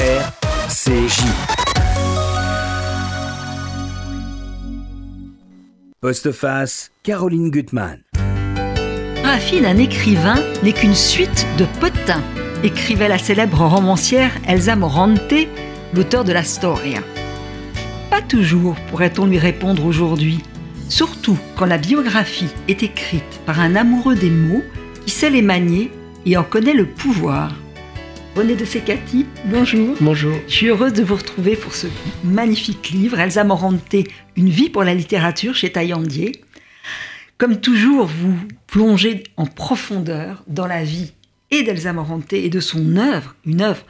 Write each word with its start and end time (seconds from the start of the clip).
RCJ. 0.00 1.24
Postface, 6.00 6.90
Caroline 7.02 7.50
Gutmann. 7.50 7.98
Fille 9.40 9.60
d'un 9.60 9.76
écrivain 9.76 10.36
n'est 10.62 10.72
qu'une 10.72 10.94
suite 10.94 11.46
de 11.58 11.66
potins, 11.80 12.22
écrivait 12.64 13.08
la 13.08 13.18
célèbre 13.18 13.60
romancière 13.66 14.32
Elsa 14.48 14.74
Morante, 14.74 15.34
l'auteur 15.92 16.24
de 16.24 16.32
la 16.32 16.44
Storia. 16.44 17.00
Pas 18.08 18.22
toujours, 18.22 18.76
pourrait-on 18.88 19.26
lui 19.26 19.38
répondre 19.38 19.84
aujourd'hui, 19.84 20.38
surtout 20.88 21.36
quand 21.56 21.66
la 21.66 21.76
biographie 21.76 22.54
est 22.68 22.82
écrite 22.82 23.40
par 23.44 23.60
un 23.60 23.76
amoureux 23.76 24.14
des 24.14 24.30
mots 24.30 24.64
qui 25.04 25.10
sait 25.10 25.28
les 25.28 25.42
manier 25.42 25.92
et 26.24 26.38
en 26.38 26.44
connaît 26.44 26.72
le 26.72 26.86
pouvoir. 26.86 27.52
René 28.40 28.56
de 28.56 28.64
Secati, 28.64 29.26
bonjour. 29.44 29.94
Bonjour. 30.00 30.32
Je 30.48 30.54
suis 30.54 30.68
heureuse 30.68 30.94
de 30.94 31.02
vous 31.02 31.16
retrouver 31.16 31.56
pour 31.56 31.74
ce 31.74 31.86
magnifique 32.24 32.88
livre, 32.88 33.20
Elsa 33.20 33.44
Morante, 33.44 33.94
Une 34.34 34.48
vie 34.48 34.70
pour 34.70 34.82
la 34.82 34.94
littérature 34.94 35.54
chez 35.54 35.70
Taillandier. 35.70 36.32
Comme 37.36 37.60
toujours, 37.60 38.06
vous 38.06 38.34
plongez 38.66 39.24
en 39.36 39.44
profondeur 39.44 40.42
dans 40.46 40.66
la 40.66 40.84
vie 40.84 41.12
et 41.50 41.62
d'Elsa 41.64 41.92
Morante 41.92 42.32
et 42.32 42.48
de 42.48 42.60
son 42.60 42.96
œuvre, 42.96 43.36
une 43.44 43.60
œuvre 43.60 43.84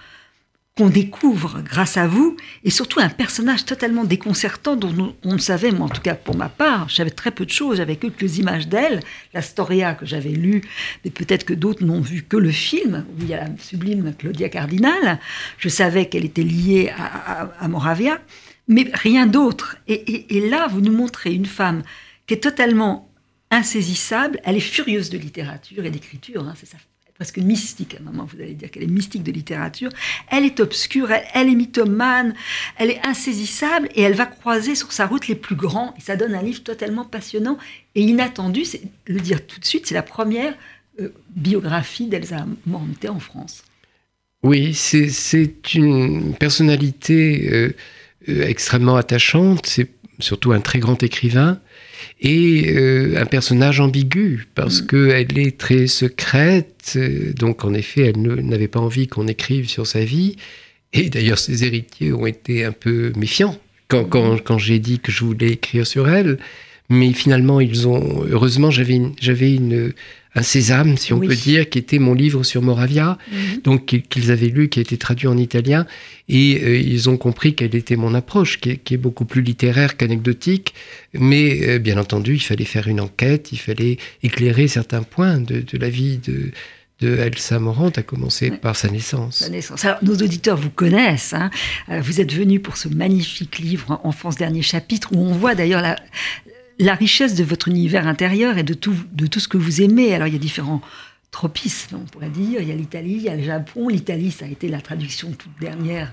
qu'on 0.77 0.89
découvre 0.89 1.63
grâce 1.63 1.97
à 1.97 2.07
vous, 2.07 2.37
et 2.65 2.71
surtout 2.71 3.01
un 3.01 3.09
personnage 3.09 3.65
totalement 3.65 4.05
déconcertant 4.05 4.77
dont 4.77 5.15
on, 5.25 5.33
ne 5.35 5.39
savait, 5.39 5.73
moi 5.73 5.87
en 5.87 5.91
tout 5.91 6.01
cas 6.01 6.15
pour 6.15 6.37
ma 6.37 6.49
part, 6.49 6.89
j'avais 6.89 7.11
très 7.11 7.33
peu 7.33 7.45
de 7.45 7.51
choses, 7.51 7.79
j'avais 7.79 7.97
que 7.97 8.07
quelques 8.07 8.39
images 8.39 8.69
d'elle, 8.69 9.01
la 9.35 9.43
Storia 9.43 9.95
que 9.95 10.07
j'avais 10.07 10.31
lue, 10.31 10.63
mais 11.05 11.11
peut-être 11.11 11.45
que 11.45 11.55
d'autres 11.55 11.85
n'ont 11.85 12.01
vu 12.01 12.23
que 12.23 12.37
le 12.37 12.51
film, 12.51 13.05
où 13.11 13.23
il 13.23 13.29
y 13.29 13.35
a 13.35 13.45
la 13.45 13.51
sublime 13.59 14.15
Claudia 14.17 14.49
Cardinal, 14.49 15.19
je 15.59 15.69
savais 15.69 16.07
qu'elle 16.09 16.25
était 16.25 16.43
liée 16.43 16.93
à, 16.97 17.69
Moravia, 17.69 18.21
mais 18.69 18.91
rien 18.95 19.27
d'autre. 19.27 19.77
Et, 19.89 20.49
là, 20.49 20.69
vous 20.69 20.81
nous 20.81 20.93
montrez 20.93 21.33
une 21.33 21.47
femme 21.47 21.83
qui 22.27 22.35
est 22.35 22.39
totalement 22.39 23.11
insaisissable, 23.51 24.41
elle 24.45 24.57
est 24.57 24.61
furieuse 24.61 25.11
de 25.11 25.19
littérature 25.19 25.85
et 25.85 25.91
d'écriture, 25.91 26.45
hein, 26.45 26.55
c'est 26.57 26.67
ça 26.67 26.79
presque 27.21 27.37
mystique, 27.37 27.97
à 27.97 27.99
un 28.01 28.05
moment 28.05 28.25
vous 28.25 28.41
allez 28.41 28.55
dire 28.55 28.71
qu'elle 28.71 28.83
est 28.83 28.87
mystique 28.87 29.23
de 29.23 29.31
littérature, 29.31 29.91
elle 30.31 30.47
est 30.47 30.59
obscure, 30.59 31.11
elle, 31.11 31.51
est 31.51 31.55
mythomane, 31.55 32.33
elle 32.79 32.89
est 32.89 33.07
insaisissable 33.07 33.91
et 33.95 34.01
elle 34.01 34.15
va 34.15 34.25
croiser 34.25 34.75
sur 34.75 34.91
sa 34.91 35.07
route 35.07 35.29
les 35.29 35.35
plus 35.35 35.55
grands. 35.55 35.93
Et 35.99 36.01
ça 36.01 36.17
donne 36.17 36.35
un 36.35 36.41
livre 36.41 36.63
totalement 36.63 37.05
passionnant 37.05 37.59
et 37.95 38.01
inattendu, 38.01 38.65
c'est 38.65 38.81
le 39.05 39.21
dire 39.21 39.47
tout 39.47 39.61
de 39.61 39.67
suite, 39.67 39.87
c'est 39.87 39.95
la 39.95 40.03
première 40.03 40.55
euh, 40.99 41.13
biographie 41.37 42.07
d'Elsa 42.07 42.47
Morante 42.65 43.05
en 43.05 43.21
France. 43.21 43.65
Oui, 44.43 44.73
c'est 44.73 45.75
une 45.75 46.33
personnalité 46.33 47.51
euh, 47.53 47.77
euh, 48.31 48.47
extrêmement 48.47 48.97
attachante, 48.97 49.67
surtout 50.23 50.53
un 50.53 50.61
très 50.61 50.79
grand 50.79 51.03
écrivain 51.03 51.61
et 52.21 52.75
euh, 52.77 53.21
un 53.21 53.27
personnage 53.27 53.81
ambigu 53.81 54.47
parce 54.55 54.83
mm. 54.83 54.87
qu'elle 54.87 55.39
est 55.39 55.59
très 55.59 55.87
secrète. 55.87 56.95
Euh, 56.97 57.33
donc 57.33 57.65
en 57.65 57.75
effet, 57.75 58.13
elle 58.15 58.21
n'avait 58.21 58.69
pas 58.69 58.81
envie 58.81 59.09
qu'on 59.09 59.27
écrive 59.27 59.69
sur 59.69 59.87
sa 59.87 60.05
vie. 60.05 60.37
Et 60.93 61.09
d'ailleurs, 61.09 61.39
ses 61.39 61.65
héritiers 61.65 62.13
ont 62.13 62.27
été 62.27 62.65
un 62.65 62.73
peu 62.73 63.13
méfiants 63.17 63.57
quand, 63.89 64.05
quand, 64.05 64.35
mm. 64.35 64.41
quand 64.41 64.59
j'ai 64.59 64.79
dit 64.79 64.99
que 64.99 65.13
je 65.13 65.25
voulais 65.25 65.51
écrire 65.51 65.87
sur 65.87 66.09
elle. 66.09 66.39
Mais 66.91 67.13
finalement, 67.13 67.61
ils 67.61 67.89
ont. 67.89 68.25
Heureusement, 68.29 68.71
j'avais 68.71 69.01
j'avais 69.21 69.55
une, 69.55 69.93
un 70.35 70.43
sésame, 70.43 70.97
si 70.97 71.13
on 71.13 71.19
peut 71.19 71.35
dire, 71.35 71.69
qui 71.69 71.79
était 71.79 71.99
mon 71.99 72.15
livre 72.15 72.45
sur 72.45 72.63
Moravia, 72.63 73.19
mhm. 73.33 73.63
donc 73.63 73.87
qu'ils 74.09 74.31
avaient 74.31 74.49
lu, 74.49 74.69
qui 74.69 74.79
a 74.79 74.83
été 74.83 74.97
traduit 74.97 75.27
en 75.27 75.37
italien, 75.37 75.87
et 76.29 76.61
euh, 76.63 76.79
ils 76.79 77.11
ont 77.11 77.17
compris 77.17 77.55
quelle 77.55 77.75
était 77.75 77.97
mon 77.97 78.15
approche, 78.15 78.61
qui 78.61 78.71
est, 78.71 78.97
beaucoup 78.97 79.25
plus 79.25 79.43
littéraire 79.43 79.97
qu'anecdotique, 79.97 80.75
mais 81.15 81.69
euh, 81.69 81.79
bien 81.79 81.99
entendu, 81.99 82.35
il 82.35 82.43
fallait 82.43 82.65
faire 82.65 82.87
une 82.87 83.01
enquête, 83.01 83.51
il 83.51 83.59
fallait 83.59 83.97
éclairer 84.23 84.69
certains 84.69 85.03
points 85.03 85.39
de, 85.39 85.65
la 85.73 85.89
vie 85.89 86.19
de, 86.19 86.53
de 87.01 87.17
Elsa 87.17 87.59
Morante, 87.59 87.99
à 87.99 88.03
commencer 88.03 88.53
par 88.53 88.77
sa 88.77 88.89
naissance. 88.89 89.49
naissance. 89.51 89.85
Alors, 89.85 89.99
nos 90.03 90.15
auditeurs 90.15 90.57
vous 90.57 90.71
connaissent. 90.71 91.33
Hein. 91.33 91.51
Euh, 91.89 92.01
vous 92.01 92.21
êtes 92.21 92.33
venu 92.33 92.61
pour 92.61 92.77
ce 92.77 92.89
magnifique 92.89 93.59
livre, 93.59 94.01
Enfance 94.05 94.37
dernier 94.37 94.63
chapitre, 94.63 95.09
où 95.13 95.19
on 95.19 95.33
voit 95.33 95.57
d'ailleurs 95.57 95.83
la, 95.83 95.97
la 96.85 96.95
richesse 96.95 97.35
de 97.35 97.45
votre 97.45 97.69
univers 97.69 98.07
intérieur 98.07 98.59
et 98.59 98.63
de 98.63 98.75
tout, 98.75 98.95
de 99.13 99.27
tout 99.27 99.41
ce 99.41 99.49
que 99.49 99.59
vous 99.59 99.83
aimez. 99.83 100.15
Alors, 100.15 100.27
il 100.29 100.33
y 100.33 100.37
a 100.37 100.41
différents 100.41 100.81
tropismes, 101.31 101.97
on 101.97 102.07
pourrait 102.07 102.31
dire. 102.31 102.61
Il 102.61 102.69
y 102.69 102.73
a 102.73 102.75
l'Italie, 102.75 103.15
il 103.17 103.23
y 103.23 103.29
a 103.29 103.37
le 103.37 103.43
Japon. 103.43 103.89
L'Italie, 103.89 104.31
ça 104.31 104.47
a 104.47 104.49
été 104.49 104.69
la 104.69 104.81
traduction 104.81 105.31
toute 105.33 105.53
dernière 105.61 106.13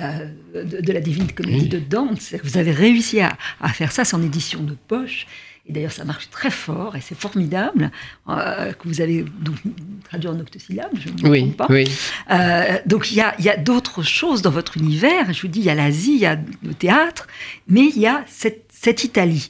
euh, 0.00 0.28
de, 0.54 0.92
la 0.92 1.00
Divine 1.00 1.30
Comédie 1.32 1.68
de 1.68 1.78
Dante. 1.78 2.20
Vous 2.42 2.58
avez 2.58 2.72
réussi 2.72 3.20
à, 3.20 3.36
faire 3.68 3.92
ça, 3.92 4.04
c'est 4.04 4.16
en 4.16 4.22
édition 4.22 4.62
de 4.62 4.74
poche. 4.88 5.26
Et 5.68 5.72
d'ailleurs, 5.72 5.92
ça 5.92 6.04
marche 6.04 6.30
très 6.30 6.50
fort 6.50 6.94
et 6.94 7.00
c'est 7.00 7.18
formidable 7.18 7.90
euh, 8.28 8.72
que 8.72 8.86
vous 8.86 9.00
avez 9.00 9.24
donc 9.40 9.56
traduit 10.04 10.28
en 10.28 10.38
octosyllabes, 10.38 10.92
je 10.96 11.08
ne 11.08 11.22
me 11.22 11.28
oui, 11.28 11.50
pas. 11.50 11.66
Oui. 11.68 11.84
Euh, 12.30 12.78
donc 12.86 13.10
il 13.10 13.16
y 13.16 13.20
a, 13.20 13.34
y 13.40 13.48
a 13.48 13.56
d'autres 13.56 14.04
choses 14.04 14.42
dans 14.42 14.52
votre 14.52 14.76
univers. 14.76 15.32
Je 15.32 15.42
vous 15.42 15.48
dis, 15.48 15.58
il 15.58 15.64
y 15.64 15.70
a 15.70 15.74
l'Asie, 15.74 16.14
il 16.14 16.20
y 16.20 16.26
a 16.26 16.38
le 16.62 16.72
théâtre, 16.72 17.26
mais 17.66 17.86
il 17.86 17.98
y 17.98 18.06
a 18.06 18.24
cette, 18.28 18.70
cette 18.70 19.02
Italie. 19.02 19.48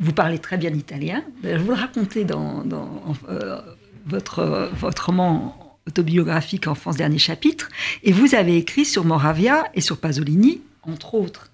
Vous 0.00 0.12
parlez 0.12 0.38
très 0.38 0.56
bien 0.56 0.72
italien. 0.72 1.24
Vous 1.42 1.68
le 1.68 1.74
racontez 1.74 2.24
dans, 2.24 2.64
euh, 3.28 3.60
votre, 4.06 4.70
votre 4.74 5.06
roman 5.06 5.76
autobiographique 5.86 6.68
Enfance 6.68 6.96
dernier 6.96 7.18
chapitre. 7.18 7.68
Et 8.04 8.12
vous 8.12 8.34
avez 8.34 8.56
écrit 8.56 8.84
sur 8.84 9.04
Moravia 9.04 9.64
et 9.74 9.80
sur 9.80 9.98
Pasolini, 9.98 10.60
entre 10.82 11.14
autres. 11.14 11.50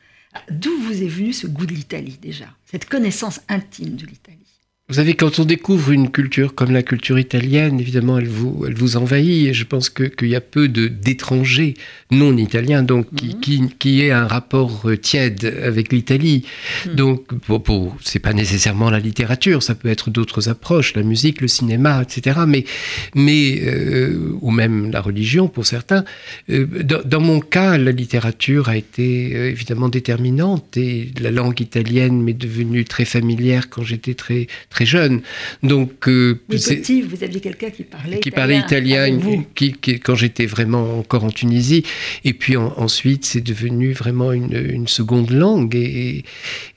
D'où 0.51 0.77
vous 0.83 1.03
est 1.03 1.09
venu 1.09 1.33
ce 1.33 1.47
goût 1.47 1.67
de 1.67 1.73
l'Italie 1.73 2.19
déjà? 2.21 2.47
Cette 2.67 2.89
connaissance 2.89 3.41
intime 3.49 3.97
de 3.97 4.05
l'Italie 4.05 4.44
vous 4.89 4.97
savez, 4.97 5.15
quand 5.15 5.39
on 5.39 5.47
découvre 5.47 5.93
une 5.93 6.11
culture 6.11 6.55
comme 6.55 6.71
la 6.71 6.83
culture 6.83 7.19
italienne, 7.19 7.81
évidemment, 7.81 8.19
elle 8.19 8.29
vous, 8.29 8.65
elle 8.67 8.75
vous 8.75 8.99
envahit. 8.99 9.49
Et 9.49 9.55
je 9.55 9.65
pense 9.65 9.89
qu'il 9.89 10.29
y 10.29 10.37
a 10.37 10.43
peu 10.43 10.69
d'étrangers 10.69 11.73
non 12.11 12.37
italiens, 12.37 12.83
donc 12.83 13.07
qui, 13.15 13.63
mhm. 13.63 13.71
qui, 13.79 14.03
aient 14.03 14.11
un 14.11 14.27
rapport 14.27 14.83
euh, 14.85 14.99
tiède 14.99 15.59
avec 15.65 15.91
l'Italie. 15.91 16.45
Mhm. 16.85 16.95
Donc, 16.97 17.35
pour, 17.47 17.63
pour 17.63 17.97
c'est 18.03 18.19
pas 18.19 18.35
nécessairement 18.35 18.91
la 18.91 19.01
littérature, 19.01 19.63
ça 19.63 19.75
peut 19.75 19.89
être 19.89 20.11
d'autres 20.11 20.51
approches, 20.51 20.95
la 20.95 21.03
musique, 21.03 21.41
le 21.41 21.49
cinéma, 21.49 22.03
etc. 22.03 22.41
Mais, 22.47 22.67
mais 23.15 23.63
euh, 23.65 24.37
ou 24.43 24.51
même 24.51 24.91
la 24.91 25.01
religion 25.01 25.49
pour 25.49 25.65
certains. 25.65 26.05
Euh, 26.51 26.67
dans, 27.07 27.21
mon 27.23 27.41
cas, 27.41 27.79
la 27.79 27.91
littérature 27.91 28.69
a 28.69 28.77
été 28.77 29.31
évidemment 29.49 29.89
déterminante 29.89 30.77
et 30.77 31.11
la 31.19 31.31
langue 31.31 31.63
italienne 31.63 32.23
m'est 32.23 32.35
devenue 32.35 32.85
très 32.85 33.07
familière 33.07 33.71
quand 33.71 33.83
j'étais 33.83 34.13
très 34.13 34.47
très 34.75 34.87
jeune. 34.87 35.23
Donc, 35.63 36.09
euh, 36.09 36.41
petit, 36.49 37.01
vous 37.01 37.23
aviez 37.23 37.41
quelqu'un 37.41 37.71
qui 37.71 37.85
parlait 37.85 38.19
qui 38.19 38.33
parlait 38.33 38.59
italien, 38.59 39.21
qui, 39.55 39.73
quand 40.01 40.17
j'étais 40.17 40.47
vraiment 40.47 40.99
encore 40.99 41.23
en 41.23 41.31
Tunisie. 41.31 41.85
Et 42.25 42.33
puis 42.33 42.57
ensuite, 42.57 43.25
c'est 43.25 43.41
devenu 43.41 43.93
vraiment 43.93 44.33
une, 44.33 44.89
seconde 44.89 45.31
langue. 45.31 45.77
Et, 45.77 46.25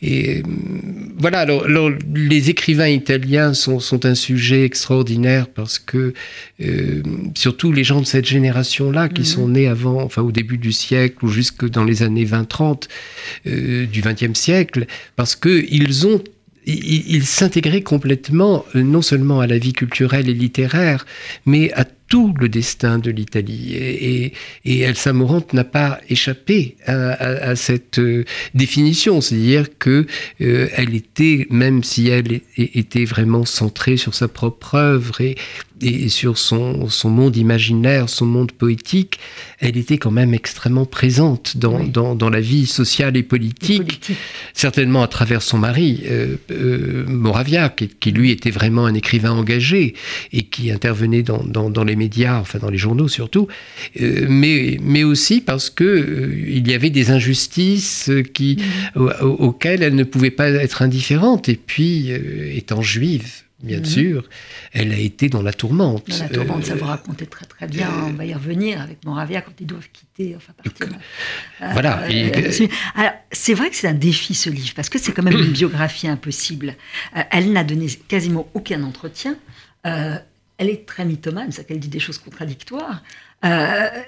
et, 0.02 0.44
voilà. 1.18 1.40
Alors, 1.40 1.92
les 2.14 2.50
écrivains 2.52 2.88
italiens 2.88 3.54
sont, 3.54 3.80
sont, 3.80 4.06
un 4.06 4.16
sujet 4.16 4.64
extraordinaire 4.64 5.48
parce 5.48 5.80
que 5.80 6.14
euh, 6.62 7.02
surtout 7.34 7.72
les 7.72 7.84
gens 7.84 8.00
de 8.00 8.06
cette 8.06 8.28
génération-là 8.28 9.10
qui 9.10 9.22
mhm. 9.22 9.28
sont 9.28 9.48
nés 9.50 9.68
avant, 9.68 10.04
enfin 10.04 10.22
au 10.22 10.32
début 10.32 10.60
du 10.60 10.72
siècle 10.72 11.26
ou 11.26 11.30
jusque 11.30 11.68
dans 11.68 11.84
les 11.84 12.04
années 12.04 12.26
20-30 12.26 12.84
euh, 13.48 13.88
du 13.88 14.02
XXe 14.02 14.40
siècle, 14.40 14.86
parce 15.16 15.36
que 15.36 15.66
ils 15.70 16.06
ont 16.06 16.22
il, 16.68 17.26
s'intégrait 17.26 17.82
complètement 17.82 18.66
euh, 18.76 18.84
non 18.84 19.02
seulement 19.02 19.40
à 19.40 19.48
la 19.48 19.58
vie 19.58 19.74
culturelle 19.74 20.30
et 20.30 20.34
littéraire, 20.34 21.06
mais 21.46 21.72
à 21.74 21.86
tout 22.08 22.34
le 22.40 22.50
destin 22.50 23.00
de 23.00 23.12
l'Italie. 23.12 23.74
Et, 23.76 24.34
et, 24.66 24.80
Elsa 24.80 25.14
Morante 25.14 25.54
n'a 25.54 25.64
pas 25.64 26.00
échappé 26.10 26.78
à, 26.86 27.56
cette 27.56 28.00
euh, 28.00 28.24
définition, 28.54 29.22
c'est-à-dire 29.22 29.78
que 29.78 30.06
euh, 30.42 30.70
elle 30.74 30.96
était, 30.96 31.48
même 31.50 31.84
si 31.84 32.08
elle 32.08 32.42
était 32.58 33.06
vraiment 33.06 33.46
centrée 33.46 33.98
sur 33.98 34.14
sa 34.14 34.28
propre 34.28 34.76
œuvre 34.76 35.22
et, 35.22 35.36
et 35.82 36.10
sur 36.10 36.38
son, 36.38 36.90
son, 36.90 37.10
monde 37.10 37.36
imaginaire, 37.36 38.10
son 38.10 38.26
monde 38.26 38.52
poétique, 38.52 39.20
elle 39.60 39.78
était 39.78 39.98
quand 39.98 40.12
même 40.12 40.34
extrêmement 40.34 40.86
présente 40.86 41.58
dans, 41.58 41.84
dans, 41.84 42.16
dans 42.16 42.30
la 42.30 42.40
vie 42.40 42.66
sociale 42.66 43.18
et 43.18 43.24
politique, 43.24 44.12
certainement 44.54 45.04
à 45.04 45.08
travers 45.08 45.42
son 45.42 45.58
mari, 45.58 46.04
euh, 46.10 47.06
Moravia, 47.08 47.70
qui, 47.70 47.90
qui, 47.90 48.12
lui 48.12 48.32
était 48.32 48.52
vraiment 48.52 48.86
un 48.86 48.94
écrivain 48.94 49.32
engagé 49.32 49.94
et 50.32 50.44
qui 50.44 50.72
intervenait 50.72 51.24
dans, 51.24 51.44
dans, 51.44 51.70
dans 51.70 51.84
les 51.84 51.96
médias, 51.98 52.40
enfin 52.40 52.60
dans 52.60 52.70
les 52.70 52.78
journaux 52.78 53.08
surtout, 53.08 53.48
euh, 54.02 54.26
mais, 54.30 54.78
mais 54.82 55.04
aussi 55.04 55.42
parce 55.42 55.70
que 55.70 55.84
euh, 55.84 56.46
il 56.48 56.68
y 56.68 56.74
avait 56.74 56.90
des 56.90 57.12
injustices 57.12 58.10
qui, 58.34 58.58
mmh. 58.96 59.02
auxquelles 59.22 59.84
elle 59.84 59.96
ne 59.96 60.04
pouvait 60.04 60.32
pas 60.32 60.50
être 60.50 60.82
indifférente. 60.82 61.50
Et 61.50 61.56
puis, 61.56 62.10
étant 62.56 62.82
juive, 62.82 63.44
bien 63.62 63.80
mhm. 63.80 63.86
sûr, 63.86 64.30
elle 64.72 64.92
a 64.92 64.98
été 64.98 65.30
dans 65.30 65.42
la 65.42 65.54
tourmente. 65.54 66.08
Dans 66.10 66.18
la 66.18 66.30
tourmente, 66.30 66.66
ça 66.66 66.76
vous 66.76 66.86
racontait 66.86 67.26
très 67.26 67.46
très 67.46 67.68
bien. 67.68 67.90
on 68.06 68.14
va 68.14 68.26
y 68.26 68.34
revenir 68.34 68.82
avec 68.82 69.04
Moravia 69.06 69.42
quand 69.42 69.54
ils 69.60 69.68
doivent 69.68 69.90
quitter, 69.92 70.36
enfin 70.36 70.54
partir. 70.54 70.88
voilà. 71.74 72.04
alors, 72.96 73.12
c'est 73.32 73.54
vrai 73.54 73.70
que 73.70 73.76
c'est 73.76 73.88
un 73.88 73.94
défi 73.94 74.36
ce 74.36 74.50
livre 74.50 74.74
parce 74.76 74.90
que 74.90 75.00
c'est 75.00 75.12
quand 75.12 75.24
même 75.24 75.38
une 75.38 75.52
biographie 75.54 76.08
impossible. 76.08 76.76
elle 77.32 77.52
n'a 77.52 77.64
donné 77.64 77.88
quasiment 78.08 78.48
aucun 78.54 78.84
entretien. 78.84 79.36
Elle 80.58 80.70
est 80.70 80.86
très 80.86 81.06
mythomane, 81.06 81.52
c'est 81.52 81.66
qu'elle 81.68 81.80
dit 81.80 81.88
des 81.88 82.00
choses 82.00 82.18
contradictoires. 82.18 83.04
elle, 83.42 84.06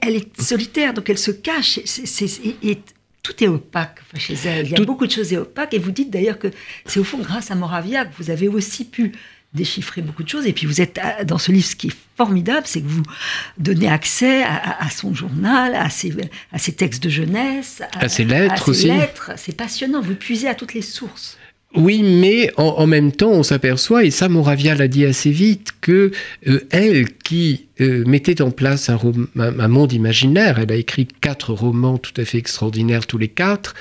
elle, 0.00 0.16
est 0.16 0.40
solitaire, 0.40 0.94
donc 0.94 1.10
elle 1.10 1.18
se 1.18 1.30
cache. 1.30 1.78
et 1.78 2.78
tout 3.24 3.42
est 3.42 3.48
opaque 3.48 4.00
chez 4.16 4.34
elle. 4.44 4.66
Il 4.66 4.72
y 4.72 4.80
a 4.80 4.84
beaucoup 4.84 5.06
de 5.06 5.10
choses 5.10 5.32
opaques. 5.32 5.74
Et 5.74 5.78
vous 5.78 5.90
dites 5.90 6.10
d'ailleurs 6.10 6.38
que 6.38 6.48
c'est 6.84 7.00
au 7.00 7.04
fond 7.04 7.18
grâce 7.18 7.50
à 7.50 7.54
Moravia 7.54 8.04
que 8.04 8.12
vous 8.18 8.30
avez 8.30 8.46
aussi 8.46 8.84
pu 8.84 9.12
déchiffrer 9.54 10.02
beaucoup 10.02 10.22
de 10.22 10.28
choses. 10.28 10.46
Et 10.46 10.52
puis 10.52 10.66
vous 10.66 10.80
êtes 10.80 11.00
dans 11.24 11.38
ce 11.38 11.50
livre, 11.50 11.66
ce 11.66 11.74
qui 11.74 11.88
est 11.88 11.96
formidable, 12.16 12.66
c'est 12.66 12.82
que 12.82 12.86
vous 12.86 13.02
donnez 13.56 13.88
accès 13.88 14.44
à, 14.44 14.90
son 14.90 15.14
journal, 15.14 15.74
à 15.74 15.88
ses, 15.90 16.14
à 16.52 16.58
ses, 16.58 16.72
textes 16.72 17.02
de 17.02 17.08
jeunesse, 17.08 17.82
à, 17.92 18.08
ses 18.08 18.24
lettres 18.24 18.68
aussi. 18.68 18.90
C'est 19.36 19.56
passionnant. 19.56 20.00
Vous 20.02 20.14
puisez 20.14 20.48
à 20.48 20.54
toutes 20.54 20.74
les 20.74 20.82
sources. 20.82 21.38
Oui, 21.76 22.04
mais 22.04 22.52
en, 22.56 22.86
même 22.86 23.10
temps, 23.10 23.32
on 23.32 23.42
s'aperçoit, 23.42 24.04
et 24.04 24.12
ça 24.12 24.28
Moravia 24.28 24.76
l'a 24.76 24.86
dit 24.86 25.04
assez 25.04 25.30
vite, 25.30 25.72
que 25.80 26.12
euh, 26.46 26.60
elle 26.70 27.12
qui 27.16 27.66
euh, 27.80 28.04
mettait 28.06 28.42
en 28.42 28.52
place 28.52 28.90
un, 28.90 28.98
un, 29.36 29.68
monde 29.68 29.92
imaginaire, 29.92 30.60
elle 30.60 30.70
a 30.70 30.76
écrit 30.76 31.08
quatre 31.20 31.52
romans 31.52 31.98
tout 31.98 32.12
à 32.16 32.24
fait 32.24 32.38
extraordinaires 32.38 33.08
tous 33.08 33.18
les 33.18 33.26
quatre, 33.26 33.74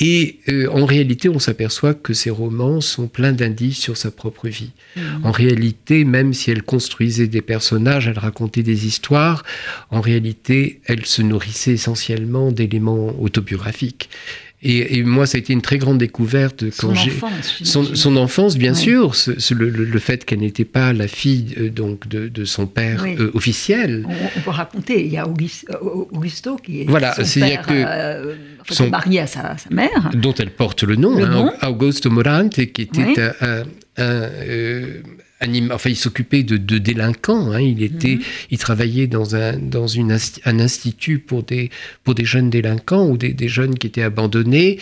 et 0.00 0.38
euh, 0.48 0.70
en 0.70 0.86
réalité, 0.86 1.28
on 1.28 1.38
s'aperçoit 1.38 1.92
que 1.92 2.14
ces 2.14 2.30
romans 2.30 2.80
sont 2.80 3.08
pleins 3.08 3.34
d'indices 3.34 3.78
sur 3.78 3.98
sa 3.98 4.10
propre 4.10 4.48
vie. 4.48 4.70
Mmh. 4.96 5.00
En 5.24 5.30
réalité, 5.30 6.04
même 6.04 6.32
si 6.32 6.50
elle 6.50 6.62
construisait 6.62 7.26
des 7.26 7.42
personnages, 7.42 8.08
elle 8.08 8.18
racontait 8.18 8.62
des 8.62 8.86
histoires, 8.86 9.44
en 9.90 10.00
réalité, 10.00 10.80
elle 10.86 11.04
se 11.04 11.20
nourrissait 11.20 11.72
essentiellement 11.72 12.52
d'éléments 12.52 13.14
autobiographiques. 13.20 14.08
Et, 14.66 15.02
moi, 15.02 15.26
ça 15.26 15.36
a 15.36 15.40
été 15.40 15.52
une 15.52 15.60
très 15.60 15.76
grande 15.76 15.98
découverte 15.98 16.64
quand 16.78 16.94
j'ai 16.94 17.12
son, 17.62 18.16
enfance, 18.16 18.56
bien 18.56 18.72
sûr, 18.72 19.12
le, 19.50 19.98
fait 19.98 20.24
qu'elle 20.24 20.40
n'était 20.40 20.64
pas 20.64 20.92
la 20.92 21.06
fille 21.06 21.54
euh, 21.58 21.68
donc 21.70 22.08
de, 22.08 22.44
son 22.44 22.66
père 22.66 23.04
euh, 23.06 23.30
officiel. 23.34 24.06
On, 24.36 24.40
peut 24.40 24.50
raconter. 24.50 25.04
Il 25.04 25.12
y 25.12 25.18
a 25.18 25.24
euh, 25.24 25.76
Augusto 26.10 26.56
qui 26.56 26.82
est 26.82 26.84
voilà, 26.84 27.14
son 27.14 27.40
père, 27.40 27.66
que 27.66 28.88
marié 28.88 29.20
à 29.20 29.26
sa, 29.26 29.54
mère, 29.70 30.10
dont 30.14 30.34
elle 30.34 30.50
porte 30.50 30.82
le 30.82 30.96
nom, 30.96 31.22
hein, 31.22 31.52
Augusto 31.62 32.10
Morante, 32.10 32.54
qui 32.54 32.82
était 32.82 33.20
un, 33.42 33.64
un 33.98 34.28
enfin, 35.72 35.90
il 35.90 35.96
s'occupait 35.96 36.42
de, 36.42 36.56
délinquants. 36.78 37.52
Hein. 37.52 37.60
Il 37.60 37.82
était, 37.82 38.16
mhm. 38.16 38.22
il 38.50 38.58
travaillait 38.58 39.06
dans 39.06 39.36
un 39.36 39.56
dans 39.56 39.86
une 39.86 40.18
un 40.44 40.60
institut 40.60 41.18
pour 41.18 41.42
des 41.42 41.70
pour 42.02 42.14
des 42.14 42.24
jeunes 42.24 42.50
délinquants 42.50 43.08
ou 43.08 43.16
des, 43.16 43.32
des, 43.32 43.48
jeunes 43.48 43.78
qui 43.78 43.86
étaient 43.86 44.02
abandonnés. 44.02 44.78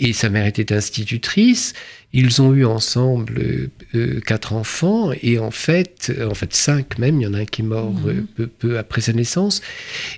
Et 0.00 0.12
sa 0.12 0.30
mère 0.30 0.46
était 0.46 0.72
institutrice. 0.72 1.74
Ils 2.16 2.40
ont 2.40 2.54
eu 2.54 2.64
ensemble 2.64 3.40
euh, 3.40 3.70
euh, 3.96 4.20
quatre 4.24 4.52
enfants 4.52 5.10
et 5.20 5.40
en 5.40 5.50
fait, 5.50 6.12
euh, 6.16 6.30
en 6.30 6.34
fait 6.34 6.54
cinq 6.54 6.96
même. 7.00 7.20
Il 7.20 7.24
y 7.24 7.26
en 7.26 7.34
a 7.34 7.38
un 7.38 7.44
qui 7.44 7.62
est 7.62 7.64
mort 7.64 7.90
mhm. 7.92 8.26
peu, 8.36 8.46
peu, 8.46 8.78
après 8.78 9.00
sa 9.00 9.12
naissance. 9.12 9.62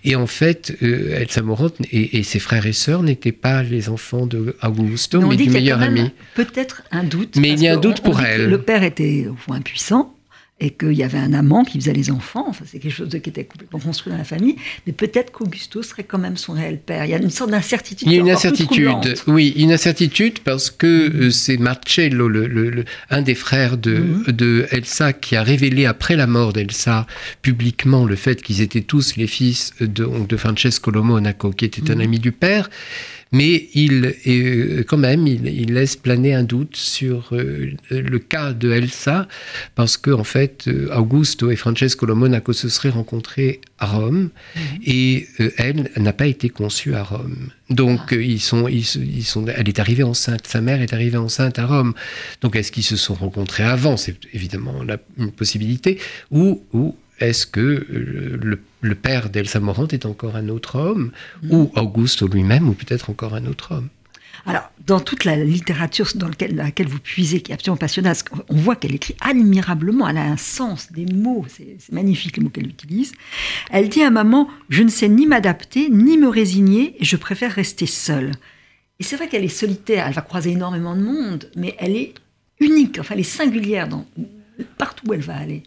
Et 0.04 0.14
en 0.14 0.26
fait, 0.26 0.76
Elsa 0.82 1.40
Morant 1.40 1.70
et, 1.90 2.22
ses 2.22 2.38
frères 2.38 2.66
et 2.66 2.74
sœurs 2.74 3.02
n'étaient 3.02 3.32
pas 3.32 3.62
les 3.62 3.88
enfants 3.88 4.26
de 4.26 4.56
Augusto, 4.62 5.22
mais, 5.22 5.36
du 5.36 5.48
meilleur 5.48 5.80
ami. 5.80 6.10
Peut-être 6.34 6.82
un 6.90 7.02
doute. 7.02 7.36
Mais 7.36 7.52
il 7.52 7.62
y 7.62 7.68
a 7.68 7.74
un 7.74 7.80
doute 7.80 8.02
pour 8.02 8.20
elle. 8.20 8.50
Le 8.50 8.60
père 8.60 8.82
était 8.82 9.26
au 9.30 9.36
fond 9.36 9.54
impuissant 9.54 10.15
et 10.58 10.70
qu'il 10.70 10.94
y 10.94 11.02
avait 11.02 11.18
un 11.18 11.34
amant 11.34 11.64
qui 11.64 11.78
faisait 11.78 11.92
les 11.92 12.10
enfants. 12.10 12.46
Enfin, 12.48 12.64
c'est 12.66 12.78
quelque 12.78 12.94
chose 12.94 13.10
qui 13.10 13.28
était 13.28 13.44
complètement 13.44 13.78
construit 13.78 14.10
dans 14.10 14.18
la 14.18 14.24
famille. 14.24 14.56
Mais 14.86 14.94
peut-être 14.94 15.30
qu'Augusto 15.30 15.82
serait 15.82 16.04
quand 16.04 16.18
même 16.18 16.38
son 16.38 16.54
réel 16.54 16.78
père. 16.78 17.04
Il 17.04 17.10
y 17.10 17.14
a 17.14 17.18
une 17.18 17.30
sorte 17.30 17.50
d'incertitude. 17.50 18.08
Il 18.08 18.14
y 18.14 18.16
a 18.16 18.20
une 18.20 18.30
incertitude, 18.30 19.14
oui, 19.26 19.52
une 19.56 19.72
incertitude 19.72 20.38
parce 20.40 20.70
que 20.70 20.86
euh, 21.26 21.30
c'est 21.30 21.58
Marcello, 21.58 22.28
le, 22.28 22.84
un 23.10 23.20
des 23.20 23.34
frères 23.34 23.76
de, 23.76 23.96
mhm. 23.96 24.24
de, 24.28 24.66
Elsa, 24.70 25.12
qui 25.12 25.36
a 25.36 25.42
révélé 25.42 25.84
après 25.84 26.16
la 26.16 26.26
mort 26.26 26.54
d'Elsa 26.54 27.06
publiquement 27.42 28.06
le 28.06 28.16
fait 28.16 28.40
qu'ils 28.40 28.62
étaient 28.62 28.80
tous 28.80 29.16
les 29.16 29.26
fils 29.26 29.74
de, 29.80 30.08
de 30.26 30.36
Francesco 30.38 30.90
Lomonaco, 30.90 31.50
qui 31.50 31.66
était 31.66 31.90
un 31.90 31.96
mhm. 31.96 32.00
ami 32.00 32.18
du 32.18 32.32
père 32.32 32.70
mais 33.32 33.68
il, 33.74 34.14
euh, 34.26 34.84
quand 34.86 34.96
même, 34.96 35.26
il, 35.26 35.72
laisse 35.72 35.96
planer 35.96 36.34
un 36.34 36.44
doute 36.44 36.76
sur 36.76 37.30
euh, 37.32 37.72
le 37.90 38.18
cas 38.18 38.52
de 38.52 38.70
Elsa, 38.70 39.26
parce 39.74 39.96
que 39.96 40.10
en 40.10 40.24
fait, 40.24 40.68
euh, 40.68 40.94
Augusto 40.96 41.50
et 41.50 41.56
Francesco 41.56 42.06
Monaco 42.14 42.52
se 42.52 42.68
seraient 42.68 42.90
rencontrés 42.90 43.60
à 43.78 43.86
Rome, 43.86 44.30
mhm. 44.54 44.62
et 44.84 45.26
elle 45.58 45.90
n'a 45.96 46.12
pas 46.12 46.26
été 46.26 46.48
conçue 46.48 46.94
à 46.94 47.02
Rome. 47.02 47.48
Donc, 47.68 48.00
ah. 48.12 48.14
ils 48.14 48.40
sont, 48.40 48.68
ils, 48.68 48.84
sont, 48.84 49.46
elle 49.46 49.68
est 49.68 49.80
arrivée 49.80 50.04
enceinte, 50.04 50.46
sa 50.46 50.60
mère 50.60 50.80
est 50.80 50.92
arrivée 50.92 51.18
enceinte 51.18 51.58
à 51.58 51.66
Rome. 51.66 51.94
Donc, 52.42 52.54
est-ce 52.54 52.70
qu'ils 52.70 52.84
se 52.84 52.96
sont 52.96 53.14
rencontrés 53.14 53.64
avant? 53.64 53.96
C'est 53.96 54.16
évidemment 54.32 54.82
la, 54.84 54.98
une 55.18 55.32
possibilité, 55.32 55.98
ou, 56.30 56.62
ou 56.72 56.96
est-ce 57.20 57.46
que 57.46 57.86
le, 57.88 58.60
le 58.80 58.94
père 58.94 59.30
d'Elsa 59.30 59.60
Morante 59.60 59.92
est 59.92 60.06
encore 60.06 60.36
un 60.36 60.48
autre 60.48 60.78
homme, 60.78 61.12
mm. 61.42 61.52
ou 61.52 61.72
Augusto 61.76 62.28
lui-même, 62.28 62.68
ou 62.68 62.72
peut-être 62.72 63.10
encore 63.10 63.34
un 63.34 63.46
autre 63.46 63.74
homme? 63.74 63.88
Alors, 64.44 64.70
dans 64.86 65.00
toute 65.00 65.24
la 65.24 65.36
littérature 65.36 66.06
dans 66.14 66.28
laquelle 66.28 66.86
vous 66.86 67.00
puisez, 67.00 67.40
qui 67.40 67.50
est 67.50 67.54
absolument 67.54 67.78
passionnante, 67.78 68.24
on 68.48 68.56
voit 68.56 68.76
qu'elle 68.76 68.94
écrit 68.94 69.16
admirablement, 69.20 70.08
elle 70.08 70.18
a 70.18 70.24
un 70.24 70.36
sens 70.36 70.92
des 70.92 71.06
mots, 71.06 71.44
c'est 71.48 71.92
magnifique 71.92 72.36
les 72.36 72.44
mots 72.44 72.50
qu'elle 72.50 72.68
utilise. 72.68 73.12
Elle 73.70 73.88
dit 73.88 74.02
à 74.02 74.10
maman, 74.10 74.48
je 74.68 74.84
ne 74.84 74.88
sais 74.88 75.08
ni 75.08 75.26
m'adapter, 75.26 75.88
ni 75.88 76.16
me 76.16 76.28
résigner, 76.28 76.94
et 77.00 77.04
je 77.04 77.16
préfère 77.16 77.52
rester 77.52 77.86
seule. 77.86 78.32
Et 79.00 79.02
c'est 79.02 79.16
vrai 79.16 79.28
qu'elle 79.28 79.44
est 79.44 79.48
solitaire, 79.48 80.06
elle 80.06 80.14
va 80.14 80.22
croiser 80.22 80.52
énormément 80.52 80.94
de 80.94 81.02
monde, 81.02 81.50
mais 81.56 81.74
elle 81.78 81.96
est 81.96 82.14
unique, 82.60 82.98
enfin 83.00 83.14
elle 83.14 83.20
est 83.20 83.24
singulière 83.24 83.88
dans, 83.88 84.06
partout 84.78 85.08
où 85.08 85.12
elle 85.12 85.20
va 85.20 85.36
aller. 85.36 85.64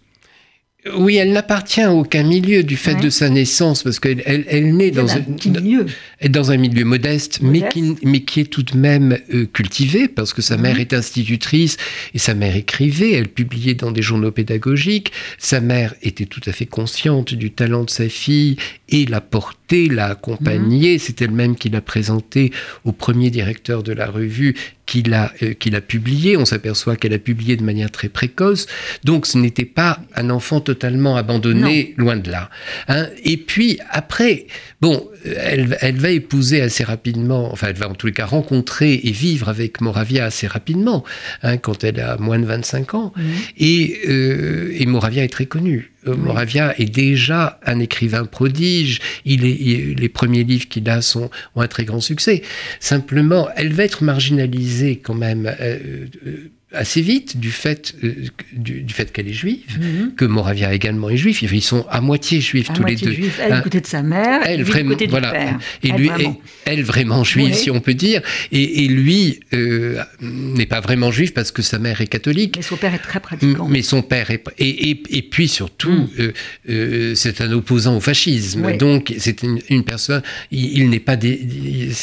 Oui, 0.96 1.18
elle 1.18 1.34
n'appartient 1.34 1.82
à 1.82 1.94
aucun 1.94 2.24
milieu 2.24 2.64
du 2.64 2.78
fait 2.78 2.96
de 2.96 3.10
sa 3.10 3.30
naissance, 3.30 3.84
parce 3.84 4.00
qu'elle 4.00 4.24
elle, 4.26 4.46
elle 4.48 4.78
naît 4.78 4.92
dans 4.92 5.12
un, 5.12 5.20
milieu. 5.54 5.86
dans 6.30 6.52
un 6.52 6.58
milieu 6.58 6.86
modeste, 6.86 7.40
Mais, 7.42 7.68
qui, 7.68 7.96
mais 8.02 8.22
qui 8.22 8.40
est 8.40 8.46
tout 8.46 8.64
de 8.64 8.78
même 8.78 9.18
euh, 9.34 9.46
cultivé, 9.46 10.08
parce 10.08 10.34
que 10.34 10.42
sa 10.42 10.56
mère 10.56 10.76
mhm. 10.76 10.82
est 10.82 10.94
institutrice 10.94 11.76
et 12.14 12.18
sa 12.18 12.34
mère 12.34 12.56
écrivait, 12.56 13.12
elle 13.12 13.28
publiait 13.28 13.74
dans 13.74 13.92
des 13.92 14.02
journaux 14.02 14.32
pédagogiques. 14.32 15.12
Sa 15.38 15.60
mère 15.60 15.96
était 16.02 16.26
tout 16.26 16.42
à 16.46 16.54
fait 16.54 16.66
consciente 16.66 17.34
du 17.34 17.52
talent 17.52 17.84
de 17.84 17.90
sa 17.90 18.08
fille 18.08 18.56
et 18.88 19.06
la 19.06 19.20
portait, 19.20 19.59
l'a 19.72 20.08
accompagnée. 20.08 20.94
Mhm. 20.94 21.00
C'est 21.00 21.22
elle-même 21.22 21.56
qui 21.56 21.70
l'a 21.70 21.82
présentée 21.82 22.52
au 22.86 22.92
premier 22.92 23.30
directeur 23.30 23.84
de 23.84 23.94
la 23.94 24.08
revue 24.08 24.56
qu'il 24.86 25.14
a, 25.14 25.32
euh, 25.44 25.82
publié. 25.82 26.36
On 26.36 26.46
s'aperçoit 26.46 26.96
qu'elle 26.96 27.14
a 27.14 27.20
publié 27.20 27.56
de 27.56 27.64
manière 27.64 27.92
très 27.92 28.10
précoce. 28.10 28.66
Donc 29.04 29.28
ce 29.28 29.38
n'était 29.38 29.66
pas 29.66 30.00
un 30.16 30.30
enfant 30.32 30.62
totalement 30.62 31.16
abandonné, 31.16 31.94
loin 31.98 32.18
de 32.18 32.32
là. 32.32 32.50
Hein. 32.88 33.08
Et 33.24 33.38
puis 33.38 33.80
après, 33.92 34.48
bon, 34.82 35.08
elle, 35.24 35.78
elle, 35.82 35.98
va 35.98 36.10
épouser 36.10 36.62
assez 36.62 36.84
rapidement, 36.84 37.52
enfin 37.52 37.68
elle 37.70 37.76
va 37.76 37.90
en 37.90 37.94
tous 37.94 38.08
les 38.08 38.14
cas 38.14 38.26
rencontrer 38.26 39.00
et 39.04 39.12
vivre 39.12 39.50
avec 39.50 39.82
Moravia 39.82 40.26
assez 40.26 40.48
rapidement, 40.48 41.04
hein, 41.44 41.58
quand 41.58 41.84
elle 41.84 42.00
a 42.00 42.18
moins 42.18 42.40
de 42.40 42.46
25 42.46 42.94
ans. 42.96 43.14
Et, 43.58 44.00
euh, 44.08 44.74
et 44.76 44.86
Moravia 44.86 45.24
est 45.24 45.30
très 45.30 45.46
connue. 45.46 45.92
Euh, 46.08 46.16
Moravia 46.16 46.80
est 46.80 46.90
déjà 46.90 47.60
un 47.66 47.80
écrivain 47.80 48.26
prodige. 48.26 49.00
Il 49.26 49.46
est, 49.46 49.96
les 49.96 50.10
premiers 50.10 50.44
livres 50.44 50.68
qu'il 50.68 50.90
a 50.90 51.02
sont, 51.02 51.30
ont 51.56 51.62
un 51.62 51.68
très 51.68 51.86
grand 51.86 52.00
succès. 52.00 52.42
Simplement, 52.80 53.50
elle 53.56 53.74
va 53.74 53.84
être 53.84 54.04
marginalisée 54.04 55.00
quand 55.00 55.16
même. 55.16 55.46
Euh, 55.60 56.06
euh, 56.26 56.52
assez 56.72 57.02
vite 57.02 57.38
du 57.38 57.52
fait, 57.52 57.96
euh, 58.04 58.14
du, 58.54 58.94
fait 58.94 59.12
qu'elle 59.12 59.28
est 59.28 59.34
juive, 59.34 59.80
mhm. 59.80 60.14
que 60.16 60.26
Moravia 60.26 60.72
également 60.74 61.10
est 61.10 61.18
juif. 61.18 61.42
Ils 61.42 61.62
sont 61.64 61.86
à 61.90 62.00
moitié 62.00 62.42
juifs 62.42 62.70
tous 62.74 62.84
les 62.84 62.96
deux. 62.96 63.16
Elle 63.40 63.54
hein. 63.54 63.62
côté 63.62 63.82
de 63.82 63.88
sa 63.88 64.04
mère, 64.04 64.42
elle 64.46 64.64
vraiment, 64.64 64.92
côté 64.92 65.08
voilà. 65.08 65.32
père. 65.32 65.60
Et 65.82 65.90
elle 65.90 65.96
lui, 65.96 66.08
vraiment. 66.10 66.42
elle 66.66 66.84
vraiment 66.84 67.24
juive, 67.24 67.56
si 67.56 67.72
on 67.72 67.80
peut 67.80 67.96
dire. 67.96 68.22
Et, 68.52 68.88
lui 68.88 69.40
euh, 69.54 70.02
n'est 70.22 70.66
pas 70.66 70.80
vraiment 70.80 71.12
juif 71.12 71.34
parce 71.34 71.52
que 71.52 71.62
sa 71.62 71.80
mère 71.80 72.02
est 72.02 72.08
catholique. 72.08 72.56
Mais 72.58 72.64
son 72.64 72.78
père 72.78 72.94
est 72.94 73.00
très 73.00 73.20
pratiquant. 73.20 73.68
Mais 73.68 73.82
son 73.82 74.02
père 74.02 74.30
est 74.32 74.44
et, 74.58 74.92
et, 74.92 75.04
et 75.10 75.22
puis 75.22 75.48
surtout, 75.48 75.92
mm. 75.92 76.32
euh, 76.70 77.16
c'est 77.16 77.42
un 77.42 77.52
opposant 77.52 77.98
au 77.98 78.00
fascisme. 78.00 78.78
Donc 78.78 79.14
c'est 79.18 79.44
une, 79.44 79.84
personne. 79.84 80.22
Il, 80.52 80.90
n'est 80.90 81.00
pas 81.00 81.16
des, 81.16 81.40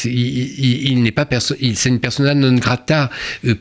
il, 0.05 1.01
n'est 1.03 1.11
pas 1.11 1.27
c'est 1.39 1.89
une 1.89 1.99
persona 1.99 2.33
non 2.33 2.53
grata 2.55 3.09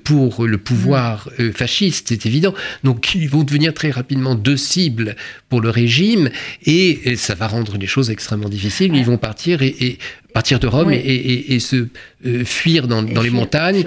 pour 0.04 0.46
le 0.46 0.58
pouvoir 0.58 0.95
pouvoir 0.96 1.28
euh, 1.40 1.52
fasciste, 1.52 2.08
c'est 2.08 2.26
évident. 2.26 2.54
Donc 2.82 3.14
ils 3.14 3.28
vont 3.28 3.42
devenir 3.42 3.74
très 3.74 3.90
rapidement 3.90 4.34
deux 4.34 4.56
cibles 4.56 5.16
pour 5.48 5.60
le 5.60 5.70
régime 5.70 6.30
et, 6.64 7.16
ça 7.16 7.34
va 7.34 7.46
rendre 7.46 7.76
les 7.76 7.86
choses 7.86 8.10
extrêmement 8.10 8.48
difficiles. 8.48 8.94
Ils 8.94 9.04
vont 9.04 9.18
partir 9.18 9.62
et, 9.62 9.98
partir 10.32 10.58
de 10.58 10.66
Rome 10.66 10.92
et, 10.92 11.58
se 11.60 11.88
euh, 12.26 12.44
fuir 12.44 12.88
dans, 12.88 13.02
les 13.02 13.30
montagnes. 13.30 13.84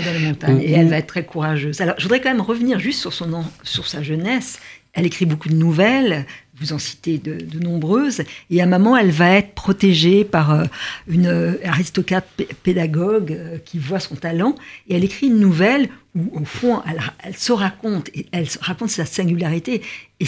Et 0.62 0.72
elle 0.72 0.90
va 0.90 0.98
être 0.98 1.08
très 1.08 1.26
courageuse. 1.26 1.82
Alors 1.82 1.96
je 1.98 2.04
voudrais 2.04 2.22
quand 2.22 2.30
même 2.30 2.42
revenir 2.42 2.80
juste 2.80 3.00
sur, 3.00 3.14
son, 3.14 3.44
sur 3.64 3.88
sa 3.88 4.04
jeunesse. 4.04 4.60
Elle 4.94 5.06
écrit 5.06 5.26
beaucoup 5.26 5.50
de 5.50 5.56
nouvelles, 5.56 6.26
vous 6.60 6.74
en 6.74 6.78
citez 6.78 7.18
de, 7.18 7.60
nombreuses, 7.60 8.22
et 8.50 8.62
à 8.62 8.64
un 8.64 8.68
moment, 8.68 8.98
elle 8.98 9.12
va 9.12 9.32
être 9.32 9.54
protégée 9.54 10.24
par 10.24 10.52
euh, 10.52 10.64
une 11.08 11.28
euh, 11.28 11.54
aristocrate 11.64 12.28
pédagogue 12.64 13.32
euh, 13.32 13.58
qui 13.64 13.80
voit 13.80 14.00
son 14.00 14.16
talent, 14.16 14.56
et 14.88 14.96
elle 14.96 15.04
écrit 15.04 15.28
une 15.28 15.40
nouvelle 15.40 15.90
où, 16.16 16.42
au 16.42 16.46
fond, 16.46 16.82
elle, 17.24 17.36
se 17.36 17.52
raconte, 17.52 18.10
et 18.14 18.26
elle 18.32 18.48
raconte 18.62 18.90
sa 18.90 19.06
singularité, 19.06 19.82
et, 20.20 20.26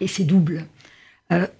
et, 0.00 0.06
c'est 0.06 0.24
double. 0.24 0.66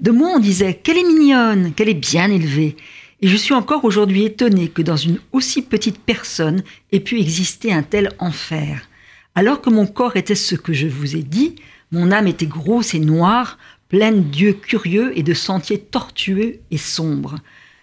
de 0.01 0.11
moi, 0.11 0.33
on 0.35 0.39
disait 0.39 0.75
qu'elle 0.75 0.99
est 0.99 1.05
mignonne, 1.05 1.73
qu'elle 1.75 1.89
est 1.89 1.95
bien 1.95 2.31
élevée, 2.31 2.77
et 3.23 3.29
je 3.29 3.37
suis 3.37 3.55
encore 3.55 3.85
aujourd'hui 3.85 4.25
étonnée 4.25 4.69
que 4.69 4.83
dans 4.83 4.97
une 4.97 5.19
aussi 5.33 5.63
petite 5.63 5.99
personne 5.99 6.63
ait 6.91 7.01
pu 7.01 7.21
exister 7.21 7.73
un 7.73 7.83
tel 7.83 8.11
enfer. 8.19 8.89
Alors 9.35 9.61
que 9.61 9.71
mon 9.71 9.87
corps 9.87 10.17
était 10.17 10.35
ce 10.35 10.55
que 10.55 10.73
je 10.73 10.87
vous 10.87 11.17
ai 11.17 11.23
dit, 11.23 11.57
mon 11.93 12.13
âme 12.13 12.29
était 12.29 12.47
grosse 12.47 12.95
et 12.95 12.99
noire, 12.99 13.59
pleine 13.91 14.31
d'yeux 14.31 14.55
curieux 14.55 15.13
et 15.19 15.23
de 15.23 15.35
sentiers 15.35 15.81
tortueux 15.81 16.61
et 16.71 16.79
sombres. 16.79 17.37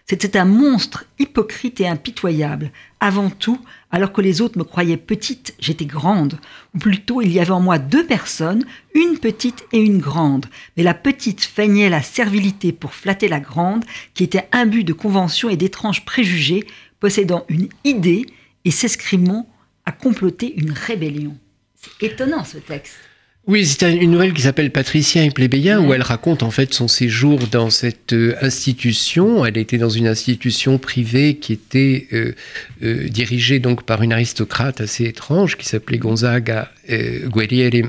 C'était 0.10 0.38
un 0.38 0.46
monstre 0.46 1.04
hypocrite 1.20 1.82
et 1.82 1.88
impitoyable. 1.88 2.72
Avant 3.02 3.30
tout, 3.30 3.60
alors 3.92 4.14
que 4.14 4.22
les 4.22 4.40
autres 4.40 4.58
me 4.58 4.64
croyaient 4.64 4.96
petite, 4.96 5.54
j'étais 5.60 5.86
grande. 5.86 6.40
Ou 6.74 6.80
plutôt, 6.80 7.22
il 7.22 7.34
y 7.34 7.42
avait 7.42 7.52
en 7.52 7.60
moi 7.60 7.78
deux 7.78 8.06
personnes, 8.06 8.66
une 8.96 9.20
petite 9.20 9.66
et 9.74 9.80
une 9.80 10.00
grande. 10.00 10.46
Mais 10.78 10.84
la 10.84 10.94
petite 10.94 11.44
feignait 11.44 11.90
la 11.90 12.02
servilité 12.02 12.72
pour 12.72 12.94
flatter 12.94 13.28
la 13.28 13.42
grande, 13.42 13.84
qui 14.14 14.24
était 14.24 14.48
imbue 14.54 14.86
de 14.86 14.94
conventions 14.94 15.50
et 15.50 15.58
d'étranges 15.58 16.06
préjugés, 16.06 16.66
possédant 17.02 17.46
une 17.50 17.68
idée 17.84 18.26
et 18.64 18.72
s'escrimant 18.72 19.50
à 19.84 19.92
comploter 19.92 20.56
une 20.56 20.72
rébellion. 20.72 21.38
C'est 21.76 22.14
étonnant 22.14 22.46
ce 22.46 22.60
texte. 22.60 22.96
Oui, 23.48 23.66
c'est 23.66 23.96
une 23.96 24.12
nouvelle 24.12 24.34
qui 24.34 24.42
s'appelle 24.42 24.72
Patricien 24.72 25.24
et 25.24 25.32
plébéien, 25.32 25.80
où 25.80 25.94
elle 25.94 26.02
raconte 26.02 26.44
en 26.44 26.52
fait 26.52 26.74
son 26.74 26.90
séjour 26.90 27.40
dans 27.50 27.70
cette 27.70 28.12
euh, 28.12 28.36
institution. 28.42 29.46
Elle 29.46 29.58
était 29.58 29.78
dans 29.78 29.90
une 29.90 30.06
institution 30.06 30.78
privée 30.78 31.38
qui 31.38 31.54
était 31.54 32.08
euh, 32.12 32.34
euh, 32.84 33.08
dirigée 33.08 33.60
donc 33.60 33.84
par 33.84 34.04
une 34.04 34.12
aristocrate 34.12 34.82
assez 34.82 35.06
étrange 35.06 35.56
qui 35.56 35.66
s'appelait 35.66 35.98
Gonzaga 35.98 36.70
Guerriere 36.90 37.88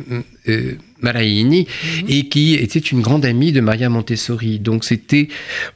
Maraini 1.01 1.67
mhm. 1.67 2.05
et 2.09 2.29
qui 2.29 2.55
était 2.55 2.79
une 2.79 3.01
grande 3.01 3.25
amie 3.25 3.51
de 3.51 3.61
Maria 3.61 3.89
Montessori. 3.89 4.61
Donc 4.61 4.85
c'était, 4.85 5.27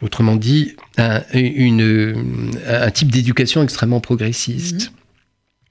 autrement 0.00 0.36
dit, 0.36 0.76
un, 0.96 1.22
une, 1.34 2.22
un 2.68 2.90
type 2.92 3.10
d'éducation 3.10 3.64
extrêmement 3.64 4.00
progressiste. 4.00 4.92
Mhm. 4.92 5.01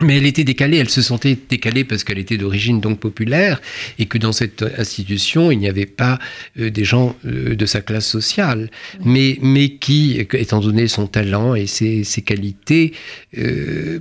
Mais 0.02 0.18
elle 0.18 0.26
était 0.26 0.44
décalée, 0.44 0.78
elle 0.78 0.90
se 0.90 1.02
sentait 1.02 1.38
décalée 1.50 1.84
parce 1.84 2.04
qu'elle 2.04 2.18
était 2.18 2.38
d'origine 2.38 2.80
donc 2.80 3.00
populaire 3.00 3.62
et 4.00 4.08
que 4.08 4.18
dans 4.18 4.32
cette 4.32 4.64
institution, 4.78 5.52
il 5.52 5.60
n'y 5.60 5.70
avait 5.70 5.86
pas 5.86 6.18
euh, 6.60 6.72
des 6.72 6.84
gens 6.84 7.16
euh, 7.26 7.56
de 7.56 7.66
sa 7.66 7.82
classe 7.82 8.08
sociale, 8.08 8.72
mais, 9.04 9.38
mais 9.42 9.76
qui, 9.76 10.20
étant 10.20 10.60
donné 10.60 10.88
son 10.88 11.06
talent 11.06 11.54
et 11.54 11.68
ses, 11.68 12.04
ses 12.04 12.24
qualités, 12.24 12.94
euh, 13.38 14.00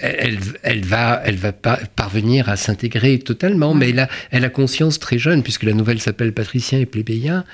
elle, 0.00 0.38
elle, 0.62 0.84
va, 0.84 1.22
elle 1.24 1.36
va 1.36 1.52
pas 1.52 1.78
parvenir 1.96 2.48
à 2.48 2.56
s'intégrer 2.56 3.18
totalement. 3.18 3.74
Mais 3.74 3.90
elle 3.90 4.00
a, 4.00 4.08
elle 4.30 4.44
a 4.44 4.50
conscience 4.50 4.98
très 4.98 5.18
jeune, 5.18 5.42
puisque 5.42 5.62
la 5.62 5.72
nouvelle 5.72 6.00
s'appelle 6.00 6.32
Patricien 6.32 6.78
et 6.78 6.86
plébéien, 6.86 7.44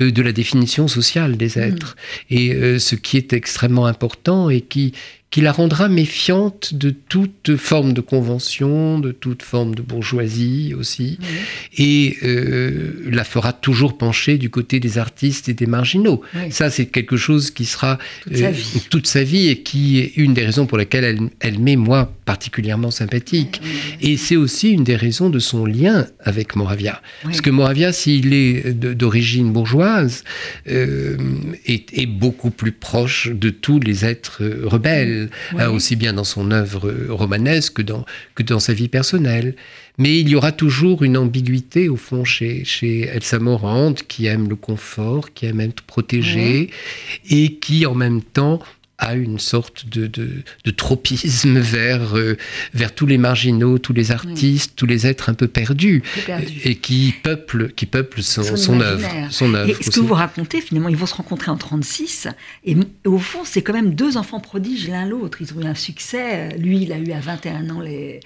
de 0.00 0.22
la 0.22 0.32
définition 0.32 0.88
sociale 0.88 1.36
des 1.36 1.58
êtres. 1.58 1.96
Et 2.30 2.78
ce 2.78 2.94
qui 2.96 3.18
est 3.18 3.34
extrêmement 3.34 3.86
important 3.86 4.48
et 4.50 4.62
qui, 4.62 4.94
qui 5.32 5.40
la 5.40 5.50
rendra 5.50 5.88
méfiante 5.88 6.74
de 6.74 6.90
toute 6.90 7.56
forme 7.56 7.94
de 7.94 8.02
convention, 8.02 8.98
de 8.98 9.12
toute 9.12 9.42
forme 9.42 9.74
de 9.74 9.80
bourgeoisie 9.80 10.74
aussi, 10.78 11.18
et 11.78 12.18
euh, 12.22 13.00
la 13.10 13.24
fera 13.24 13.54
toujours 13.54 13.96
pencher 13.96 14.36
du 14.36 14.50
côté 14.50 14.78
des 14.78 14.98
artistes 14.98 15.48
et 15.48 15.54
des 15.54 15.64
marginaux. 15.64 16.20
Ça, 16.50 16.68
c'est 16.68 16.84
quelque 16.84 17.16
chose 17.16 17.50
qui 17.50 17.64
sera 17.64 17.98
euh, 18.30 18.52
toute, 18.90 19.06
sa 19.06 19.24
vie 19.24 19.48
et 19.48 19.62
qui 19.62 20.00
est 20.00 20.12
une 20.16 20.34
des 20.34 20.44
raisons 20.44 20.66
pour 20.66 20.76
lesquelles 20.76 21.04
elle, 21.04 21.20
elle 21.40 21.58
m'est, 21.58 21.76
moi, 21.76 22.12
particulièrement 22.26 22.90
sympathique. 22.90 23.62
Et 24.02 24.18
c'est 24.18 24.36
aussi 24.36 24.70
une 24.70 24.84
des 24.84 24.96
raisons 24.96 25.30
de 25.30 25.38
son 25.38 25.64
lien 25.64 26.06
avec 26.20 26.56
Moravia. 26.56 27.00
Parce 27.22 27.40
que 27.40 27.48
Moravia, 27.48 27.94
s'il 27.94 28.34
est 28.34 28.74
d'origine 28.74 29.50
bourgeoise, 29.50 30.24
euh, 30.68 31.16
est, 31.64 31.90
est 31.98 32.06
beaucoup 32.06 32.50
plus 32.50 32.72
proche 32.72 33.30
de 33.32 33.48
tous 33.48 33.80
les 33.80 34.04
êtres 34.04 34.42
rebelles. 34.64 35.21
Hein, 35.58 35.68
aussi 35.68 35.96
bien 35.96 36.12
dans 36.12 36.24
son 36.24 36.50
œuvre 36.50 36.92
romanesque 37.08 37.74
que 37.74 37.82
dans, 37.82 38.04
que 38.34 38.42
dans 38.42 38.60
sa 38.60 38.72
vie 38.72 38.88
personnelle. 38.88 39.54
Mais 39.98 40.18
il 40.18 40.28
y 40.28 40.34
aura 40.34 40.52
toujours 40.52 41.02
une 41.02 41.16
ambiguïté, 41.16 41.88
au 41.88 41.96
fond, 41.96 42.24
chez, 42.24 42.64
chez 42.64 43.02
Elsa 43.02 43.38
Morante, 43.38 44.04
qui 44.06 44.26
aime 44.26 44.48
le 44.48 44.56
confort, 44.56 45.32
qui 45.34 45.46
aime 45.46 45.60
être 45.60 45.82
protégée, 45.82 46.70
et 47.28 47.54
qui, 47.56 47.84
en 47.84 47.94
même 47.94 48.22
temps, 48.22 48.60
a 49.02 49.14
une 49.14 49.38
sorte 49.38 49.88
de, 49.88 50.06
de, 50.06 50.70
tropisme 50.70 51.58
vers, 51.60 52.16
euh, 52.16 52.36
vers 52.72 52.94
tous 52.94 53.06
les 53.06 53.18
marginaux, 53.18 53.78
tous 53.78 53.92
les 53.92 54.12
artistes, 54.12 54.74
tous 54.76 54.86
les 54.86 55.06
êtres 55.06 55.28
un 55.28 55.34
peu 55.34 55.48
perdus, 55.48 56.02
et 56.64 56.76
qui 56.76 57.12
peuplent, 57.22 57.72
qui 57.72 57.86
peuplent 57.86 58.22
son, 58.22 58.56
son, 58.56 58.80
œuvre, 58.80 59.06
son 59.30 59.54
œuvre. 59.54 59.70
Et 59.70 59.82
ce 59.82 59.90
que 59.90 60.00
vous 60.00 60.14
racontez, 60.14 60.60
finalement, 60.60 60.88
ils 60.88 60.96
vont 60.96 61.06
se 61.06 61.14
rencontrer 61.14 61.50
en 61.50 61.56
36, 61.56 62.28
et, 62.64 62.76
au 63.04 63.18
fond, 63.18 63.40
c'est 63.44 63.62
quand 63.62 63.72
même 63.72 63.94
deux 63.94 64.16
enfants 64.16 64.40
prodiges 64.40 64.88
l'un 64.88 65.06
l'autre. 65.06 65.38
Ils 65.40 65.52
ont 65.54 65.62
eu 65.62 65.66
un 65.66 65.74
succès. 65.74 66.56
Lui, 66.56 66.82
il 66.82 66.92
a 66.92 66.98
eu 66.98 67.12
à 67.12 67.20
21 67.20 67.70
ans 67.70 67.80
les, 67.80 68.20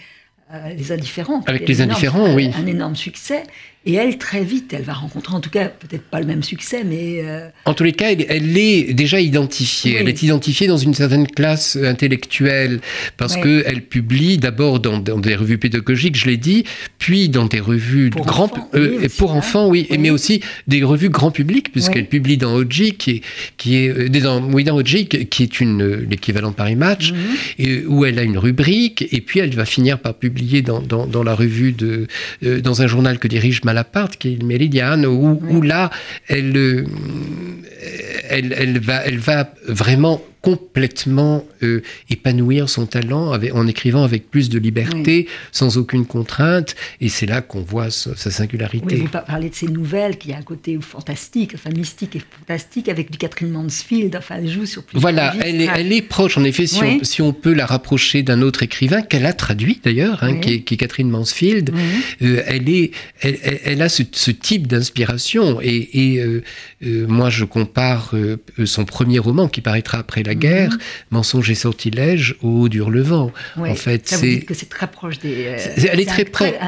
euh, 0.52 0.68
les 0.76 0.92
indifférents. 0.92 1.42
Avec 1.46 1.68
les 1.68 1.80
indifférents, 1.80 2.32
oui. 2.34 2.50
Un 2.56 2.66
énorme 2.66 2.94
succès. 2.94 3.42
Et 3.88 3.94
elle, 3.94 4.18
très 4.18 4.42
vite, 4.42 4.72
elle 4.72 4.82
va 4.82 4.94
rencontrer, 4.94 5.32
en 5.36 5.40
tout 5.40 5.48
cas, 5.48 5.68
peut-être 5.68 6.02
pas 6.02 6.18
le 6.18 6.26
même 6.26 6.42
succès, 6.42 6.82
mais... 6.84 7.20
Euh, 7.24 7.48
en 7.66 7.72
tous 7.72 7.84
les 7.84 7.92
cas, 7.92 8.10
elle, 8.10 8.58
est 8.58 8.92
déjà 8.92 9.20
identifiée. 9.20 9.98
Elle 10.00 10.08
est 10.08 10.24
identifiée 10.24 10.66
dans 10.66 10.76
une 10.76 10.92
certaine 10.92 11.28
classe 11.28 11.76
intellectuelle, 11.76 12.80
parce 13.16 13.36
que 13.36 13.62
qu'elle 13.62 13.82
publie 13.82 14.38
d'abord 14.38 14.80
dans, 14.80 14.98
des 14.98 15.36
revues 15.36 15.58
pédagogiques, 15.58 16.16
je 16.16 16.26
l'ai 16.26 16.36
dit, 16.36 16.64
puis 16.98 17.28
dans 17.28 17.46
des 17.46 17.60
revues 17.60 18.10
pour 18.10 18.26
grand, 18.26 18.52
enfants, 18.52 18.68
euh, 18.74 19.06
pour 19.18 19.32
hein. 19.32 19.36
enfants, 19.36 19.68
oui, 19.68 19.86
mais 20.00 20.10
aussi 20.10 20.40
des 20.66 20.82
revues 20.82 21.08
grand 21.08 21.30
public, 21.30 21.70
puisqu'elle 21.70 22.08
publie 22.08 22.38
dans 22.38 22.54
Oji, 22.54 22.94
qui 22.94 23.10
est, 23.12 23.22
qui 23.56 23.76
est 23.76 23.88
euh, 23.88 24.08
dans, 24.08 24.42
oui, 24.50 24.64
dans 24.64 24.74
Oji, 24.74 25.06
qui 25.06 25.42
est 25.44 25.60
une 25.60 26.06
l'équivalent 26.10 26.50
de 26.50 26.56
Paris 26.56 26.74
Match, 26.74 27.12
mhm. 27.12 27.18
et, 27.60 27.84
où 27.86 28.04
elle 28.04 28.18
a 28.18 28.24
une 28.24 28.38
rubrique, 28.38 29.06
et 29.12 29.20
puis 29.20 29.38
elle 29.38 29.54
va 29.54 29.64
finir 29.64 30.00
par 30.00 30.14
publier 30.14 30.62
dans, 30.62 30.80
dans, 30.80 31.06
dans 31.06 31.22
la 31.22 31.36
revue 31.36 31.70
de, 31.70 32.08
dans 32.42 32.82
un 32.82 32.88
journal 32.88 33.20
que 33.20 33.28
dirige 33.28 33.62
Mal 33.62 33.75
Malaparte, 33.76 34.16
qui 34.16 34.28
est 34.28 34.34
une 34.34 34.46
méridiane, 34.46 35.04
où, 35.04 35.60
là, 35.60 35.90
elle, 36.28 36.56
euh, 36.56 36.86
elle, 38.30 38.54
elle, 38.56 38.78
va, 38.78 39.04
elle 39.04 39.18
va 39.18 39.50
vraiment 39.68 40.22
complètement 40.46 41.44
euh, 41.64 41.82
épanouir 42.08 42.68
son 42.68 42.86
talent 42.86 43.32
en 43.52 43.66
écrivant 43.66 44.04
avec 44.04 44.30
plus 44.30 44.48
de 44.48 44.60
liberté, 44.60 45.26
sans 45.50 45.76
aucune 45.76 46.06
contrainte. 46.06 46.76
Et 47.00 47.08
c'est 47.08 47.26
là 47.26 47.40
qu'on 47.40 47.62
voit 47.62 47.90
sa, 47.90 48.14
singularité. 48.14 48.94
Oui, 48.94 49.00
vous 49.00 49.08
parlez 49.08 49.50
de 49.50 49.54
ces 49.56 49.66
nouvelles 49.66 50.18
qui 50.18 50.32
a 50.32 50.36
un 50.36 50.42
côté 50.42 50.78
fantastique, 50.80 51.50
enfin 51.56 51.70
mystique 51.70 52.14
et 52.14 52.20
fantastique, 52.20 52.88
avec 52.88 53.10
du 53.10 53.18
Catherine 53.18 53.50
Mansfield. 53.50 54.14
Enfin, 54.14 54.36
elle 54.38 54.48
joue 54.48 54.66
sur 54.66 54.84
plusieurs 54.84 55.00
Voilà, 55.00 55.34
elle 55.40 55.60
est, 55.60 55.68
elle 55.74 55.92
est, 55.92 56.02
proche. 56.02 56.38
En 56.38 56.44
effet, 56.44 56.68
si, 56.68 56.80
on, 56.80 57.02
si 57.02 57.22
on, 57.22 57.32
peut 57.32 57.52
la 57.52 57.66
rapprocher 57.66 58.22
d'un 58.22 58.40
autre 58.40 58.62
écrivain 58.62 59.02
qu'elle 59.02 59.26
a 59.26 59.32
traduit 59.32 59.80
d'ailleurs, 59.82 60.22
hein, 60.22 60.36
qui, 60.36 60.62
qui, 60.62 60.74
est 60.74 60.76
Catherine 60.76 61.10
Mansfield, 61.10 61.72
euh, 62.22 62.42
elle, 62.46 62.68
est, 62.68 62.92
elle, 63.20 63.36
elle, 63.64 63.82
a 63.82 63.88
ce, 63.88 64.04
ce 64.12 64.30
type 64.30 64.68
d'inspiration. 64.68 65.60
Et, 65.60 66.14
et 66.14 66.20
euh, 66.20 66.42
moi, 67.08 67.30
je 67.30 67.44
compare 67.44 68.14
son 68.64 68.84
premier 68.84 69.18
roman 69.18 69.48
qui 69.48 69.60
paraîtra 69.60 69.98
après 69.98 70.22
la 70.22 70.35
guerre, 70.36 70.70
mhm. 70.70 70.78
Mensonge 71.10 71.50
et 71.50 71.54
sortilège 71.54 72.36
au 72.42 72.62
haut 72.62 72.68
du 72.68 72.78
Hurlevent. 72.78 73.32
en 73.56 73.74
fait, 73.74 74.08
c'est 74.08 74.40
que 74.40 74.54
c'est 74.54 74.68
très 74.68 74.86
proche 74.86 75.18
des. 75.18 75.46
Euh, 75.46 75.58
elle 75.90 76.00
est 76.00 76.06
très 76.06 76.24
près. 76.24 76.58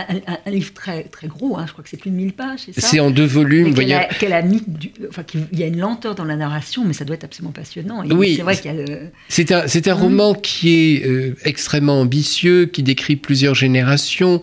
Un, 0.47 0.51
livre 0.51 0.73
très 0.73 1.05
très 1.05 1.29
gros, 1.29 1.59
hein, 1.59 1.65
je 1.67 1.73
crois 1.73 1.85
que 1.85 1.91
c'est 1.91 1.97
plus 1.97 2.11
de 2.11 2.17
1000 2.17 2.33
pages. 2.33 2.61
C'est 2.77 3.01
en 3.01 3.11
deux 3.11 3.27
volumes. 3.27 3.75
Qu'elle 3.75 3.93
a, 3.93 4.05
qu 4.07 4.27
a, 4.27 4.43
mis, 4.43 4.63
enfin, 5.09 5.23
il 5.53 5.59
y 5.59 5.63
a 5.63 5.67
une 5.67 5.79
lenteur 5.79 6.15
dans 6.15 6.25
la 6.25 6.37
narration, 6.37 6.85
mais 6.85 6.93
ça 6.93 7.05
doit 7.05 7.15
être 7.15 7.25
absolument 7.25 7.53
passionnant. 7.53 8.05
oui, 8.11 8.35
c'est 8.37 8.43
vrai 8.43 8.57
qu'il 8.57 8.67
y 8.67 8.79
a 8.79 8.85
le. 8.85 9.01
C'est 9.29 9.53
un, 9.53 9.67
c'est 9.67 9.89
un 9.89 9.95
mhm. 9.95 10.03
roman 10.03 10.35
qui 10.35 10.71
est 10.71 11.07
euh, 11.07 11.37
extrêmement 11.45 12.01
ambitieux, 12.01 12.67
qui 12.67 12.83
décrit 12.83 13.17
plusieurs 13.17 13.55
générations, 13.55 14.41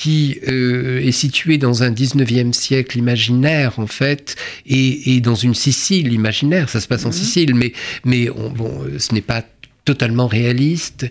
qui 0.00 0.38
euh, 0.48 0.98
est 1.06 1.12
situé 1.12 1.58
dans 1.58 1.82
un 1.82 1.90
19e 1.90 2.54
siècle 2.54 2.96
imaginaire 2.96 3.78
en 3.78 3.86
fait, 3.86 4.34
et, 4.64 5.14
et 5.14 5.20
dans 5.20 5.34
une 5.34 5.54
Sicile 5.54 6.14
imaginaire. 6.14 6.70
Ça 6.70 6.80
se 6.80 6.88
passe 6.88 7.04
en 7.04 7.08
mhm. 7.08 7.14
Sicile, 7.14 7.54
mais 7.54 7.74
mais 8.06 8.30
on, 8.30 8.48
bon, 8.48 8.72
ce 8.98 9.12
n'est 9.12 9.20
pas 9.20 9.44
totalement 9.84 10.26
réaliste 10.26 11.06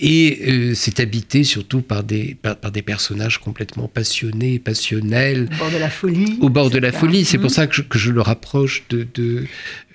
et 0.00 0.40
euh, 0.48 0.74
c'est 0.74 0.98
habité 0.98 1.44
surtout 1.44 1.82
par 1.82 2.02
des, 2.02 2.34
par, 2.34 2.72
des 2.72 2.82
personnages 2.82 3.38
complètement 3.38 3.86
passionnés, 3.86 4.58
passionnels. 4.58 5.48
Au 5.52 5.58
bord 5.58 5.70
de 5.70 5.76
la 5.76 5.90
folie. 5.90 6.38
Au 6.40 6.48
bord 6.48 6.70
de 6.70 6.78
la 6.78 6.90
folie. 6.90 7.24
C'est 7.24 7.38
pour 7.38 7.46
mmh. 7.46 7.50
ça 7.50 7.66
que 7.68 7.76
je, 7.76 7.82
que 7.82 7.98
je, 7.98 8.10
le 8.10 8.22
rapproche 8.22 8.82
de, 8.90 9.06
de, 9.14 9.44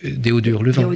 Déo 0.03 0.39
Hurlevent. 0.39 0.93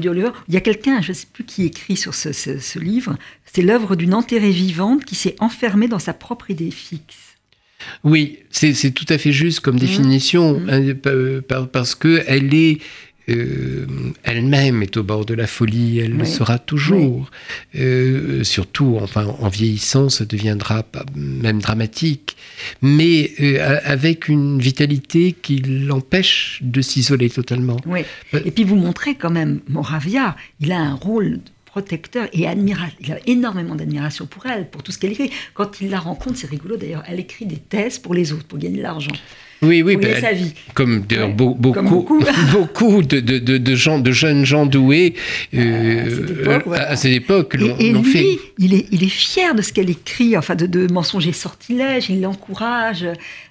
Il 0.47 0.53
y 0.53 0.57
a 0.57 0.61
quelqu'un, 0.61 1.01
je 1.01 1.09
ne 1.09 1.13
sais 1.13 1.27
plus 1.33 1.43
qui 1.43 1.65
écrit 1.65 1.97
sur 1.97 2.13
ce, 2.13 2.31
ce, 2.31 2.79
livre, 2.79 3.17
c'est 3.51 3.61
l'œuvre 3.61 3.97
d'une 3.97 4.13
enterrée 4.13 4.51
vivante 4.51 5.03
qui 5.03 5.15
s'est 5.15 5.35
enfermée 5.39 5.89
dans 5.89 5.99
sa 5.99 6.13
propre 6.13 6.51
idée 6.51 6.71
fixe. 6.71 7.30
Oui, 8.03 8.39
c'est 8.49 8.91
tout 8.91 9.05
à 9.09 9.17
fait 9.17 9.31
juste 9.31 9.59
comme 9.59 9.75
mmh. 9.75 9.79
définition, 9.79 10.59
mmh. 10.59 10.69
Hein, 10.69 11.67
parce 11.71 11.95
qu'elle 11.95 12.53
est 12.53 12.79
euh, 13.29 13.85
elle-même 14.23 14.81
est 14.81 14.97
au 14.97 15.03
bord 15.03 15.25
de 15.25 15.33
la 15.33 15.47
folie, 15.47 15.99
elle 15.99 16.17
le 16.17 16.25
sera 16.25 16.57
toujours. 16.59 17.29
Euh, 17.75 18.43
surtout, 18.43 18.97
enfin, 19.01 19.25
en 19.39 19.47
vieillissant, 19.47 20.09
ça 20.09 20.25
deviendra 20.25 20.83
même 21.15 21.61
dramatique, 21.61 22.35
mais 22.81 23.31
euh, 23.39 23.79
avec 23.83 24.27
une 24.27 24.59
vitalité 24.59 25.35
qui 25.39 25.57
l'empêche 25.59 26.59
de 26.61 26.81
s'isoler 26.81 27.29
totalement. 27.29 27.77
Oui. 27.85 28.01
Et 28.33 28.51
puis 28.51 28.63
vous 28.63 28.75
montrez 28.75 29.15
quand 29.15 29.31
même, 29.31 29.59
Moravia, 29.69 30.35
il 30.59 30.71
a 30.71 30.79
un 30.79 30.95
rôle 30.95 31.39
protecteur 31.71 32.27
et 32.33 32.47
admirateur. 32.47 32.97
Il 32.99 33.11
a 33.13 33.19
énormément 33.27 33.75
d'admiration 33.75 34.25
pour 34.25 34.45
elle, 34.45 34.69
pour 34.69 34.83
tout 34.83 34.91
ce 34.91 34.99
qu'elle 34.99 35.13
écrit. 35.13 35.31
Quand 35.53 35.79
il 35.79 35.89
la 35.89 35.99
rencontre, 35.99 36.37
c'est 36.37 36.49
rigolo 36.49 36.75
d'ailleurs, 36.75 37.03
elle 37.07 37.19
écrit 37.19 37.45
des 37.45 37.57
thèses 37.57 37.97
pour 37.97 38.13
les 38.13 38.33
autres, 38.33 38.45
pour 38.45 38.59
gagner 38.59 38.77
de 38.77 38.83
l'argent. 38.83 39.15
Oui, 39.63 39.83
oui, 39.83 39.95
ben, 39.95 40.23
Comme, 40.73 41.01
beaucoup, 41.35 41.53
beaucoup, 42.51 43.01
de, 43.03 43.19
de, 43.19 43.37
de, 43.37 43.75
gens, 43.75 43.99
de 43.99 44.11
jeunes 44.11 44.43
gens 44.43 44.65
doués 44.65 45.13
euh, 45.53 46.59
à 46.73 46.95
cette 46.95 47.13
époque, 47.13 47.53
l'ont 47.53 47.77
et, 47.77 47.91
lui, 47.91 48.03
fait. 48.03 48.39
Il 48.57 48.73
est, 48.73 48.87
il 48.91 49.03
est 49.03 49.09
fier 49.09 49.53
de 49.53 49.61
ce 49.61 49.71
qu'elle 49.71 49.91
écrit, 49.91 50.35
enfin 50.35 50.55
de, 50.55 50.65
de 50.65 50.91
mensonges 50.91 51.27
et 51.27 51.31
sortilèges, 51.31 52.09
il 52.09 52.21
l'encourage, 52.21 53.05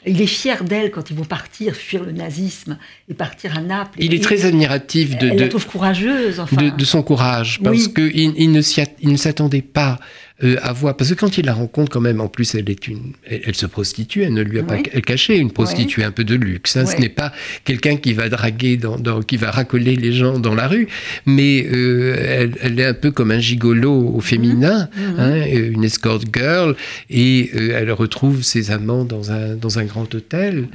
il 0.04 0.20
est 0.20 0.26
fier 0.26 0.64
d'elle 0.64 0.90
quand 0.90 1.10
ils 1.10 1.16
vont 1.16 1.24
partir, 1.24 1.76
fuir 1.76 2.02
le 2.02 2.10
nazisme 2.10 2.76
et 3.08 3.14
partir 3.14 3.56
à 3.56 3.60
Naples. 3.60 3.98
Il 4.02 4.12
est 4.12 4.22
très 4.22 4.44
admiratif 4.44 5.16
de, 5.16 5.30
de, 5.30 5.64
courageuse, 5.64 6.40
enfin. 6.40 6.70
de, 6.76 6.84
son 6.84 7.04
courage, 7.04 7.60
parce 7.62 7.86
qu'il 7.86 8.34
il 8.36 8.50
ne 8.50 9.16
s'attendait 9.16 9.62
pas 9.62 10.00
euh, 10.42 10.56
à 10.62 10.72
voir. 10.72 10.96
Parce 10.96 11.10
que 11.10 11.14
quand 11.14 11.36
il 11.36 11.44
la 11.44 11.52
rencontre, 11.52 11.90
quand 11.90 12.00
même, 12.00 12.20
en 12.20 12.28
plus, 12.28 12.54
elle 12.54 12.70
est 12.70 12.88
une, 12.88 13.12
elle, 13.26 13.54
se 13.54 13.66
prostitue, 13.66 14.22
elle 14.22 14.32
ne 14.32 14.42
lui 14.42 14.58
a 14.58 14.62
pas 14.62 14.78
caché 14.78 15.36
une 15.36 15.50
prostituée 15.50 16.02
un 16.02 16.12
peu 16.12 16.24
de 16.24 16.34
luxe. 16.34 16.76
Hein. 16.76 16.86
Ce 16.86 16.96
n'est 16.96 17.10
pas 17.10 17.32
quelqu'un 17.64 17.96
qui 17.96 18.14
va 18.14 18.30
draguer, 18.30 18.78
dans, 18.78 19.20
qui 19.22 19.36
va 19.36 19.50
racoler 19.50 19.96
les 19.96 20.12
gens 20.12 20.38
dans 20.38 20.54
la 20.54 20.66
rue, 20.66 20.88
mais 21.26 21.66
euh, 21.70 22.48
elle, 22.62 22.80
est 22.80 22.86
un 22.86 22.94
peu 22.94 23.10
comme 23.10 23.30
un 23.30 23.38
gigolo 23.38 23.92
au 23.92 24.20
féminin, 24.20 24.88
mhm. 24.96 25.02
Mhm. 25.02 25.20
Hein, 25.20 25.46
une 25.46 25.84
escort 25.84 26.20
girl, 26.32 26.74
et 27.10 27.50
euh, 27.54 27.78
elle 27.78 27.92
retrouve 27.92 28.42
ses 28.42 28.70
amants 28.70 29.04
dans 29.04 29.32
un, 29.32 29.56
dans 29.56 29.78
un 29.78 29.84
grand 29.84 30.14
hôtel. 30.14 30.68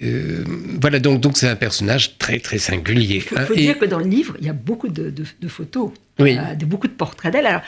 Mhm. 0.00 0.78
voilà, 0.80 1.00
donc 1.00 1.20
donc 1.20 1.36
c'est 1.36 1.48
un 1.48 1.56
personnage 1.56 2.16
très 2.18 2.38
très 2.38 2.58
singulier. 2.58 3.16
Il 3.16 3.20
faut, 3.22 3.36
hein. 3.36 3.46
dire 3.56 3.78
que 3.78 3.86
dans 3.86 3.98
le 3.98 4.06
livre, 4.08 4.36
il 4.40 4.46
y 4.46 4.50
a 4.50 4.52
beaucoup 4.52 4.88
de, 4.88 5.10
de, 5.10 5.48
photos, 5.48 5.90
de, 6.18 6.64
beaucoup 6.64 6.86
de 6.86 6.92
portraits 6.92 7.32
d'elle. 7.32 7.46
Alors, 7.46 7.62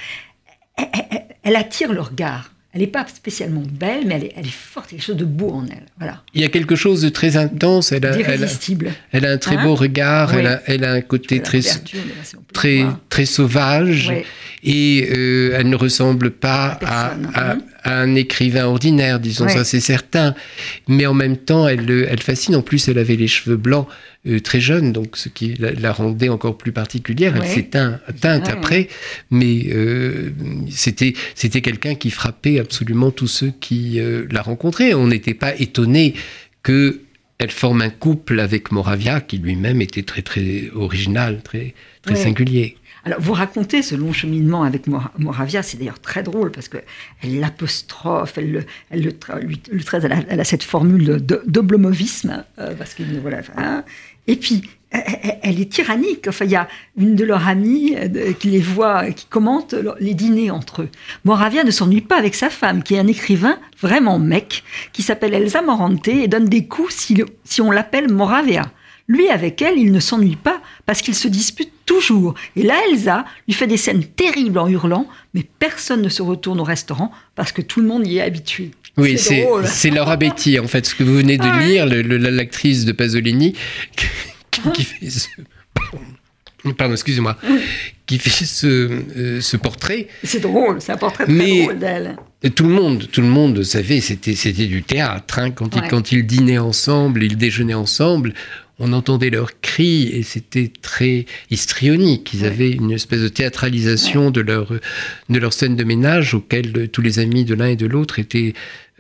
elle, 1.43 1.57
attire 1.57 1.93
le 1.93 2.01
regard. 2.01 2.53
Elle 2.75 2.81
n'est 2.81 2.87
pas 2.87 3.07
spécialement 3.07 3.63
belle, 3.71 4.07
mais 4.07 4.15
elle 4.15 4.25
est, 4.25 4.33
elle 4.35 4.47
est, 4.47 4.51
forte, 4.51 4.93
il 4.93 4.95
y 4.95 4.97
a 4.97 4.99
quelque 4.99 5.07
chose 5.07 5.17
de 5.19 5.27
beau 5.27 5.51
en 5.51 5.67
elle. 5.67 5.85
Voilà. 5.99 6.23
Il 6.33 6.41
y 6.41 6.45
a 6.45 6.49
quelque 6.49 6.75
chose 6.75 7.03
de 7.03 7.11
très 7.11 7.37
intense. 7.37 7.93
Elle 7.93 8.07
a, 8.07 8.17
elle 8.17 8.45
a, 8.45 8.49
elle 9.13 9.27
a 9.27 9.31
un 9.31 9.37
très 9.37 9.59
beau 9.59 9.73
hein? 9.73 9.77
regard, 9.77 10.35
elle, 10.35 10.47
a, 10.47 10.63
elle, 10.67 10.85
a, 10.85 10.93
un 10.93 11.01
côté 11.03 11.43
très, 11.43 11.61
très, 12.55 12.87
très 13.11 13.27
sauvage, 13.27 14.11
et 14.63 15.09
euh, 15.11 15.57
elle 15.59 15.69
ne 15.69 15.77
ressemble 15.77 16.31
pas 16.31 16.79
à, 16.85 17.15
à, 17.35 17.57
un 17.85 18.15
écrivain 18.15 18.67
ordinaire, 18.67 19.19
disons 19.19 19.49
ça, 19.49 19.65
c'est 19.65 19.81
certain. 19.81 20.35
Mais 20.87 21.07
en 21.07 21.15
même 21.15 21.37
temps, 21.37 21.67
elle, 21.67 22.07
elle 22.09 22.21
fascine. 22.21 22.55
En 22.55 22.63
plus, 22.63 22.89
elle 22.89 22.99
avait 22.99 23.17
les 23.17 23.29
cheveux 23.29 23.57
blancs. 23.57 23.89
Euh, 24.25 24.39
très 24.39 24.61
jeune, 24.61 24.93
donc 24.93 25.17
ce 25.17 25.29
qui 25.29 25.55
la, 25.55 25.93
rendait 25.93 26.29
encore 26.29 26.57
plus 26.57 26.71
particulière. 26.71 27.35
Elle 27.35 27.49
s'est 27.49 27.71
teinte 27.71 28.49
après, 28.49 28.87
mais 29.33 29.67
euh, 29.73 30.31
c'était 30.71 31.15
c'était 31.35 31.61
quelqu'un 31.61 31.97
qui 31.97 32.11
frappait 32.11 32.61
absolument 32.61 33.11
tous 33.11 33.27
ceux 33.27 33.53
qui 33.59 33.99
euh, 33.99 34.25
la 34.31 34.41
rencontraient. 34.41 34.95
On 34.95 35.09
n'était 35.09 35.35
pas 35.35 35.57
étonné 35.57 36.15
que 36.63 37.01
elle 37.39 37.51
forme 37.51 37.83
un 37.83 37.91
couple 37.91 38.39
avec 38.39 38.71
Moravia, 38.71 39.21
qui 39.21 39.39
lui-même 39.39 39.83
était 39.83 40.05
très 40.05 40.23
très 40.23 40.71
original, 40.73 41.41
très 41.43 41.75
très 42.03 42.15
singulier. 42.15 42.77
Alors, 43.05 43.21
vous 43.21 43.33
racontez 43.33 43.83
ce 43.83 43.95
long 43.95 44.13
cheminement 44.13 44.63
avec 44.63 44.87
Moravia, 45.19 45.63
c'est 45.63 45.77
d'ailleurs 45.77 46.01
très 46.01 46.23
drôle 46.23 46.53
parce 46.53 46.69
qu'elle 46.69 47.41
l'apostrophe, 47.41 48.39
elle, 48.39 48.53
le, 48.53 48.65
elle 48.91 49.03
le, 49.03 49.13
lui, 49.41 49.61
elle, 50.29 50.41
a, 50.41 50.45
cette 50.45 50.63
formule 50.63 51.17
d'oblomovisme, 51.17 52.45
parce 52.79 52.95
qu'il 52.95 53.19
voilà, 53.21 53.41
hein, 53.57 53.85
et 54.29 54.37
puis, 54.37 54.63
elle 54.91 55.61
est 55.61 55.73
tyrannique. 55.73 56.27
Enfin, 56.29 56.45
il 56.45 56.51
y 56.51 56.57
a 56.57 56.69
une 56.97 57.17
de 57.17 57.25
leurs 57.25 57.49
amies 57.49 57.97
euh, 57.97 58.33
qui 58.35 58.51
les 58.51 58.61
voit, 58.61 59.11
qui 59.11 59.27
commente 59.27 59.75
les 60.01 60.15
dîners 60.15 60.51
entre 60.51 60.83
eux. 60.83 60.89
Moravia 61.25 61.65
ne 61.65 61.71
s'ennuie 61.71 62.03
pas 62.03 62.17
avec 62.17 62.35
sa 62.35 62.51
femme, 62.51 62.83
qui 62.83 62.95
est 62.95 62.99
un 62.99 63.07
écrivain 63.07 63.59
vraiment 63.81 64.19
mec, 64.19 64.63
qui 64.93 65.03
s'appelle 65.03 65.35
Elsa 65.35 65.63
Morante 65.63 66.07
et 66.09 66.29
donne 66.29 66.45
des 66.45 66.67
coups 66.67 66.95
si, 66.95 67.23
si 67.45 67.61
on 67.61 67.71
l'appelle 67.71 68.13
Moravia. 68.13 68.71
Lui, 69.13 69.29
avec 69.29 69.61
elle, 69.61 69.77
il 69.77 69.93
ne 69.93 70.01
s'ennuie 70.01 70.37
pas 70.37 70.63
parce 70.87 71.03
qu'ils 71.03 71.15
se 71.15 71.29
disputent 71.29 71.85
toujours. 71.85 72.35
Et 72.57 72.63
là, 72.63 72.77
Elsa 72.91 73.27
lui 73.47 73.53
fait 73.53 73.67
des 73.67 73.77
scènes 73.77 74.03
terribles 74.05 74.59
en 74.59 74.67
hurlant, 74.67 75.07
mais 75.35 75.45
personne 75.59 76.01
ne 76.01 76.09
se 76.09 76.23
retourne 76.23 76.59
au 76.61 76.65
restaurant 76.65 77.13
parce 77.35 77.53
que 77.53 77.61
tout 77.61 77.83
le 77.83 77.87
monde 77.87 78.07
y 78.07 78.17
est 78.17 78.23
habitué. 78.23 78.71
Oui, 78.97 79.19
c'est 79.19 79.91
Laura 79.91 80.17
Betty, 80.17 80.59
en 80.59 80.67
fait, 80.67 80.87
ce 80.87 80.95
que 80.95 81.03
vous 81.03 81.17
venez 81.17 81.37
de 81.37 81.45
ah 81.45 81.61
lire, 81.61 81.85
l'actrice 81.87 82.87
de 82.87 82.93
Pasolini, 82.93 83.55
qui, 84.73 84.85
fait 84.85 85.11
ce... 85.11 85.29
Pardon, 86.79 86.95
excusez-moi. 86.95 87.37
Qui 88.07 88.19
fait 88.19 88.47
ce, 88.47 88.67
euh, 88.67 89.41
ce 89.43 89.57
portrait. 89.59 90.09
C'est 90.25 90.41
drôle, 90.41 90.81
c'est 90.81 90.93
un 90.93 90.97
portrait 90.97 91.27
très 91.27 91.63
drôle 91.65 91.79
d'elle. 91.79 92.17
Tout 92.55 92.65
le 92.65 92.71
monde, 92.71 93.09
tout 93.13 93.21
le 93.21 93.27
monde 93.29 93.63
savait, 93.63 94.01
c'était 94.01 94.35
c'était 94.35 94.67
du 94.67 94.83
théâtre. 94.83 95.39
Hein, 95.39 95.51
quand, 95.51 95.77
ils, 95.77 95.89
quand 95.89 96.13
ils 96.13 96.27
dînaient 96.27 96.59
ensemble, 96.59 97.23
ils 97.25 97.37
déjeunaient 97.37 97.75
ensemble, 97.75 98.33
on 98.83 98.93
entendait 98.93 99.31
leurs 99.31 99.61
cris 99.61 100.09
et 100.09 100.25
c'était 100.25 100.71
très 100.83 101.25
histrionique. 101.51 102.35
Ils 102.35 102.45
avaient 102.45 102.73
une 102.73 102.91
espèce 102.91 103.21
de 103.21 103.29
théâtralisation 103.29 104.33
de 104.33 104.41
leur 104.41 104.73
de 105.29 105.39
leur 105.39 105.53
scène 105.53 105.77
de 105.77 105.85
ménage 105.85 106.35
auquel 106.35 106.89
tous 106.89 107.01
les 107.01 107.21
amis 107.21 107.45
de 107.45 107.55
l'un 107.55 107.69
et 107.69 107.77
de 107.77 107.87
l'autre 107.87 108.19
étaient 108.19 108.55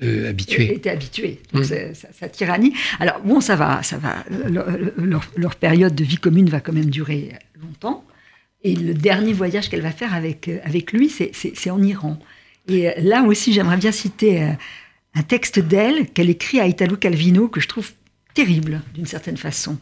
euh, 0.05 0.31
habitués. 0.31 0.73
Étaient 0.75 0.90
habitués. 0.90 1.40
Donc 1.53 1.64
mmh. 1.64 1.95
ça, 2.12 2.29
tyrannie. 2.29 2.73
Alors 3.01 3.21
bon, 3.25 3.40
ça 3.40 3.57
va, 3.57 3.83
ça 3.83 3.99
va. 3.99 4.25
Leur, 4.49 5.57
période 5.57 5.97
de 5.97 6.05
vie 6.05 6.16
commune 6.16 6.49
va 6.49 6.61
quand 6.61 6.73
même 6.73 6.90
durer 6.90 7.33
longtemps. 7.61 8.05
Et 8.62 8.77
le 8.77 8.95
dernier 8.95 9.33
voyage 9.33 9.68
qu'elle 9.68 9.83
va 9.83 9.90
faire 9.90 10.14
avec 10.14 10.49
avec 10.64 10.92
lui, 10.92 11.11
c'est 11.11 11.71
en 11.71 11.83
Iran. 11.83 12.21
Et 12.68 12.88
là 12.99 13.25
aussi, 13.25 13.53
j'aimerais 13.53 13.79
bien 13.79 13.90
citer 13.90 14.42
euh, 14.42 14.51
un 15.16 15.23
texte 15.25 15.59
d'elle 15.59 16.09
qu'elle 16.11 16.31
écrit 16.31 16.61
à 16.61 16.68
Italo 16.68 16.97
Calvino 16.97 17.49
que 17.49 17.59
je 17.59 17.66
trouve 17.66 17.90
terrible 18.35 18.83
d'une 18.95 19.07
certaine 19.07 19.37
façon. 19.37 19.79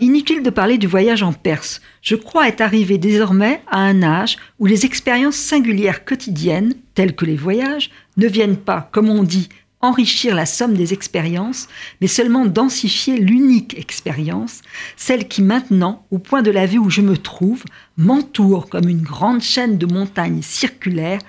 inutile 0.00 0.42
de 0.42 0.50
parler 0.50 0.78
du 0.78 0.86
voyage 0.86 1.22
en 1.22 1.32
Perse. 1.32 1.80
Je 2.02 2.16
crois 2.16 2.48
être 2.48 2.60
arrivé 2.60 2.98
désormais 2.98 3.62
à 3.70 3.78
un 3.78 4.02
âge 4.02 4.36
où 4.58 4.66
les 4.66 4.84
expériences 4.84 5.36
singulières 5.36 6.04
quotidiennes, 6.04 6.74
telles 6.94 7.14
que 7.14 7.24
les 7.24 7.36
voyages, 7.36 7.90
ne 8.16 8.26
viennent 8.26 8.58
pas, 8.58 8.88
comme 8.92 9.08
on 9.08 9.22
dit, 9.22 9.48
enrichir 9.80 10.34
la 10.34 10.46
somme 10.46 10.74
des 10.74 10.92
expériences, 10.92 11.68
mais 12.00 12.06
seulement 12.06 12.44
densifier 12.44 13.16
l'unique 13.16 13.78
expérience, 13.78 14.60
celle 14.96 15.26
qui 15.26 15.42
maintenant, 15.42 16.06
au 16.10 16.18
point 16.18 16.42
de 16.42 16.50
la 16.50 16.66
vue 16.66 16.78
où 16.78 16.90
je 16.90 17.00
me 17.00 17.16
trouve, 17.16 17.64
m'entoure 17.96 18.68
comme 18.68 18.88
une 18.88 19.02
grande 19.02 19.40
chaîne 19.40 19.78
de 19.78 19.86
montagnes 19.86 20.42
circulaires, 20.42 21.20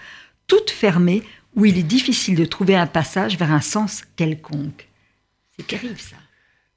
toutes 0.47 0.69
fermées, 0.69 1.23
où 1.55 1.65
il 1.65 1.77
est 1.77 1.83
difficile 1.83 2.35
de 2.35 2.45
trouver 2.45 2.75
un 2.75 2.87
passage 2.87 3.37
vers 3.37 3.51
un 3.51 3.61
sens 3.61 4.03
quelconque. 4.15 4.87
C'est 5.57 5.67
terrible 5.67 5.99
ça. 5.99 6.17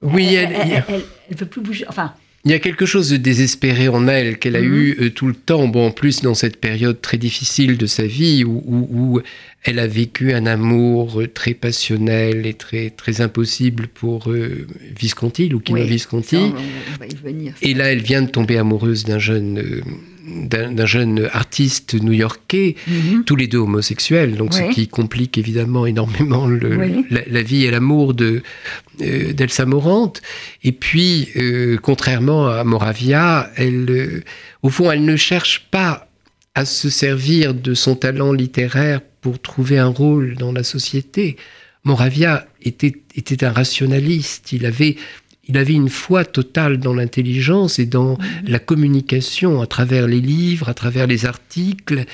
Oui, 0.05 0.35
elle, 0.35 0.85
elle, 1.29 1.37
peut 1.37 1.47
plus 1.47 1.61
bouger. 1.61 1.85
Enfin. 1.89 2.15
Il 2.47 2.51
y 2.51 2.55
a 2.55 2.59
quelque 2.59 2.85
chose 2.85 3.09
de 3.09 3.17
désespéré 3.17 3.89
en 3.89 4.07
elle 4.07 4.39
qu'elle 4.39 4.57
a 4.57 4.61
mhm. 4.61 4.75
eu 4.75 4.97
euh, 5.01 5.11
tout 5.11 5.27
le 5.27 5.35
temps. 5.35 5.67
Bon, 5.67 5.87
en 5.87 5.91
plus, 5.91 6.21
dans 6.21 6.35
cette 6.35 6.59
période 6.59 7.01
très 7.01 7.17
difficile 7.17 7.79
de 7.79 7.87
sa 7.87 8.07
vie 8.07 8.45
où, 8.45 8.63
où, 8.67 9.21
elle 9.63 9.79
a 9.79 9.87
vécu 9.87 10.35
un 10.35 10.45
amour 10.45 11.23
euh, 11.23 11.27
très 11.27 11.55
passionnel 11.55 12.45
et 12.45 12.53
très, 12.53 12.91
très 12.91 13.23
impossible 13.23 13.87
pour 13.87 14.31
euh, 14.31 14.67
Visconti, 14.95 15.51
ou 15.55 15.63
oui, 15.71 15.87
Visconti. 15.87 16.37
on, 16.37 16.99
va 16.99 17.07
y 17.07 17.15
venir, 17.15 17.55
et 17.63 17.73
là, 17.73 17.91
elle 17.91 18.03
vient 18.03 18.21
de 18.21 18.29
tomber 18.29 18.59
amoureuse 18.59 19.05
d'un 19.05 19.19
jeune. 19.19 19.83
D'un 20.27 20.87
jeune 20.87 21.29
artiste 21.33 21.95
new-yorkais, 21.95 22.77
mhm. 22.87 23.25
tous 23.25 23.37
les 23.37 23.47
deux 23.47 23.59
homosexuels, 23.59 24.37
donc 24.37 24.55
ce 24.55 24.73
qui 24.73 24.89
complique 24.89 25.37
évidemment 25.37 25.85
énormément 25.85 26.49
la, 26.49 27.43
vie 27.43 27.65
et 27.65 27.71
l'amour 27.71 28.15
de 28.15 28.43
euh, 29.03 29.33
d'Elsa 29.33 29.67
Morante. 29.67 30.23
Et 30.63 30.73
puis, 30.73 31.29
euh, 31.37 31.77
contrairement 31.83 32.49
à 32.49 32.65
Moravia, 32.65 33.51
elle, 33.57 33.87
euh, 33.91 34.23
au 34.63 34.71
fond, 34.71 34.91
elle 34.91 35.05
ne 35.05 35.17
cherche 35.17 35.67
pas 35.71 36.09
à 36.55 36.65
se 36.65 36.89
servir 36.89 37.53
de 37.53 37.75
son 37.75 37.97
talent 37.97 38.33
littéraire 38.33 39.01
pour 39.21 39.41
trouver 39.41 39.79
un 39.79 39.89
rôle 39.89 40.37
dans 40.37 40.53
la 40.53 40.63
société. 40.63 41.37
Moravia 41.83 42.47
était, 42.63 42.95
était 43.15 43.45
un 43.45 43.53
rationaliste. 43.53 44.53
Il 44.53 44.65
avait, 44.65 44.97
il 45.49 45.59
avait 45.59 45.75
une 45.75 45.89
foi 45.89 46.25
totale 46.25 46.79
dans 46.79 46.95
l'intelligence 46.95 47.79
et 47.79 47.87
dans 47.87 48.15
mm-hmm. 48.15 48.49
la 48.49 48.59
communication 48.59 49.61
à 49.61 49.67
travers 49.67 50.07
les 50.07 50.21
livres, 50.21 50.69
à 50.69 50.75
travers 50.75 51.07
les 51.07 51.27
articles 51.27 52.07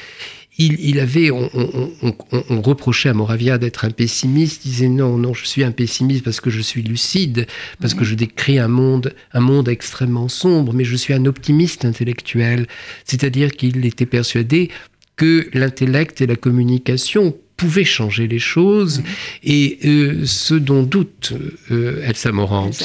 il, 0.69 1.01
avait, 1.01 1.31
on, 1.31 2.61
reprochait 2.61 3.09
à 3.09 3.15
Moravia 3.15 3.57
d'être 3.57 3.85
un 3.85 3.91
pessimiste. 3.91 4.65
Il 4.65 4.71
disait 4.71 4.89
non, 4.89 5.17
non, 5.17 5.33
je 5.33 5.47
suis 5.47 5.65
un 5.65 5.71
pessimiste 5.71 6.25
parce 6.25 6.41
que 6.41 6.51
je 6.51 6.61
suis 6.61 6.83
lucide, 6.83 7.47
parce 7.81 7.95
que 7.95 8.05
je 8.05 8.15
décris 8.15 8.59
un 8.59 8.69
monde, 8.69 9.15
un 9.33 9.41
monde 9.41 9.69
extrêmement 9.69 10.29
sombre, 10.29 10.75
mais 10.75 10.85
je 10.85 10.97
suis 10.97 11.15
un 11.15 11.25
optimiste 11.25 11.85
intellectuel. 11.85 12.67
C'est-à-dire 13.05 13.53
qu'il 13.53 13.85
était 13.87 14.07
persuadé 14.07 14.71
que 15.17 15.49
l'intellect 15.55 16.21
et 16.21 16.27
la 16.27 16.37
communication 16.37 17.35
pouvait 17.61 17.85
changer 17.85 18.27
les 18.27 18.39
choses 18.39 19.03
et 19.45 19.79
euh, 19.85 20.23
ce 20.25 20.55
dont 20.55 20.83
doute 20.83 21.35
euh, 21.71 22.03
Elsa 22.07 22.33
Morante. 22.33 22.83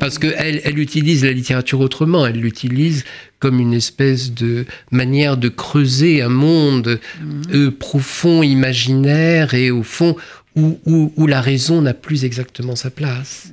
Parce 0.00 0.18
qu'elle 0.18 0.60
elle 0.64 0.80
utilise 0.80 1.24
la 1.24 1.30
littérature 1.30 1.78
autrement, 1.78 2.26
elle 2.26 2.40
l'utilise 2.40 3.04
comme 3.38 3.60
une 3.60 3.72
espèce 3.72 4.32
de 4.34 4.64
manière 4.90 5.36
de 5.36 5.48
creuser 5.48 6.22
un 6.22 6.28
monde 6.28 6.98
mhm. 7.20 7.42
euh, 7.54 7.70
profond, 7.70 8.42
imaginaire 8.42 9.54
et 9.54 9.70
au 9.70 9.84
fond 9.84 10.16
où, 10.56 11.26
la 11.26 11.40
raison 11.40 11.82
n'a 11.82 11.92
plus 11.92 12.24
exactement 12.24 12.76
sa 12.76 12.90
place. 12.90 13.50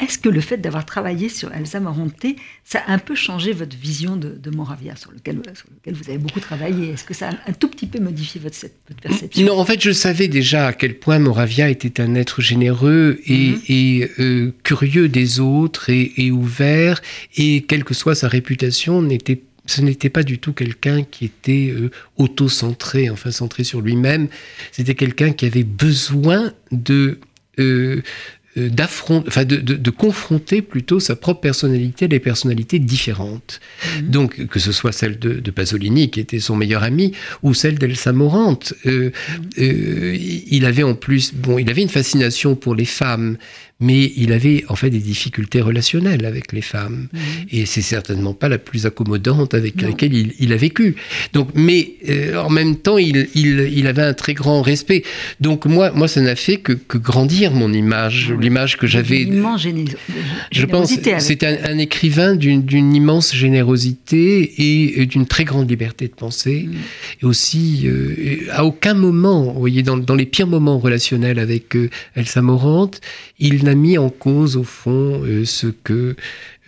Est-ce 0.00 0.18
que 0.18 0.28
le 0.28 0.40
fait 0.40 0.56
d'avoir 0.56 0.84
travaillé 0.84 1.28
sur 1.28 1.52
Elsa 1.52 1.78
Moronté, 1.78 2.36
ça 2.64 2.80
a 2.86 2.92
un 2.92 2.98
peu 2.98 3.14
changé 3.14 3.52
votre 3.52 3.76
vision 3.76 4.16
de, 4.16 4.50
Moravia, 4.50 4.96
sur 4.96 5.12
lequel, 5.12 5.40
vous 5.86 6.08
avez 6.08 6.18
beaucoup 6.18 6.40
travaillé? 6.40 6.90
Est-ce 6.90 7.04
que 7.04 7.14
ça 7.14 7.28
a 7.28 7.50
un 7.50 7.52
tout 7.52 7.68
petit 7.68 7.86
peu 7.86 8.00
modifié 8.00 8.40
votre, 8.40 8.56
perception? 9.00 9.46
Non, 9.46 9.58
en 9.58 9.64
fait, 9.64 9.80
je 9.80 9.92
savais 9.92 10.26
déjà 10.26 10.68
à 10.68 10.72
quel 10.72 10.98
point 10.98 11.18
Moravia 11.18 11.68
était 11.68 12.00
un 12.00 12.14
être 12.16 12.40
généreux 12.40 13.20
et, 13.26 13.50
mhm. 13.68 14.08
euh, 14.18 14.52
curieux 14.64 15.08
des 15.08 15.38
autres 15.38 15.90
et, 15.90 16.12
et 16.16 16.30
ouvert, 16.32 17.00
et 17.36 17.62
quelle 17.62 17.84
que 17.84 17.94
soit 17.94 18.14
sa 18.14 18.28
réputation, 18.28 19.02
n'était 19.02 19.36
pas 19.36 19.49
ce 19.70 19.80
n'était 19.82 20.10
pas 20.10 20.22
du 20.22 20.38
tout 20.38 20.52
quelqu'un 20.52 21.04
qui 21.04 21.24
était 21.24 21.72
euh, 21.72 21.90
auto-centré, 22.16 23.08
enfin 23.08 23.30
centré 23.30 23.62
sur 23.62 23.80
lui-même. 23.80 24.28
C'était 24.72 24.96
quelqu'un 24.96 25.32
qui 25.32 25.46
avait 25.46 25.64
besoin 25.64 26.52
de 26.72 27.20
euh, 27.60 28.02
euh, 28.56 28.68
enfin 29.28 29.44
de, 29.44 29.90
confronter 29.90 30.60
plutôt 30.60 30.98
sa 30.98 31.14
propre 31.14 31.40
personnalité 31.40 32.06
à 32.06 32.08
des 32.08 32.18
personnalités 32.18 32.80
différentes. 32.80 33.60
Mhm. 34.00 34.10
Donc, 34.10 34.46
que 34.48 34.58
ce 34.58 34.72
soit 34.72 34.90
celle 34.90 35.20
de, 35.20 35.50
Pasolini, 35.52 36.10
qui 36.10 36.18
était 36.18 36.40
son 36.40 36.56
meilleur 36.56 36.82
ami, 36.82 37.12
ou 37.44 37.54
celle 37.54 37.78
d'Elsa 37.78 38.12
Morante. 38.12 38.74
Mhm. 38.84 39.12
il 39.56 40.64
avait 40.64 40.82
en 40.82 40.94
plus, 40.96 41.32
bon, 41.32 41.58
il 41.58 41.70
avait 41.70 41.82
une 41.82 41.88
fascination 41.88 42.56
pour 42.56 42.74
les 42.74 42.86
femmes, 42.86 43.36
mais 43.80 44.12
il 44.16 44.32
avait 44.32 44.64
en 44.68 44.76
fait 44.76 44.90
des 44.90 44.98
difficultés 44.98 45.60
relationnelles 45.60 46.24
avec 46.26 46.52
les 46.52 46.60
femmes. 46.60 47.08
Mhm. 47.12 47.20
Et 47.50 47.66
c'est 47.66 47.82
certainement 47.82 48.34
pas 48.34 48.48
la 48.48 48.58
plus 48.58 48.86
accommodante 48.86 49.54
avec 49.54 49.80
laquelle 49.80 50.14
il, 50.14 50.52
a 50.52 50.56
vécu. 50.56 50.96
Donc, 51.32 51.48
mais 51.54 51.92
euh, 52.08 52.36
en 52.36 52.50
même 52.50 52.76
temps, 52.76 52.98
il, 52.98 53.28
il, 53.34 53.86
avait 53.86 54.02
un 54.02 54.12
très 54.12 54.34
grand 54.34 54.60
respect. 54.60 55.02
Donc 55.40 55.66
moi, 55.66 55.92
moi 55.92 56.08
ça 56.08 56.20
n'a 56.20 56.36
fait 56.36 56.58
que, 56.58 56.72
que, 56.72 56.98
grandir 56.98 57.52
mon 57.52 57.72
image, 57.72 58.32
l'image 58.38 58.76
que 58.76 58.86
j'avais. 58.86 59.26
Je 60.52 60.66
pense 60.66 60.92
c'est 61.18 61.44
un, 61.44 61.78
écrivain 61.78 62.34
d'une 62.34 62.94
immense 62.94 63.34
générosité 63.34 64.98
et 64.98 65.06
d'une 65.06 65.26
très 65.26 65.44
grande 65.44 65.70
liberté 65.70 66.08
de 66.08 66.14
penser. 66.14 66.66
Mhm. 66.68 66.76
Et 67.22 67.26
aussi, 67.26 67.82
euh, 67.84 68.46
à 68.50 68.64
aucun 68.64 68.94
moment, 68.94 69.44
vous 69.52 69.60
voyez, 69.60 69.82
dans, 69.82 69.96
dans, 69.96 70.14
les 70.14 70.26
pires 70.26 70.46
moments 70.46 70.78
relationnels 70.78 71.38
avec 71.38 71.76
euh, 71.76 71.88
Elsa 72.14 72.42
Morante, 72.42 73.00
il 73.38 73.64
n'a 73.64 73.69
mis 73.74 73.98
en 73.98 74.10
cause, 74.10 74.56
au 74.56 74.64
fond, 74.64 75.22
euh, 75.24 75.44
ce 75.44 75.66
que 75.66 76.16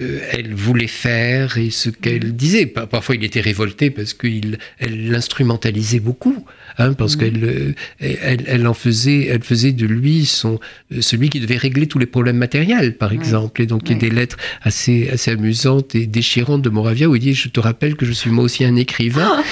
euh, 0.01 0.21
elle 0.31 0.55
voulait 0.55 0.87
faire 0.87 1.59
et 1.59 1.71
ce 1.71 1.91
qu'elle 1.91 2.29
mm. 2.29 2.33
disait. 2.33 2.67
Parfois, 2.67 3.15
il 3.15 3.25
était 3.25 3.41
révolté 3.41 3.91
parce 3.91 4.15
qu'elle 4.15 4.59
l'instrumentalisait 4.81 6.01
beaucoup, 6.01 6.45
hein, 6.79 6.93
parce 6.95 7.17
mm. 7.17 7.19
qu'elle 7.19 7.45
euh, 7.45 7.75
elle, 8.01 8.67
en 8.67 8.75
faisait, 8.75 9.27
elle 9.27 9.43
faisait 9.43 9.73
de 9.73 9.87
lui 9.87 10.27
son, 10.27 10.59
celui 11.01 11.31
qui 11.31 11.41
devait 11.41 11.57
régler 11.57 11.87
tous 11.87 11.99
les 11.99 12.07
problèmes 12.07 12.39
matériels, 12.39 12.97
par 12.97 13.13
exemple. 13.13 13.63
Et 13.63 13.67
donc, 13.67 13.83
il 13.87 13.93
y 13.93 13.95
a 13.97 13.99
des 13.99 14.11
lettres 14.11 14.37
assez, 14.63 15.09
assez 15.11 15.31
amusantes 15.31 15.95
et 15.95 16.07
déchirantes 16.07 16.63
de 16.63 16.71
Moravia 16.71 17.09
où 17.09 17.17
il 17.17 17.21
dit 17.21 17.35
Je 17.35 17.49
te 17.49 17.61
rappelle 17.61 17.97
que 17.97 18.07
je 18.07 18.13
suis 18.13 18.31
moi 18.31 18.45
aussi 18.45 18.65
un 18.65 18.77
écrivain. 18.77 19.43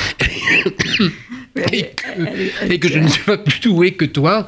et 2.70 2.78
que 2.78 2.88
je 2.88 2.98
ne 2.98 3.08
suis 3.08 3.24
pas 3.24 3.38
plus 3.38 3.60
doué 3.60 3.92
que 3.92 4.04
toi 4.04 4.46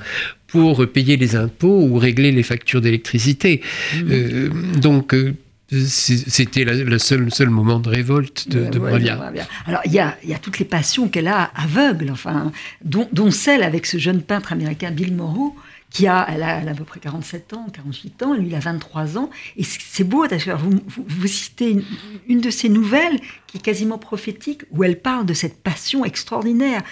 pour 0.53 0.87
payer 0.87 1.17
les 1.17 1.35
impôts 1.35 1.81
ou 1.81 1.99
régler 1.99 2.31
les 2.31 2.43
factures 2.43 2.83
d'électricité. 2.83 3.63
Mmh. 3.95 3.99
Euh, 4.11 4.49
donc, 4.79 5.15
euh, 5.15 5.35
c'était 5.71 6.65
le 6.65 6.99
seul, 6.99 7.33
seul 7.33 7.49
moment 7.49 7.81
de 7.81 7.89
révolte 7.89 8.49
de, 8.51 8.67
de 8.67 8.79
Alors, 8.79 9.81
il 9.87 9.93
y 9.93 9.99
a, 9.99 10.19
y 10.23 10.35
a, 10.35 10.39
toutes 10.39 10.59
les 10.59 10.67
passions 10.67 11.09
qu'elle 11.09 11.29
a 11.29 11.51
aveugles, 11.55 12.11
enfin, 12.11 12.53
dont, 12.85 13.09
dont, 13.13 13.31
celle 13.31 13.63
avec 13.63 13.87
ce 13.87 13.97
jeune 13.97 14.21
peintre 14.21 14.53
américain 14.53 14.91
Bill 14.91 15.15
Morrow, 15.15 15.57
qui 15.89 16.07
a, 16.07 16.27
elle 16.29 16.43
a, 16.43 16.59
à 16.59 16.75
peu 16.75 16.85
près 16.85 17.01
47 17.01 17.55
ans, 17.55 17.67
48 17.73 18.23
ans, 18.23 18.35
lui 18.35 18.49
il 18.49 18.55
a 18.55 18.59
23 18.59 19.17
ans. 19.17 19.31
Et 19.57 19.65
c'est 19.65 20.05
beau, 20.05 20.27
d'ailleurs, 20.27 20.59
vous, 20.59 20.79
vous, 20.87 21.27
citez 21.27 21.71
une, 21.71 21.85
une, 22.29 22.41
de 22.43 22.51
ses 22.51 22.69
nouvelles 22.69 23.19
qui 23.47 23.57
est 23.57 23.63
quasiment 23.63 23.99
prophétique, 23.99 24.63
où 24.73 24.85
elle 24.85 25.01
parle 25.01 25.25
de 25.25 25.35
cette 25.35 25.63
passion 25.63 26.05
extraordinaire. 26.05 26.83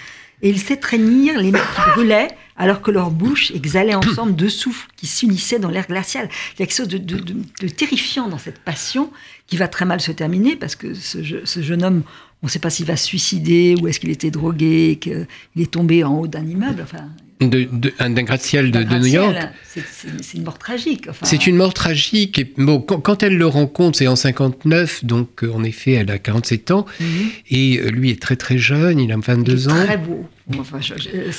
Et 0.41 0.49
il 0.49 0.59
sait 0.59 0.77
traînir 0.77 1.39
les 1.39 1.51
mecs 1.51 1.61
qui 1.61 1.91
brûlaient 1.93 2.29
alors 2.57 2.81
que 2.81 2.91
leurs 2.91 3.11
bouches 3.11 3.51
exhalaient 3.51 3.95
ensemble 3.95 4.35
deux 4.35 4.49
souffles 4.49 4.87
qui 4.95 5.07
s'unissaient 5.07 5.59
dans 5.59 5.69
l'air 5.69 5.87
glacial. 5.87 6.29
Il 6.53 6.59
y 6.59 6.63
a 6.63 6.65
quelque 6.67 6.75
chose 6.75 6.87
de, 6.87 7.67
terrifiant 7.69 8.27
dans 8.27 8.37
cette 8.37 8.59
passion 8.59 9.11
qui 9.47 9.57
va 9.57 9.67
très 9.67 9.85
mal 9.85 9.99
se 9.99 10.11
terminer 10.11 10.55
parce 10.55 10.75
que 10.75 10.93
ce, 10.93 11.61
jeune 11.61 11.83
homme, 11.83 12.03
on 12.43 12.47
ne 12.47 12.51
sait 12.51 12.59
pas 12.59 12.69
s'il 12.69 12.85
va 12.85 12.97
se 12.97 13.05
suicider 13.05 13.75
ou 13.81 13.87
est-ce 13.87 13.99
qu'il 13.99 14.11
était 14.11 14.31
drogué, 14.31 14.99
qu'il 15.01 15.27
est 15.57 15.71
tombé 15.71 16.03
en 16.03 16.15
haut 16.19 16.27
d'un 16.27 16.45
immeuble. 16.45 16.81
Enfin, 16.83 17.09
d'un 17.49 18.23
gratte-ciel 18.23 18.71
de, 18.71 18.83
New 18.83 19.05
York. 19.05 19.35
C'est 19.63 20.37
une 20.37 20.43
mort 20.43 20.57
tragique. 20.57 21.07
c'est 21.23 21.47
une 21.47 21.55
mort 21.55 21.73
tragique. 21.73 22.39
Et, 22.39 22.53
bon, 22.57 22.81
quand, 22.81 23.23
elle 23.23 23.37
le 23.37 23.47
rencontre, 23.47 23.97
c'est 23.97 24.07
en 24.07 24.15
59, 24.15 25.05
donc 25.05 25.43
euh, 25.43 25.51
en 25.51 25.63
effet, 25.63 25.93
elle 25.93 26.11
a 26.11 26.17
47 26.17 26.71
ans. 26.71 26.85
Mhm. 26.99 27.07
Et 27.49 27.79
euh, 27.79 27.89
lui 27.89 28.11
est 28.11 28.21
très 28.21 28.35
très 28.35 28.57
jeune, 28.57 28.99
il 28.99 29.11
a 29.11 29.17
22 29.17 29.69
ans. 29.69 29.85
Très 29.85 29.97
beau. 29.97 30.25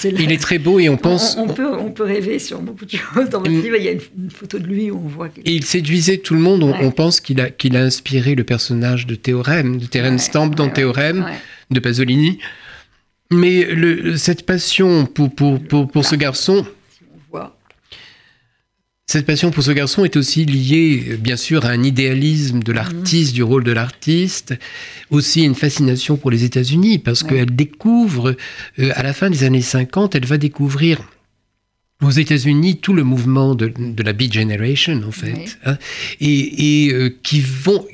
il 0.05 0.33
est 0.33 0.41
très 0.41 0.59
beau 0.59 0.79
et 0.79 0.88
on 0.88 0.97
pense. 0.97 1.37
On, 1.38 1.49
peut, 1.49 1.75
on 1.79 1.91
peut 1.91 2.05
rêver 2.05 2.38
sur 2.38 2.61
beaucoup 2.61 2.85
de 2.85 2.91
choses. 2.91 3.29
Dans 3.31 3.41
votre 3.41 3.51
mm. 3.51 3.62
livre, 3.62 3.77
il 3.77 3.85
y 3.85 3.88
a 3.88 3.93
une, 3.93 4.31
photo 4.31 4.59
de 4.59 4.67
lui 4.67 4.91
où 4.91 4.97
on 4.97 5.09
voit. 5.09 5.29
Et 5.45 5.53
il 5.53 5.65
séduisait 5.65 6.19
tout 6.19 6.35
le 6.35 6.41
monde. 6.41 6.62
On, 6.62 6.91
pense 6.91 7.21
qu'il 7.21 7.41
a, 7.41 7.51
qu'il 7.51 7.77
a 7.77 7.83
inspiré 7.83 8.35
le 8.35 8.45
personnage 8.45 9.07
de 9.07 9.15
Théorème, 9.15 9.79
de 9.79 9.87
Terence 9.87 10.23
Stamp 10.23 10.51
dans 10.51 10.69
Théorème, 10.69 11.27
de 11.71 11.81
Pasolini. 11.81 12.38
Mais 13.33 13.66
cette 14.16 14.45
passion 14.45 15.07
pour, 15.07 15.35
pour, 15.35 15.88
pour, 15.88 16.05
ce 16.05 16.14
garçon, 16.14 16.66
cette 19.07 19.27
passion 19.27 19.51
pour 19.51 19.62
ce 19.62 19.73
garçon 19.73 20.05
est 20.07 20.16
aussi 20.16 20.47
liée, 20.47 21.18
bien 21.18 21.37
sûr, 21.37 21.66
à 21.66 21.68
un 21.68 21.83
idéalisme 21.83 22.62
de 22.62 22.73
l'artiste, 22.73 23.35
du 23.35 23.42
rôle 23.42 23.62
de 23.62 23.73
l'artiste, 23.73 24.55
aussi 25.11 25.45
une 25.45 25.55
fascination 25.55 26.16
pour 26.16 26.31
les 26.31 26.45
États-Unis, 26.45 26.99
parce 26.99 27.23
qu'elle 27.23 27.55
découvre, 27.55 28.37
euh, 28.79 28.90
à 28.95 29.03
la 29.03 29.12
fin 29.12 29.29
des 29.29 29.45
années 29.45 29.61
50, 29.61 30.14
elle 30.14 30.25
va 30.25 30.38
découvrir 30.38 31.03
aux 32.03 32.11
États-Unis 32.11 32.79
tout 32.79 32.93
le 32.93 33.05
mouvement 33.05 33.55
de, 33.55 33.73
la 34.03 34.12
Beat 34.12 34.33
Generation 34.33 35.01
en 35.07 35.12
fait 35.12 35.59
hein, 35.65 35.79
et, 36.21 36.87
et 36.87 36.93
euh, 36.93 37.17
qui 37.23 37.41
vont 37.41 37.87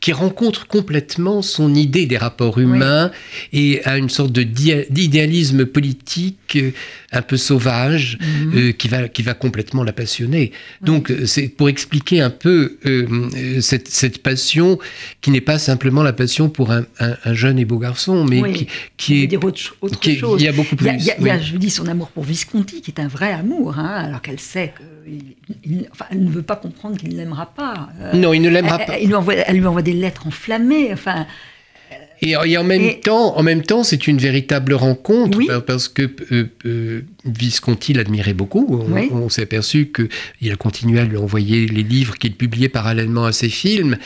qui 0.00 0.12
rencontre 0.12 0.66
complètement 0.66 1.42
son 1.42 1.74
idée 1.74 2.06
des 2.06 2.18
rapports 2.18 2.58
humains 2.58 3.10
et 3.52 3.82
a 3.84 3.96
une 3.96 4.10
sorte 4.10 4.32
d'idéalisme 4.32 5.66
politique 5.66 6.56
euh, 6.56 6.70
un 7.14 7.22
peu 7.22 7.36
sauvage 7.36 8.18
mhm. 8.20 8.52
euh, 8.54 8.72
qui 8.72 8.88
va 8.88 9.08
qui 9.08 9.22
va 9.22 9.34
complètement 9.34 9.82
la 9.82 9.92
passionner 9.92 10.52
donc 10.80 11.12
c'est 11.26 11.48
pour 11.48 11.68
expliquer 11.68 12.20
un 12.20 12.30
peu 12.30 12.78
cette, 13.60 13.88
cette, 13.88 14.22
passion 14.22 14.78
qui 15.20 15.30
n'est 15.30 15.40
pas 15.40 15.58
simplement 15.58 16.02
la 16.02 16.12
passion 16.12 16.48
pour 16.48 16.70
un, 16.70 16.84
un, 16.98 17.34
jeune 17.34 17.58
et 17.58 17.64
beau 17.64 17.78
garçon 17.78 18.24
mais 18.24 18.52
qui, 18.52 18.66
qui 18.96 19.22
est 19.24 19.44
autre, 19.44 19.76
autre 19.80 20.00
qui, 20.00 20.16
chose. 20.16 20.40
il 20.40 20.44
y 20.44 20.48
a 20.48 20.52
beaucoup 20.52 20.76
plus 20.76 20.88
il 20.88 21.26
y 21.26 21.30
a, 21.30 21.38
je 21.38 21.52
vous 21.52 21.58
dis 21.58 21.70
son 21.70 21.86
amour 21.86 22.08
pour 22.08 22.24
Visconti 22.24 22.80
qui 22.80 22.90
est 22.90 23.00
un 23.00 23.08
vrai 23.08 23.32
amour 23.32 23.74
Hein, 23.78 24.04
alors 24.06 24.22
qu'elle 24.22 24.40
sait 24.40 24.72
qu'elle 24.72 25.88
enfin, 25.90 26.06
ne 26.12 26.30
veut 26.30 26.42
pas 26.42 26.56
comprendre 26.56 26.96
qu'il 26.96 27.10
ne 27.10 27.16
l'aimera 27.16 27.46
pas. 27.46 27.88
Euh, 28.00 28.12
non, 28.14 28.32
il 28.32 28.42
ne 28.42 28.48
l'aimera 28.48 28.78
pas. 28.78 28.98
Elle, 28.98 29.06
lui 29.06 29.14
envoie, 29.14 29.34
elle 29.34 29.56
lui 29.56 29.66
envoie 29.66 29.82
des 29.82 29.92
lettres 29.92 30.26
enflammées. 30.26 30.92
Enfin, 30.92 31.26
Et, 32.24 32.56
en 32.56 32.64
même 32.64 33.00
temps, 33.00 33.36
en 33.36 33.42
même 33.42 33.62
temps, 33.62 33.84
c'est 33.84 34.06
une 34.06 34.18
véritable 34.18 34.74
rencontre 34.74 35.38
parce 35.60 35.88
que 35.88 36.10
euh, 36.32 36.46
euh, 36.66 37.02
Visconti 37.24 37.92
l'admirait 37.92 38.34
beaucoup. 38.34 38.82
On, 39.12 39.28
s'est 39.28 39.42
aperçu 39.42 39.90
qu'il 39.92 40.52
a 40.52 40.56
continué 40.56 41.00
à 41.00 41.04
lui 41.04 41.16
envoyer 41.16 41.66
les 41.66 41.82
livres 41.82 42.16
qu'il 42.16 42.34
publiait 42.34 42.68
parallèlement 42.68 43.24
à 43.24 43.32
ses 43.32 43.48
films, 43.48 43.96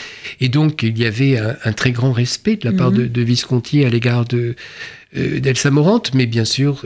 et 0.40 0.48
donc 0.48 0.82
il 0.82 0.98
y 0.98 1.04
avait 1.04 1.38
un, 1.38 1.72
très 1.72 1.92
grand 1.92 2.12
respect 2.12 2.56
de 2.56 2.68
la 2.68 2.72
part 2.72 2.92
de, 2.92 3.06
de, 3.06 3.22
Visconti 3.22 3.84
à 3.84 3.90
l'égard 3.90 4.24
de 4.24 4.54
d'Elsa 5.14 5.70
Morante, 5.70 6.12
mais 6.14 6.26
bien 6.26 6.44
sûr 6.44 6.84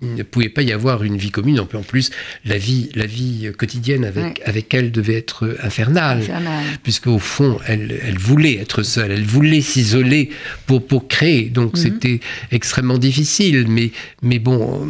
il 0.00 0.14
ne 0.14 0.22
pouvait 0.22 0.48
pas 0.48 0.62
y 0.62 0.72
avoir 0.72 1.02
une 1.02 1.16
vie 1.16 1.30
commune. 1.30 1.58
En 1.60 1.66
plus, 1.66 2.10
la 2.44 2.56
vie, 2.56 2.90
la 2.94 3.06
vie 3.06 3.50
quotidienne 3.56 4.04
avec, 4.04 4.40
avec 4.44 4.72
elle 4.72 4.92
devait 4.92 5.16
être 5.16 5.56
infernale, 5.62 6.22
puisque 6.82 7.08
au 7.08 7.18
fond, 7.18 7.58
elle, 7.66 7.98
elle 8.04 8.18
voulait 8.18 8.56
être 8.58 8.82
seule, 8.82 9.10
elle 9.10 9.24
voulait 9.24 9.60
s'isoler 9.60 10.30
pour, 10.66 10.86
pour 10.86 11.08
créer. 11.08 11.48
Donc 11.48 11.74
mhm. 11.74 11.82
c'était 11.82 12.20
extrêmement 12.52 12.98
difficile. 12.98 13.66
Mais, 13.68 13.90
mais 14.22 14.38
bon, 14.38 14.86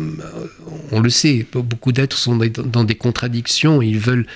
on 0.92 1.00
le 1.00 1.10
sait, 1.10 1.46
beaucoup 1.52 1.92
d'êtres 1.92 2.18
sont 2.18 2.36
dans 2.36 2.84
des 2.84 2.94
contradictions. 2.94 3.80
Ils 3.80 3.98
veulent, 3.98 4.26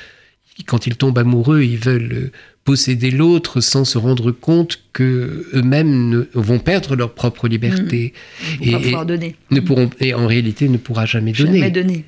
quand 0.66 0.86
ils 0.86 0.96
tombent 0.96 1.18
amoureux, 1.18 1.62
ils 1.62 1.78
veulent 1.78 2.30
posséder 2.64 3.10
l'autre 3.10 3.60
sans 3.60 3.84
se 3.84 3.98
rendre 3.98 4.30
compte 4.30 4.82
que 4.92 5.46
eux-mêmes 5.54 6.26
vont 6.34 6.58
perdre 6.58 6.94
leur 6.94 7.12
propre 7.12 7.48
liberté 7.48 8.12
mmh. 8.60 8.62
et, 8.62 9.04
donner. 9.04 9.36
ne 9.50 9.60
pourront 9.60 9.90
et 10.00 10.14
en 10.14 10.26
réalité 10.26 10.68
ne 10.68 10.76
pourra 10.76 11.04
jamais 11.04 11.32
donner. 11.32 11.58
Jamais 11.58 11.70
donner. 11.70 12.04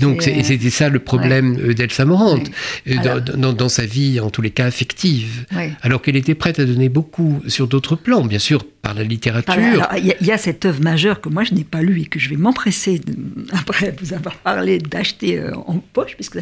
Donc 0.00 0.26
euh, 0.26 0.40
c'était 0.42 0.70
ça 0.70 0.88
le 0.88 0.98
problème 0.98 1.58
euh, 1.60 1.74
d'Elsa 1.74 2.04
Morante, 2.04 2.50
euh, 2.88 3.20
dans, 3.20 3.68
sa 3.68 3.84
vie, 3.84 4.18
en 4.18 4.30
tous 4.30 4.42
les 4.42 4.50
cas 4.50 4.66
affective. 4.66 5.44
Alors 5.82 6.00
qu'elle 6.02 6.16
était 6.16 6.34
prête 6.34 6.58
à 6.58 6.64
donner 6.64 6.88
beaucoup 6.88 7.40
sur 7.46 7.68
d'autres 7.68 7.96
plans, 7.96 8.24
bien 8.24 8.38
sûr, 8.38 8.64
par 8.64 8.94
la 8.94 9.04
littérature. 9.04 9.86
Il 9.98 10.26
y, 10.26 10.32
a 10.32 10.38
cette 10.38 10.64
œuvre 10.64 10.82
majeure 10.82 11.20
que 11.20 11.28
moi 11.28 11.44
je 11.44 11.54
n'ai 11.54 11.64
pas 11.64 11.82
lue 11.82 12.00
et 12.00 12.06
que 12.06 12.18
je 12.18 12.30
vais 12.30 12.36
m'empresser, 12.36 13.00
après 13.52 13.94
vous 14.00 14.14
avoir 14.14 14.36
parlé, 14.36 14.78
d'acheter 14.78 15.42
en 15.66 15.78
poche, 15.92 16.14
puisque 16.14 16.38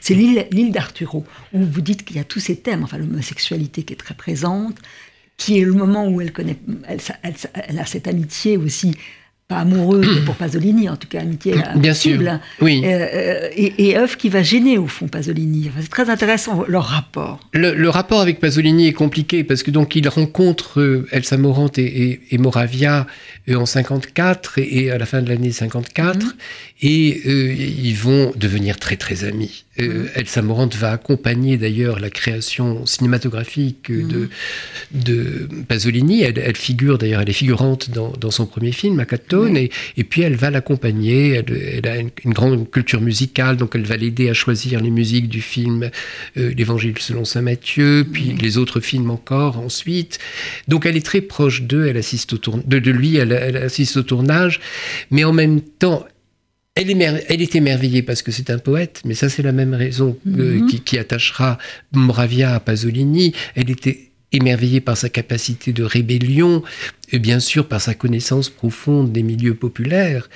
c'est 0.00 0.14
l'île 0.14 0.70
d'Arturo, 0.70 1.24
où 1.54 1.64
vous 1.64 1.80
dites 1.80 2.04
qu'il 2.04 2.16
y 2.16 2.20
a 2.20 2.24
tous 2.24 2.40
ces 2.40 2.56
thèmes, 2.56 2.84
enfin 2.84 2.98
l'homosexualité 2.98 3.82
qui 3.84 3.94
est 3.94 3.96
très 3.96 4.14
présente, 4.14 4.76
qui 5.38 5.60
est 5.60 5.64
le 5.64 5.72
moment 5.72 6.08
où 6.08 6.20
elle 6.20 6.32
connaît, 6.32 6.58
elle 6.86 7.78
a 7.78 7.86
cette 7.86 8.06
amitié 8.06 8.56
aussi 8.56 8.94
pas 9.48 9.60
amoureux 9.60 10.02
pour 10.26 10.34
Pasolini, 10.34 10.90
en 10.90 10.96
tout 10.96 11.08
cas 11.08 11.20
amitié 11.20 11.54
Bien 11.76 11.94
sûr, 11.94 12.20
oui. 12.60 12.82
Euh, 12.84 12.88
euh, 12.88 13.48
et, 13.56 13.88
et, 13.88 13.96
œuvre 13.96 14.16
qui 14.18 14.28
va 14.28 14.42
gêner 14.42 14.76
au 14.76 14.86
fond 14.86 15.08
Pasolini. 15.08 15.70
c'est 15.80 15.88
très 15.88 16.10
intéressant 16.10 16.64
leur 16.68 16.84
rapport. 16.84 17.40
Le, 17.54 17.88
rapport 17.88 18.20
avec 18.20 18.40
Pasolini 18.40 18.88
est 18.88 18.92
compliqué 18.92 19.44
parce 19.44 19.62
que 19.62 19.70
donc 19.70 19.96
il 19.96 20.06
rencontre 20.06 20.80
euh, 20.80 21.08
Elsa 21.12 21.38
Morante 21.38 21.78
et, 21.78 22.20
Moravia 22.32 23.06
en 23.50 23.64
54 23.64 24.58
et, 24.58 24.90
à 24.90 24.98
la 24.98 25.06
fin 25.06 25.22
de 25.22 25.30
l'année 25.30 25.50
54 25.50 26.18
mhm. 26.18 26.32
et 26.82 27.32
ils 27.82 27.96
vont 27.96 28.32
devenir 28.36 28.76
très 28.78 28.96
très 28.96 29.24
amis. 29.24 29.64
Mhm. 29.78 30.08
Elsa 30.14 30.42
Morante 30.42 30.76
va 30.76 30.92
accompagner 30.92 31.56
d'ailleurs 31.56 32.00
la 32.00 32.10
création 32.10 32.84
cinématographique 32.84 33.90
de, 33.90 34.02
mhm. 34.02 34.28
de 34.92 35.48
Pasolini. 35.66 36.22
Elle, 36.22 36.56
figure 36.56 36.98
d'ailleurs, 36.98 37.22
elle 37.22 37.30
est 37.30 37.32
figurante 37.32 37.90
dans, 37.90 38.12
dans 38.20 38.30
son 38.30 38.44
premier 38.44 38.72
film, 38.72 39.00
Akato 39.00 39.37
et, 39.46 40.04
puis 40.04 40.22
elle 40.22 40.36
va 40.36 40.50
l'accompagner. 40.50 41.42
Elle, 41.48 41.86
a 41.86 41.96
une, 41.98 42.10
grande 42.26 42.70
culture 42.70 43.00
musicale, 43.00 43.56
donc 43.56 43.72
elle 43.74 43.84
va 43.84 43.96
l'aider 43.96 44.28
à 44.28 44.34
choisir 44.34 44.80
les 44.80 44.90
musiques 44.90 45.28
du 45.28 45.40
film 45.40 45.90
euh, 46.36 46.52
L'Évangile 46.54 46.94
selon 46.98 47.24
saint 47.24 47.42
Matthieu, 47.42 48.06
puis 48.10 48.34
les 48.40 48.58
autres 48.58 48.80
films 48.80 49.10
encore 49.10 49.58
ensuite. 49.58 50.18
Donc 50.66 50.86
elle 50.86 50.96
est 50.96 51.04
très 51.04 51.20
proche 51.20 51.62
d'eux, 51.62 51.86
elle 51.86 51.96
assiste 51.96 52.32
au 52.32 52.38
tour, 52.38 52.58
de, 52.64 52.90
lui, 52.90 53.16
elle, 53.16 53.32
assiste 53.56 53.96
au 53.96 54.02
tournage, 54.02 54.60
mais 55.10 55.24
en 55.24 55.32
même 55.32 55.60
temps, 55.60 56.06
elle 56.74 56.90
est, 56.90 57.24
elle 57.28 57.42
est, 57.42 57.56
émerveillée 57.56 58.02
parce 58.02 58.22
que 58.22 58.30
c'est 58.30 58.50
un 58.50 58.58
poète, 58.58 59.02
mais 59.04 59.14
ça 59.14 59.28
c'est 59.28 59.42
la 59.42 59.52
même 59.52 59.74
raison 59.74 60.16
euh, 60.26 60.60
mhm. 60.60 60.66
qui, 60.68 60.80
qui, 60.80 60.98
attachera 60.98 61.58
Moravia 61.92 62.54
à 62.54 62.60
Pasolini. 62.60 63.32
Elle 63.56 63.70
était 63.70 64.07
émerveillé 64.32 64.80
par 64.80 64.96
sa 64.96 65.08
capacité 65.08 65.72
de 65.72 65.82
rébellion, 65.82 66.62
et 67.10 67.18
bien 67.18 67.40
sûr 67.40 67.66
par 67.66 67.80
sa 67.80 67.94
connaissance 67.94 68.50
profonde 68.50 69.12
des 69.12 69.22
milieux 69.22 69.54
populaires. 69.54 70.28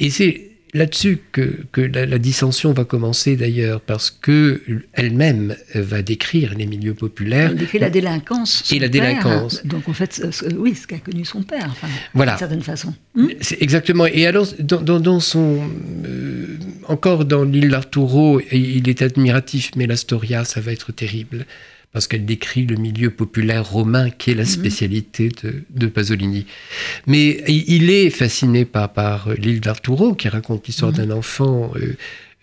Et 0.00 0.10
c'est 0.10 0.48
là-dessus 0.74 1.20
que, 1.32 1.60
que 1.72 1.80
la, 1.80 2.18
dissension 2.18 2.72
va 2.72 2.84
commencer 2.84 3.36
d'ailleurs, 3.36 3.80
parce 3.80 4.10
que 4.10 4.62
elle-même 4.92 5.56
va 5.74 6.02
décrire 6.02 6.54
les 6.56 6.66
milieux 6.66 6.94
populaires. 6.94 7.50
Elle 7.50 7.58
décrit 7.58 7.78
la 7.78 7.90
délinquance. 7.90 8.70
Et 8.72 8.78
la 8.78 8.88
délinquance. 8.88 9.64
Donc 9.64 9.88
en 9.88 9.92
fait, 9.92 10.22
oui, 10.56 10.74
ce 10.74 10.86
qu'a 10.86 10.98
connu 10.98 11.24
son 11.24 11.42
père, 11.42 11.68
enfin, 11.70 11.88
voilà. 12.14 12.32
d'une 12.32 12.38
certaine 12.38 12.62
façon. 12.62 12.94
Hmm 13.14 13.28
exactement. 13.60 14.06
Et 14.06 14.26
alors, 14.26 14.46
dans, 14.58 15.00
dans, 15.00 15.20
son. 15.20 15.60
Euh, 16.04 16.58
encore 16.86 17.24
dans 17.24 17.44
l'île 17.44 17.70
d'Arturo, 17.70 18.40
il 18.52 18.88
est 18.88 19.02
admiratif, 19.02 19.70
mais 19.76 19.86
l'Astoria, 19.86 20.44
ça 20.44 20.60
va 20.60 20.72
être 20.72 20.92
terrible 20.92 21.46
parce 21.92 22.06
qu'elle 22.06 22.24
décrit 22.24 22.66
le 22.66 22.76
milieu 22.76 23.10
populaire 23.10 23.68
romain 23.68 24.10
qui 24.10 24.30
est 24.30 24.34
la 24.34 24.42
mhm. 24.42 24.48
spécialité 24.48 25.30
de, 25.70 25.86
Pasolini. 25.86 26.46
Mais 27.06 27.42
il 27.48 27.90
est 27.90 28.10
fasciné 28.10 28.64
par, 28.64 28.92
par 28.92 29.30
l'île 29.34 29.60
d'Arturo 29.60 30.14
qui 30.14 30.28
raconte 30.28 30.66
l'histoire 30.66 30.92
mhm. 30.92 30.98
d'un 30.98 31.10
enfant. 31.12 31.72
Euh, 31.76 31.96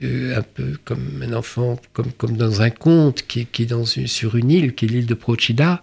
euh, 0.03 0.37
un 0.37 0.41
peu 0.41 0.73
comme 0.83 1.23
un 1.23 1.31
enfant, 1.31 1.79
comme, 1.93 2.11
comme 2.11 2.35
dans 2.35 2.61
un 2.61 2.69
conte, 2.69 3.25
qui, 3.27 3.45
qui 3.45 3.63
est 3.63 3.67
dans 3.67 3.85
sur 3.85 4.35
une 4.35 4.51
île, 4.51 4.75
qui 4.75 4.83
est 4.83 4.87
l'île 4.89 5.05
de 5.05 5.13
Procida, 5.13 5.81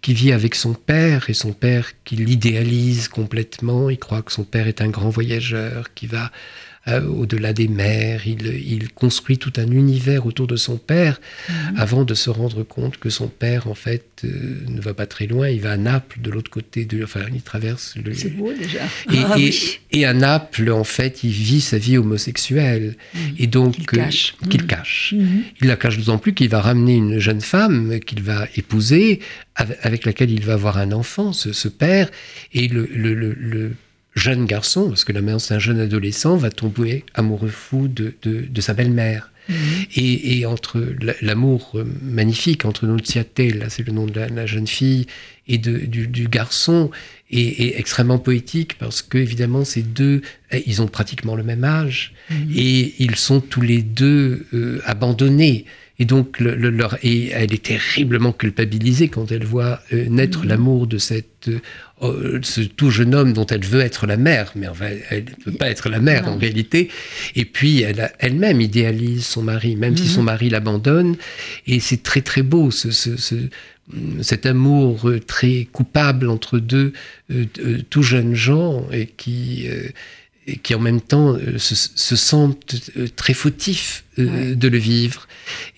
qui 0.00 0.14
vit 0.14 0.32
avec 0.32 0.54
son 0.54 0.72
père, 0.72 1.28
et 1.28 1.34
son 1.34 1.52
père 1.52 1.92
qui 2.04 2.16
l'idéalise 2.16 3.08
complètement, 3.08 3.90
il 3.90 3.98
croit 3.98 4.22
que 4.22 4.32
son 4.32 4.44
père 4.44 4.66
est 4.66 4.80
un 4.80 4.88
grand 4.88 5.10
voyageur, 5.10 5.92
qui 5.92 6.06
va 6.06 6.32
euh, 6.88 7.06
au-delà 7.06 7.52
des 7.52 7.68
mers. 7.68 8.26
Il, 8.26 8.88
construit 8.94 9.36
tout 9.36 9.52
un 9.58 9.70
univers 9.70 10.24
autour 10.24 10.46
de 10.46 10.56
son 10.56 10.78
père 10.78 11.20
mhm. 11.48 11.54
avant 11.76 12.04
de 12.04 12.14
se 12.14 12.30
rendre 12.30 12.62
compte 12.62 12.96
que 12.96 13.10
son 13.10 13.28
père, 13.28 13.66
en 13.66 13.74
fait, 13.74 14.22
euh, 14.24 14.64
ne 14.66 14.80
va 14.80 14.94
pas 14.94 15.04
très 15.04 15.26
loin. 15.26 15.48
Il 15.50 15.60
va 15.60 15.72
à 15.72 15.76
Naples, 15.76 16.20
de 16.20 16.30
l'autre 16.30 16.50
côté 16.50 16.86
de. 16.86 17.04
Enfin, 17.04 17.20
il 17.34 17.42
traverse 17.42 17.96
le. 18.02 18.14
C'est 18.14 18.30
beau 18.30 18.50
déjà. 18.54 18.80
Et, 19.12 19.18
ah 19.24 19.36
et, 19.92 20.04
à 20.06 20.14
Naples, 20.14 20.70
en 20.70 20.84
fait, 20.84 21.22
il 21.22 21.30
vit 21.30 21.60
sa 21.60 21.76
vie 21.76 21.98
homosexuelle. 21.98 22.96
Mhm. 23.14 23.20
Et 23.38 23.46
donc. 23.46 23.74
Qu'il 23.74 23.86
cache. 23.86 24.34
Euh, 24.42 24.48
qu'il 24.48 24.62
mhm. 24.62 24.66
cache. 24.66 25.14
Il 25.60 25.68
la 25.68 25.76
cache 25.76 25.98
d'autant 25.98 26.18
plus 26.18 26.32
qu'il 26.32 26.48
va 26.48 26.62
ramener 26.62 26.96
une 26.96 27.18
jeune 27.18 27.42
femme 27.42 28.00
qu'il 28.00 28.22
va 28.22 28.48
épouser, 28.56 29.20
avec 29.54 30.06
laquelle 30.06 30.30
il 30.30 30.44
va 30.44 30.54
avoir 30.54 30.78
un 30.78 30.92
enfant, 30.92 31.34
ce, 31.34 31.68
père. 31.68 32.10
Et 32.54 32.68
le, 32.68 32.88
le, 32.90 33.14
le 33.14 33.72
jeune 34.14 34.44
garçon, 34.46 34.88
parce 34.88 35.04
que 35.04 35.12
la 35.12 35.20
mère 35.20 35.40
c'est 35.40 35.54
un 35.54 35.58
jeune 35.58 35.80
adolescent, 35.80 36.36
va 36.36 36.50
tomber 36.50 37.04
amoureux 37.14 37.48
fou 37.48 37.88
de, 37.88 38.14
de, 38.22 38.60
sa 38.60 38.74
belle-mère. 38.74 39.30
Mhm. 39.48 39.56
Et, 39.96 40.38
et, 40.38 40.46
entre 40.46 40.84
l'amour 41.22 41.72
euh, 41.74 41.84
magnifique 42.02 42.64
entre 42.64 42.86
Nunziate, 42.86 43.38
là 43.38 43.68
c'est 43.68 43.84
le 43.84 43.92
nom 43.92 44.06
de 44.06 44.20
la, 44.20 44.46
jeune 44.46 44.66
fille, 44.66 45.06
et 45.48 45.58
de, 45.58 45.78
du, 45.78 46.06
du, 46.06 46.28
garçon, 46.28 46.90
est, 47.30 47.78
extrêmement 47.78 48.18
poétique 48.18 48.78
parce 48.78 49.02
que 49.02 49.18
évidemment 49.18 49.64
ces 49.64 49.82
deux, 49.82 50.22
eh, 50.52 50.62
ils 50.66 50.82
ont 50.82 50.86
pratiquement 50.86 51.34
le 51.34 51.42
même 51.42 51.64
âge 51.64 52.12
mhm. 52.30 52.52
et 52.54 52.94
ils 52.98 53.16
sont 53.16 53.40
tous 53.40 53.62
les 53.62 53.82
deux 53.82 54.46
euh, 54.54 54.80
abandonnés. 54.84 55.64
Et 56.00 56.06
donc, 56.06 56.40
le, 56.40 56.54
leur, 56.54 56.96
et 57.02 57.28
elle 57.28 57.52
est 57.52 57.62
terriblement 57.62 58.32
culpabilisée 58.32 59.08
quand 59.08 59.30
elle 59.30 59.44
voit 59.44 59.80
euh, 59.92 60.06
naître 60.08 60.40
mhm. 60.40 60.48
l'amour 60.48 60.86
de 60.86 60.96
cette, 60.96 61.48
euh, 61.48 61.60
ce 62.00 62.60
tout 62.62 62.90
jeune 62.90 63.14
homme 63.14 63.32
dont 63.32 63.46
elle 63.46 63.64
veut 63.64 63.80
être 63.80 64.06
la 64.06 64.16
mère, 64.16 64.52
mais 64.54 64.66
elle 65.10 65.24
ne 65.24 65.44
peut 65.44 65.52
pas 65.52 65.68
être 65.68 65.88
la 65.88 66.00
mère 66.00 66.28
en 66.28 66.36
réalité. 66.36 66.88
Et 67.36 67.44
puis, 67.44 67.82
elle 67.82 68.12
elle-même 68.18 68.60
idéalise 68.60 69.26
son 69.26 69.42
mari, 69.42 69.76
même 69.76 69.96
si 69.96 70.08
son 70.08 70.20
mhm. 70.20 70.26
mari 70.26 70.50
l'abandonne. 70.50 71.16
Et 71.66 71.80
c'est 71.80 72.02
très 72.02 72.22
très 72.22 72.42
beau 72.42 72.70
ce, 72.70 72.90
ce, 72.90 73.16
ce, 73.16 73.34
cet 74.22 74.46
amour 74.46 75.08
euh, 75.08 75.20
très 75.20 75.68
coupable 75.72 76.28
entre 76.28 76.58
deux 76.58 76.92
tout 77.90 78.02
jeunes 78.02 78.34
gens 78.34 78.86
et 78.92 79.06
qui 79.06 79.66
et 80.46 80.56
qui 80.56 80.74
en 80.74 80.80
même 80.80 81.00
temps 81.00 81.36
se, 81.58 81.74
se 81.74 82.16
sentent 82.16 82.74
très 83.14 83.34
fautifs 83.34 84.04
euh, 84.22 84.54
de 84.54 84.68
le 84.68 84.78
vivre. 84.78 85.26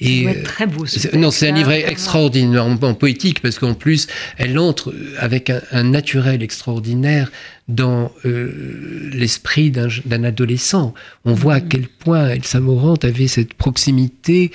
Et, 0.00 0.28
euh, 0.28 0.42
très 0.42 0.66
beau. 0.66 0.85
non, 1.14 1.31
c'est 1.31 1.48
un 1.48 1.55
livre 1.55 1.72
extraordinairement 1.72 2.94
poétique 2.94 3.40
parce 3.40 3.59
qu'en 3.59 3.74
plus, 3.74 4.07
elle 4.37 4.59
entre 4.59 4.94
avec 5.18 5.50
un, 5.50 5.83
naturel 5.83 6.42
extraordinaire 6.42 7.31
dans 7.68 8.12
euh, 8.24 9.11
l'esprit 9.12 9.70
d'un 9.70 10.24
adolescent. 10.24 10.94
On 11.24 11.33
voit 11.33 11.55
à 11.55 11.61
mm. 11.61 11.68
quel 11.68 11.87
point 11.87 12.28
Elsa 12.28 12.61
Morante 12.61 13.05
avait 13.05 13.28
cette 13.28 13.55
proximité, 13.55 14.50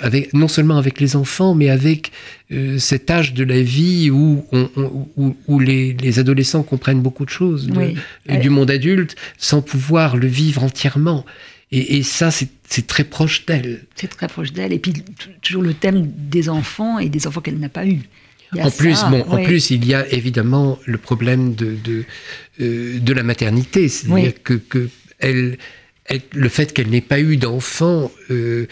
avec, 0.00 0.32
non 0.32 0.48
seulement 0.48 0.78
avec 0.78 1.00
les 1.00 1.16
enfants, 1.16 1.54
mais 1.54 1.70
avec 1.70 2.12
cet 2.78 3.10
âge 3.10 3.34
de 3.34 3.44
la 3.44 3.60
vie 3.60 4.10
où, 4.10 4.44
où, 5.48 5.58
les, 5.58 6.18
adolescents 6.18 6.62
comprennent 6.62 7.02
beaucoup 7.02 7.24
de 7.24 7.30
choses 7.30 7.68
du 8.28 8.50
monde 8.50 8.70
adulte 8.70 9.16
sans 9.38 9.60
pouvoir 9.60 10.16
le 10.16 10.28
vivre 10.28 10.62
entièrement. 10.62 11.24
Et, 11.74 12.02
ça, 12.02 12.30
c'est 12.30 12.86
très 12.86 13.04
proche 13.04 13.46
d'elle. 13.46 13.84
C'est 13.94 14.08
très 14.08 14.28
proche 14.28 14.52
d'elle. 14.52 14.74
Et 14.74 14.78
puis, 14.78 14.92
toujours 15.40 15.62
le 15.62 15.72
thème 15.72 16.12
des 16.14 16.50
enfants 16.50 16.98
et 16.98 17.08
des 17.08 17.26
enfants 17.26 17.40
qu'elle 17.40 17.58
n'a 17.58 17.70
pas 17.70 17.86
eus. 17.86 18.02
En 18.60 18.70
plus, 18.70 19.02
bon, 19.04 19.22
en 19.22 19.42
plus, 19.42 19.70
il 19.70 19.86
y 19.86 19.94
a 19.94 20.06
évidemment 20.12 20.78
le 20.84 20.98
problème 20.98 21.54
de 21.54 21.74
de, 21.82 22.04
euh, 22.60 22.98
de 22.98 23.12
la 23.14 23.22
maternité, 23.22 23.88
c'est-à-dire 23.88 24.34
que, 24.42 24.54
que 24.54 24.90
elle, 25.18 25.56
le 26.32 26.48
fait 26.50 26.74
qu'elle 26.74 26.90
n'ait 26.90 27.00
pas 27.00 27.20
eu 27.20 27.38
d'enfant 27.38 28.10
euh, 28.30 28.66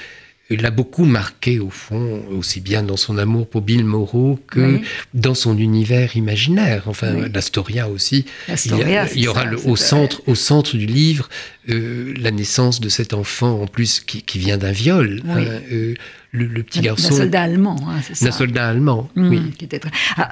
l'a 0.51 0.71
beaucoup 0.71 1.05
marqué 1.05 1.61
au 1.61 1.71
fond, 1.71 2.23
aussi 2.31 2.61
bien 2.61 2.83
dans 2.83 2.97
son 2.97 3.19
amour 3.19 3.49
pour 3.49 3.63
Bill 3.63 3.85
Moreau 3.85 4.39
que 4.49 4.81
dans 5.15 5.35
son 5.35 5.57
univers 5.57 6.17
imaginaire. 6.17 6.85
Enfin, 6.87 7.29
l'Astoria 7.33 7.89
aussi. 7.89 8.25
il 8.49 9.21
y, 9.21 9.29
aura 9.29 9.45
le, 9.45 9.59
au 9.67 9.77
centre, 9.77 10.23
au 10.27 10.35
centre 10.35 10.77
du 10.77 10.87
livre 10.87 11.29
euh, 11.69 12.15
la 12.19 12.31
naissance 12.31 12.81
de 12.81 12.89
cet 12.89 13.15
enfant 13.15 13.63
en 13.63 13.67
plus 13.67 14.01
qui, 14.01 14.23
qui 14.23 14.39
vient 14.39 14.59
d'un 14.59 14.73
viol. 14.73 15.23
Hein, 15.29 15.45
euh, 15.71 15.95
le, 16.33 16.63
petit 16.63 16.81
garçon. 16.81 17.13
Un 17.13 17.17
soldat 17.17 17.43
allemand, 17.43 17.77
hein, 17.89 18.01
c'est 18.03 18.15
ça. 18.15 18.29
Un 18.29 18.31
soldat 18.31 18.69
allemand, 18.69 19.11
mmh, 19.17 19.29
oui. 19.29 19.51
Qui 19.59 19.65
était... 19.65 19.81
ah, 20.17 20.29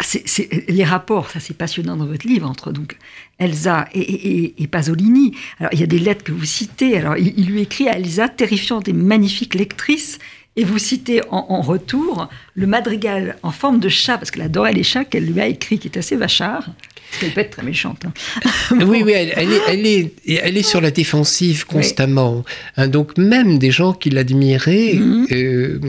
les 0.69 0.85
rapports, 0.85 1.31
ça 1.31 1.41
c'est 1.41 1.57
passionnant 1.57 1.97
dans 1.97 2.07
votre 2.07 2.27
livre 2.27 2.49
entre 2.49 2.73
donc 2.73 2.97
Elsa 3.39 3.89
et, 3.93 4.63
et, 4.63 4.67
Pasolini. 4.69 5.35
Alors 5.59 5.73
il 5.73 5.81
y 5.81 5.83
a 5.83 5.87
des 5.87 5.99
lettres 5.99 6.25
que 6.25 6.33
vous 6.33 6.45
citez. 6.45 6.97
Alors 6.99 7.17
il, 7.17 7.47
lui 7.47 7.61
écrit 7.61 7.89
à 7.89 7.99
Elsa, 7.99 8.29
terrifiante 8.29 8.89
et 8.89 8.93
magnifique 8.93 9.55
lectrice. 9.55 10.19
Et 10.57 10.65
vous 10.65 10.79
citez 10.79 11.21
en, 11.31 11.47
en, 11.51 11.61
retour 11.61 12.29
le 12.59 12.67
madrigal 12.67 13.37
en 13.45 13.53
forme 13.53 13.79
de 13.79 13.89
chat, 13.89 14.19
parce 14.19 14.33
qu'elle 14.33 14.43
adorait 14.43 14.73
les 14.73 14.83
chats 14.83 15.05
qu'elle 15.05 15.27
lui 15.27 15.41
a 15.41 15.47
écrit, 15.47 15.79
qui 15.79 15.87
est 15.87 15.97
assez 15.97 16.17
vachard. 16.17 16.69
Qu'elle 17.21 17.31
peut 17.31 17.41
être 17.41 17.51
très 17.51 17.63
méchante. 17.63 18.05
Hein. 18.05 18.13
Oui, 18.87 19.03
oui, 19.05 19.13
elle, 19.15 19.31
est, 19.31 19.61
elle, 19.67 19.87
est, 19.87 20.13
elle 20.27 20.57
est 20.57 20.63
sur 20.63 20.81
la 20.81 20.91
défensive 20.91 21.65
constamment. 21.67 22.45
Hein, 22.77 22.89
donc 22.89 23.17
même 23.17 23.59
des 23.59 23.71
gens 23.71 23.93
qui 23.93 24.11
l'admiraient, 24.11 24.95
mhm. 24.95 25.27
euh, 25.33 25.81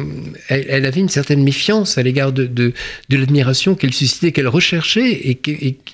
elle, 0.47 0.85
avait 0.85 1.01
une 1.01 1.09
certaine 1.09 1.43
méfiance 1.43 1.97
à 1.97 2.03
l'égard 2.03 2.31
de, 2.31 2.45
de, 2.45 2.73
l'admiration 3.09 3.75
qu'elle 3.75 3.93
suscitait, 3.93 4.31
qu'elle 4.31 4.47
recherchait 4.47 5.11
et, 5.11 5.39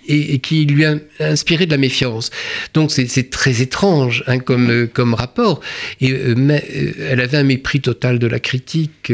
et, 0.07 0.39
qui 0.39 0.65
lui 0.65 0.85
a 0.85 0.95
inspiré 1.19 1.65
de 1.65 1.71
la 1.71 1.79
méfiance. 1.79 2.29
Donc 2.73 2.91
c'est 2.91 3.29
très 3.29 3.61
étrange 3.61 4.23
hein, 4.27 4.37
comme, 4.37 4.69
euh, 4.69 4.85
comme 4.85 5.15
rapport. 5.15 5.59
Et, 6.01 6.11
euh, 6.11 6.35
mais, 6.37 6.63
elle 7.09 7.19
avait 7.19 7.37
un 7.37 7.43
mépris 7.43 7.81
total 7.81 8.19
de 8.19 8.27
la 8.27 8.39
critique 8.39 9.11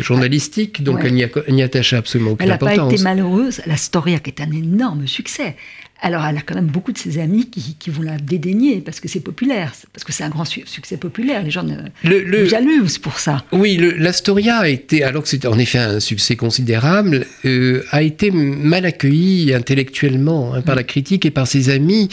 journalistique, 0.00 0.82
donc 0.82 0.99
elle 1.04 1.54
n'y 1.54 1.62
attachait 1.62 1.96
absolument 1.96 2.32
aucune 2.32 2.50
importance. 2.50 2.70
Elle 2.72 2.78
n'a 2.78 2.88
pas 2.88 2.94
été 2.94 3.02
malheureuse. 3.02 3.62
La 3.66 3.76
Storia, 3.76 4.18
qui 4.18 4.30
est 4.30 4.40
un 4.40 4.50
énorme 4.50 5.06
succès, 5.06 5.56
alors, 6.02 6.24
elle 6.24 6.38
a 6.38 6.40
quand 6.40 6.54
même 6.54 6.66
beaucoup 6.66 6.92
de 6.92 6.98
ses 6.98 7.18
amis 7.18 7.50
qui, 7.50 7.90
vont 7.90 8.02
la 8.02 8.16
dédaigner 8.16 8.80
parce 8.80 9.00
que 9.00 9.08
c'est 9.08 9.20
populaire, 9.20 9.72
parce 9.92 10.04
que 10.04 10.12
c'est 10.12 10.24
un 10.24 10.30
grand 10.30 10.44
succès 10.44 10.96
populaire. 10.96 11.42
Les 11.42 11.50
gens 11.50 11.64
le, 12.04 12.22
le, 12.22 12.46
jalousent 12.46 12.98
pour 12.98 13.18
ça. 13.18 13.44
Oui, 13.52 13.76
l'Astoria 13.98 14.58
a 14.58 14.68
été, 14.68 15.02
alors 15.02 15.22
que 15.22 15.28
c'était 15.28 15.48
en 15.48 15.58
effet 15.58 15.78
un 15.78 16.00
succès 16.00 16.36
considérable, 16.36 17.26
euh, 17.44 17.84
a 17.90 18.02
été 18.02 18.30
mal 18.30 18.86
accueilli 18.86 19.52
intellectuellement 19.52 20.54
hein, 20.54 20.62
par 20.62 20.74
la 20.74 20.84
critique 20.84 21.26
et 21.26 21.30
par 21.30 21.46
ses 21.46 21.68
amis. 21.68 22.08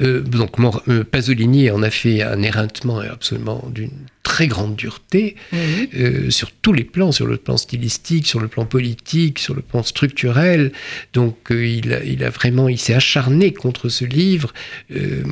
Euh, 0.00 0.20
donc, 0.20 0.56
euh, 0.88 1.04
Pasolini 1.04 1.70
en 1.70 1.82
a 1.82 1.90
fait 1.90 2.22
un 2.22 2.42
éreintement 2.42 2.98
absolument 2.98 3.64
d'une 3.72 3.90
très 4.22 4.46
grande 4.46 4.76
dureté 4.76 5.36
euh, 5.54 6.30
sur 6.30 6.50
tous 6.52 6.72
les 6.72 6.84
plans, 6.84 7.12
sur 7.12 7.26
le 7.26 7.36
plan 7.36 7.56
stylistique, 7.56 8.26
sur 8.26 8.40
le 8.40 8.48
plan 8.48 8.64
politique, 8.66 9.38
sur 9.38 9.54
le 9.54 9.62
plan 9.62 9.82
structurel. 9.82 10.72
Donc 11.12 11.50
euh, 11.50 11.66
il, 11.66 11.92
a, 11.92 12.04
il, 12.04 12.22
a, 12.24 12.30
vraiment, 12.30 12.68
il 12.68 12.78
s'est 12.78 12.94
acharné 12.94 13.52
contre 13.52 13.88
ce 13.88 14.04
livre. 14.04 14.52
Euh, 14.94 15.22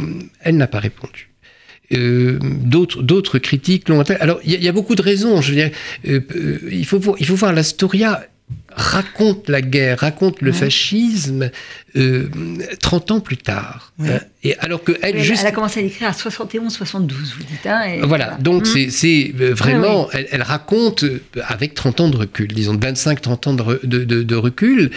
elle 0.41 0.57
n'a 0.57 0.67
pas 0.67 0.81
répondu. 0.81 1.29
d'autres 1.91 3.03
d'autres 3.03 3.39
critiques 3.39 3.89
l'ont 3.89 4.03
alors 4.21 4.41
il 4.45 4.53
y, 4.53 4.65
y, 4.65 4.69
a 4.69 4.73
beaucoup 4.73 4.95
de 4.95 5.01
raisons 5.01 5.41
je 5.41 5.49
veux 5.51 5.59
dire 5.63 5.71
il 6.05 6.85
faut 6.85 7.01
il 7.19 7.27
faut 7.27 7.35
voir 7.35 7.55
l'Astoria 7.55 8.29
raconte 8.79 9.49
la 9.49 9.61
guerre, 9.61 9.99
raconte 9.99 10.41
le 10.41 10.53
fascisme 10.53 11.51
euh, 11.97 12.29
30 12.81 13.11
ans 13.11 13.21
plus 13.21 13.37
tard. 13.37 13.93
Hein. 14.01 14.21
et 14.45 14.57
alors 14.59 14.85
que 14.85 14.93
elle, 15.03 15.21
juste... 15.21 15.41
elle 15.41 15.49
a 15.49 15.53
commencé 15.53 15.81
à 15.81 15.83
l'écrire 15.83 16.09
à 16.09 16.13
71-72, 16.13 17.01
vous 17.01 17.43
dites. 17.43 17.67
Hein, 17.67 17.99
voilà, 18.05 18.37
donc 18.41 18.67
mmh. 18.67 18.91
c'est 18.91 19.33
euh, 19.41 19.53
vraiment, 19.53 20.09
elle, 20.13 20.43
raconte 20.43 21.03
euh, 21.03 21.21
avec 21.43 21.75
30 21.75 22.01
ans 22.03 22.09
de 22.09 22.17
recul, 22.17 22.49
disons 22.49 22.77
25-30 22.77 23.49
ans 23.49 23.55
de, 23.55 24.05
de, 24.05 24.23
de, 24.23 24.37
recul, 24.37 24.91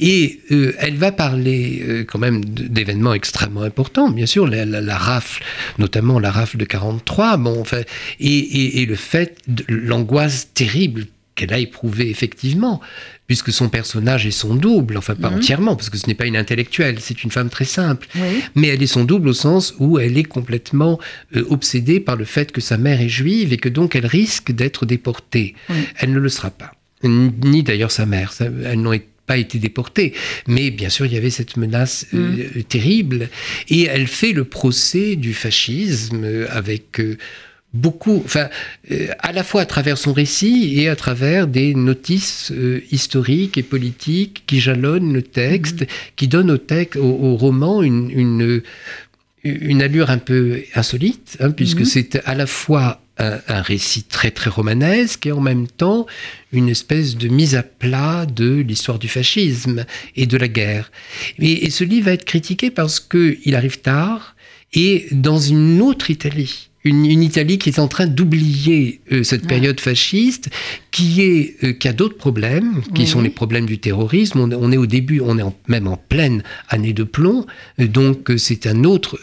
et 0.00 0.40
euh, 0.50 0.74
elle 0.78 0.96
va 0.96 1.12
parler 1.12 2.04
quand 2.10 2.18
même 2.18 2.44
d'événements 2.44 3.14
extrêmement 3.14 3.62
importants, 3.62 4.10
bien 4.10 4.26
sûr, 4.26 4.46
la, 4.46 4.64
la, 4.64 4.96
rafle, 4.96 5.44
notamment 5.78 6.18
la 6.18 6.32
rafle 6.32 6.56
de 6.56 6.64
43, 6.64 7.36
bon, 7.36 7.60
enfin, 7.60 7.82
et, 8.18 8.26
et, 8.26 8.82
et 8.82 8.86
le 8.86 8.96
fait, 8.96 9.38
l'angoisse 9.68 10.48
terrible 10.54 11.06
qu'elle 11.38 11.52
a 11.52 11.58
éprouvé 11.58 12.10
effectivement, 12.10 12.80
puisque 13.28 13.52
son 13.52 13.68
personnage 13.68 14.26
est 14.26 14.32
son 14.32 14.56
double, 14.56 14.96
enfin 14.96 15.14
pas 15.14 15.30
mhm. 15.30 15.36
entièrement, 15.36 15.76
parce 15.76 15.90
que 15.90 15.98
ce 15.98 16.06
n'est 16.08 16.14
pas 16.14 16.26
une 16.26 16.36
intellectuelle, 16.36 16.96
c'est 16.98 17.22
une 17.22 17.30
femme 17.30 17.50
très 17.50 17.66
simple, 17.66 18.08
mais 18.56 18.68
elle 18.68 18.82
est 18.82 18.88
son 18.88 19.04
double 19.04 19.28
au 19.28 19.34
sens 19.34 19.74
où 19.78 19.98
elle 19.98 20.18
est 20.18 20.24
complètement 20.24 20.98
euh, 21.36 21.44
obsédée 21.50 22.00
par 22.00 22.16
le 22.16 22.24
fait 22.24 22.50
que 22.50 22.60
sa 22.60 22.78
mère 22.78 23.00
est 23.00 23.08
juive 23.08 23.52
et 23.52 23.58
que 23.58 23.68
donc 23.68 23.94
elle 23.94 24.06
risque 24.06 24.50
d'être 24.50 24.86
déportée. 24.86 25.54
Elle 25.98 26.12
ne 26.12 26.18
le 26.18 26.28
sera 26.30 26.50
pas, 26.50 26.72
ni 27.04 27.62
d'ailleurs 27.62 27.92
sa 27.92 28.06
mère, 28.06 28.32
elles 28.40 28.80
n'ont 28.80 28.98
pas 29.26 29.36
été 29.36 29.58
déportées. 29.58 30.14
Mais 30.46 30.70
bien 30.70 30.88
sûr, 30.88 31.04
il 31.04 31.12
y 31.12 31.16
avait 31.18 31.30
cette 31.30 31.58
menace 31.58 32.06
euh, 32.14 32.48
mhm. 32.56 32.62
terrible. 32.64 33.28
Et 33.68 33.82
elle 33.82 34.06
fait 34.06 34.32
le 34.32 34.44
procès 34.44 35.16
du 35.16 35.34
fascisme 35.34 36.26
avec 36.48 36.98
euh, 36.98 37.18
beaucoup, 37.74 38.22
enfin, 38.24 38.48
euh, 38.90 39.08
à 39.18 39.32
la 39.32 39.44
fois 39.44 39.62
à 39.62 39.66
travers 39.66 39.98
son 39.98 40.12
récit 40.12 40.80
et 40.80 40.88
à 40.88 40.96
travers 40.96 41.46
des 41.46 41.74
notices 41.74 42.50
euh, 42.50 42.82
historiques 42.90 43.58
et 43.58 43.62
politiques 43.62 44.44
qui 44.46 44.60
jalonnent 44.60 45.12
le 45.12 45.22
texte, 45.22 45.82
mhm. 45.82 45.86
qui 46.16 46.28
donnent 46.28 46.50
au, 46.50 46.58
texte, 46.58 46.96
au, 46.96 47.36
roman 47.36 47.82
une, 47.82 48.10
une, 48.10 48.62
une, 49.44 49.82
allure 49.82 50.10
un 50.10 50.18
peu 50.18 50.62
insolite, 50.74 51.36
hein, 51.40 51.50
puisque 51.50 51.80
mhm. 51.80 51.84
c'est 51.84 52.22
à 52.24 52.34
la 52.34 52.46
fois 52.46 53.02
un, 53.18 53.62
récit 53.62 54.04
très 54.04 54.30
très 54.30 54.48
romanesque 54.48 55.26
et 55.26 55.32
en 55.32 55.40
même 55.40 55.66
temps 55.66 56.06
une 56.52 56.68
espèce 56.68 57.16
de 57.16 57.26
mise 57.26 57.56
à 57.56 57.64
plat 57.64 58.26
de 58.26 58.60
l'histoire 58.60 59.00
du 59.00 59.08
fascisme 59.08 59.84
et 60.14 60.26
de 60.26 60.36
la 60.36 60.46
guerre. 60.46 60.92
Et, 61.40 61.66
et 61.66 61.70
ce 61.70 61.82
livre 61.82 62.06
va 62.06 62.12
être 62.12 62.24
critiqué 62.24 62.70
parce 62.70 63.00
qu'il 63.00 63.56
arrive 63.56 63.80
tard 63.80 64.36
et 64.72 65.08
dans 65.10 65.38
une 65.38 65.82
autre 65.82 66.10
Italie 66.10 66.67
une, 66.84 67.22
Italie 67.22 67.58
qui 67.58 67.68
est 67.68 67.78
en 67.78 67.88
train 67.88 68.06
d'oublier 68.06 69.00
euh, 69.12 69.22
cette 69.22 69.46
période 69.46 69.80
fasciste, 69.80 70.48
qui, 70.90 71.22
est, 71.22 71.56
euh, 71.64 71.72
qui 71.72 71.88
a 71.88 71.92
d'autres 71.92 72.16
problèmes, 72.16 72.82
qui 72.94 73.06
sont 73.06 73.20
les 73.20 73.30
problèmes 73.30 73.66
du 73.66 73.78
terrorisme. 73.78 74.40
On, 74.40 74.72
est 74.72 74.76
au 74.76 74.86
début, 74.86 75.20
on 75.20 75.38
est 75.38 75.42
même 75.66 75.86
en 75.88 75.96
pleine 75.96 76.42
année 76.68 76.92
de 76.92 77.04
plomb, 77.04 77.46
euh, 77.80 77.86
donc 77.86 78.30
c'est 78.36 78.66
un 78.66 78.84
autre, 78.84 79.18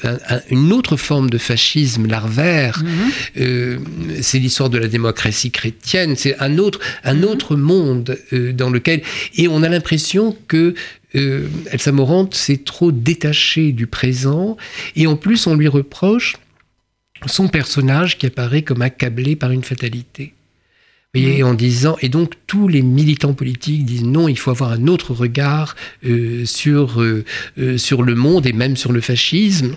une 0.49 0.73
autre 0.73 0.97
forme 0.97 1.29
de 1.29 1.37
fascisme 1.37 2.07
larvaire. 2.07 2.83
Mhm. 3.35 3.79
c'est 4.21 4.39
l'histoire 4.39 4.69
de 4.69 4.77
la 4.77 4.87
démocratie 4.87 5.51
chrétienne, 5.51 6.15
c'est 6.15 6.37
un 6.39 6.57
autre, 6.57 6.79
un 7.03 7.15
mhm. 7.15 7.23
autre 7.25 7.55
monde 7.55 8.17
dans 8.31 8.69
lequel... 8.69 9.01
Et 9.35 9.47
on 9.47 9.63
a 9.63 9.69
l'impression 9.69 10.35
que 10.47 10.73
Elsa 11.13 11.91
Morante 11.91 12.35
s'est 12.35 12.61
trop 12.65 12.91
détachée 12.91 13.71
du 13.71 13.87
présent, 13.87 14.57
et 14.95 15.07
en 15.07 15.15
plus 15.15 15.47
on 15.47 15.55
lui 15.55 15.67
reproche 15.67 16.35
son 17.25 17.47
personnage 17.47 18.17
qui 18.17 18.25
apparaît 18.25 18.61
comme 18.61 18.81
accablé 18.81 19.35
par 19.35 19.51
une 19.51 19.63
fatalité. 19.63 20.33
voyez, 21.13 21.43
en 21.43 21.53
disant, 21.53 21.97
et 22.01 22.09
donc 22.09 22.33
tous 22.47 22.67
les 22.67 22.81
militants 22.81 23.33
politiques 23.33 23.85
disent 23.85 24.03
non, 24.03 24.27
il 24.27 24.37
faut 24.37 24.51
avoir 24.51 24.71
un 24.71 24.87
autre 24.87 25.13
regard 25.13 25.75
euh, 26.05 26.45
sur, 26.45 27.01
euh, 27.01 27.23
euh, 27.57 27.77
sur 27.77 28.03
le 28.03 28.15
monde 28.15 28.45
et 28.45 28.53
même 28.53 28.75
sur 28.75 28.91
le 28.91 29.01
fascisme 29.01 29.75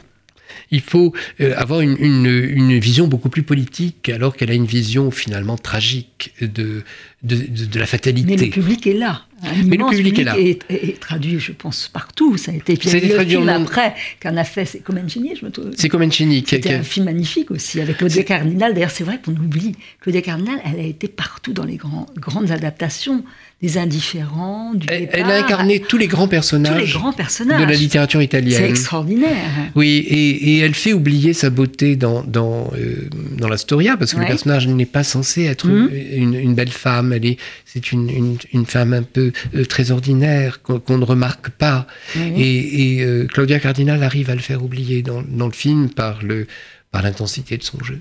il 0.70 0.80
faut 0.80 1.14
avoir 1.56 1.80
une, 1.80 1.96
une, 1.98 2.78
vision 2.78 3.06
beaucoup 3.06 3.30
plus 3.30 3.42
politique, 3.42 4.08
alors 4.10 4.36
qu'elle 4.36 4.50
a 4.50 4.54
une 4.54 4.66
vision 4.66 5.10
finalement 5.10 5.56
tragique 5.56 6.34
de, 6.42 6.82
de, 7.22 7.78
la 7.78 7.86
fatalité. 7.86 8.36
Mais 8.36 8.36
le 8.36 8.50
public 8.50 8.86
est 8.86 8.94
là. 8.94 9.27
Mais 9.66 9.76
le 9.76 9.90
public, 9.90 10.18
est 10.18 10.24
là. 10.24 10.38
Est, 10.38 11.00
traduit, 11.00 11.38
je 11.38 11.52
pense, 11.52 11.88
partout. 11.88 12.36
Ça 12.36 12.52
a 12.52 12.54
été, 12.54 12.76
ça 12.76 12.94
a 12.94 12.98
été 12.98 13.10
traduit 13.10 13.36
film 13.36 13.48
après 13.48 13.94
qu'en 14.20 14.36
a 14.36 14.44
fait, 14.44 14.64
c'est 14.64 14.80
Comencini, 14.80 15.36
je 15.36 15.44
me 15.44 15.50
trouve. 15.50 15.70
C'est 15.76 15.88
Comencini. 15.88 16.44
C'était 16.46 16.74
un 16.74 16.82
film 16.82 17.06
magnifique 17.06 17.50
aussi, 17.50 17.80
avec 17.80 17.98
Claudia 17.98 18.24
Cardinal. 18.24 18.74
D'ailleurs, 18.74 18.90
c'est 18.90 19.04
vrai 19.04 19.20
qu'on 19.24 19.32
oublie. 19.32 19.76
Claudia 20.00 20.22
Cardinal, 20.22 20.60
elle 20.64 20.80
a 20.80 20.86
été 20.86 21.08
partout 21.08 21.52
dans 21.52 21.64
les 21.64 21.76
grands, 21.76 22.06
grandes 22.16 22.50
adaptations 22.50 23.24
des 23.60 23.76
indifférents, 23.76 24.72
du 24.74 24.86
elle, 24.88 25.08
elle, 25.12 25.24
a 25.24 25.44
incarné 25.44 25.80
tous 25.80 25.96
les 25.96 26.06
grands 26.06 26.28
personnages, 26.28 26.80
les 26.80 26.92
grands 26.92 27.12
personnages. 27.12 27.60
de 27.60 27.66
la 27.66 27.74
littérature 27.74 28.22
italienne. 28.22 28.56
C'est 28.56 28.70
extraordinaire. 28.70 29.50
Oui, 29.74 30.04
et, 30.08 30.54
et, 30.54 30.58
elle 30.58 30.74
fait 30.74 30.92
oublier 30.92 31.32
sa 31.32 31.50
beauté 31.50 31.96
dans, 31.96 32.22
dans, 32.22 32.70
euh, 32.74 33.08
dans 33.36 33.48
la 33.48 33.56
Storia, 33.56 33.96
parce 33.96 34.14
que 34.14 34.20
le 34.20 34.26
personnage 34.26 34.68
n'est 34.68 34.86
pas 34.86 35.02
censé 35.02 35.44
être 35.44 35.66
mmh. 35.66 35.90
une, 36.12 36.34
une, 36.34 36.54
belle 36.54 36.70
femme. 36.70 37.12
Elle 37.12 37.26
est, 37.26 37.38
c'est 37.64 37.90
une, 37.90 38.08
une, 38.08 38.38
une, 38.52 38.64
femme 38.64 38.92
un 38.92 39.02
peu 39.02 39.32
euh, 39.56 39.64
très 39.64 39.90
ordinaire 39.90 40.62
qu'on 40.62 40.98
ne 40.98 41.04
remarque 41.04 41.50
pas. 41.50 41.88
Et, 42.14 42.98
et 42.98 43.02
euh, 43.02 43.26
Claudia 43.26 43.58
Cardinal 43.58 44.04
arrive 44.04 44.30
à 44.30 44.36
le 44.36 44.40
faire 44.40 44.62
oublier 44.62 45.02
dans, 45.02 45.22
dans 45.22 45.46
le 45.46 45.52
film 45.52 45.90
par 45.90 46.22
le 46.22 46.46
par 46.90 47.02
l'intensité 47.02 47.58
de 47.58 47.62
son 47.62 47.82
jeu. 47.82 48.00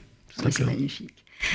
c'est 0.50 0.66
magnifique. 0.66 1.14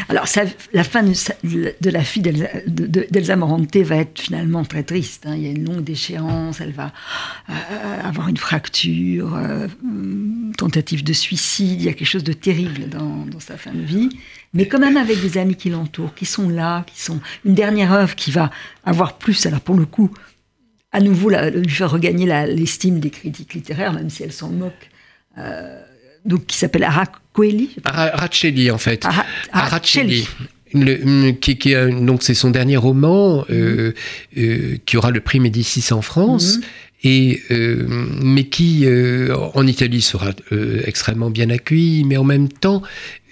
Alors, 0.09 0.27
la 0.73 0.85
fin 0.85 1.03
de, 1.03 1.91
la 1.91 2.05
fille 2.05 2.23
d'Elsa 2.23 3.37
Morante 3.37 3.77
va 3.77 3.97
être 3.97 4.21
finalement 4.21 4.65
très 4.65 4.83
triste. 4.83 5.27
Hein. 5.27 5.35
Il 5.37 5.43
y 5.43 5.47
a 5.47 5.51
une 5.51 5.65
longue 5.65 5.85
déchéance, 5.85 6.61
elle 6.61 6.73
va 6.73 6.93
euh, 7.49 7.53
avoir 8.03 8.29
une 8.29 8.37
fracture, 8.37 9.35
euh, 9.37 9.69
tentative 10.57 11.05
de 11.05 11.13
suicide, 11.13 11.81
il 11.81 11.85
y 11.85 11.89
a 11.89 11.93
quelque 11.93 12.07
chose 12.07 12.25
de 12.25 12.33
terrible 12.33 12.89
dans, 12.89 13.27
sa 13.41 13.57
fin 13.57 13.73
de 13.73 13.83
vie. 13.83 14.11
Mais 14.55 14.67
quand 14.67 14.79
même 14.79 14.97
avec 14.97 15.21
des 15.21 15.39
amis 15.39 15.57
qui 15.57 15.71
l'entourent, 15.71 16.15
qui 16.15 16.27
sont 16.27 16.49
là, 16.49 16.85
qui 16.87 17.01
sont... 17.01 17.21
Une 17.45 17.55
dernière 17.55 17.93
œuvre 17.93 18.15
qui 18.15 18.31
va 18.31 18.51
avoir 18.85 19.19
plus, 19.19 19.47
alors 19.47 19.61
pour 19.61 19.77
le 19.77 19.87
coup, 19.87 20.11
à 20.93 21.01
nouveau 21.01 21.31
lui 21.31 21.71
faire 21.71 21.91
regagner 21.91 22.27
l'estime 22.47 23.01
des 23.01 23.11
critiques 23.11 23.55
littéraires, 23.55 23.93
même 23.93 24.11
si 24.11 24.23
elles 24.23 24.33
s'en 24.33 24.51
moquent. 24.51 24.91
Euh, 25.39 25.81
donc 26.25 26.47
qui 26.47 26.57
s'appelle. 26.57 26.85
Aracelli 27.85 28.71
en 28.71 28.79
fait. 28.79 29.07
Aracelli. 29.53 30.27
Le, 30.75 31.33
qui, 31.33 31.59
qui, 31.59 31.75
donc 31.75 32.23
c'est 32.23 32.33
son 32.33 32.51
dernier 32.51 32.79
roman 32.79 33.45
euh, 33.51 33.93
euh, 34.39 34.79
qui 34.87 34.97
aura 34.97 35.11
le 35.11 35.21
prix 35.21 35.39
Médicis 35.39 35.93
en 35.93 36.01
France 36.01 36.57
mhm. 36.57 36.63
et 37.05 37.43
euh, 37.51 37.87
mais 38.23 38.45
qui 38.45 38.87
en 39.55 39.67
Italie 39.67 40.01
sera 40.01 40.31
extrêmement 40.85 41.29
bien 41.29 41.51
accueilli 41.51 42.05
mais 42.05 42.17
en 42.17 42.25
même 42.25 42.49
temps 42.49 42.83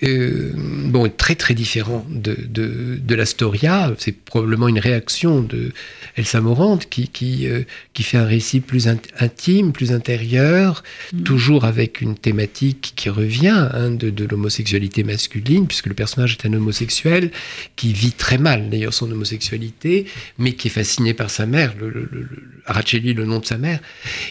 euh, 0.03 0.53
bon, 0.57 1.11
très 1.15 1.35
très 1.35 1.55
différent 1.55 2.07
de, 2.09 2.37
de, 2.49 2.99
de 3.03 3.15
la 3.15 3.27
Storia. 3.27 3.93
C'est 3.99 4.13
probablement 4.13 4.69
une 4.69 4.79
réaction 4.79 5.43
de 5.43 5.73
Elsa 6.17 6.41
Morante 6.41 6.89
qui, 6.89 7.09
qui, 7.09 7.47
euh, 7.47 7.63
qui 7.93 8.03
fait 8.03 8.17
un 8.17 8.25
récit 8.25 8.61
plus 8.61 8.89
intime, 8.89 9.73
plus 9.73 9.93
intérieur, 9.93 10.83
mm. 11.13 11.23
toujours 11.23 11.65
avec 11.65 12.01
une 12.01 12.17
thématique 12.17 12.95
qui 12.97 13.11
revient 13.11 13.69
hein, 13.73 13.91
de, 13.91 14.11
de 14.11 14.25
l'homosexualité 14.25 15.05
masculine, 15.05 15.67
puisque 15.67 15.87
le 15.87 15.95
personnage 15.95 16.33
est 16.41 16.47
un 16.47 16.53
homosexuel 16.55 17.31
qui 17.77 17.93
vit 17.93 18.13
très 18.13 18.39
mal 18.39 18.71
d'ailleurs 18.71 18.95
son 18.95 19.11
homosexualité, 19.11 20.07
mais 20.39 20.55
qui 20.55 20.69
est 20.69 20.71
fasciné 20.71 21.15
par 21.15 21.31
sa 21.31 21.47
mère, 21.47 21.75
le, 21.79 21.91
le, 21.91 22.09
le, 22.11 22.29
Araceli, 22.67 23.15
le 23.15 23.25
nom 23.25 23.39
de 23.39 23.47
sa 23.47 23.59
mère. 23.59 23.81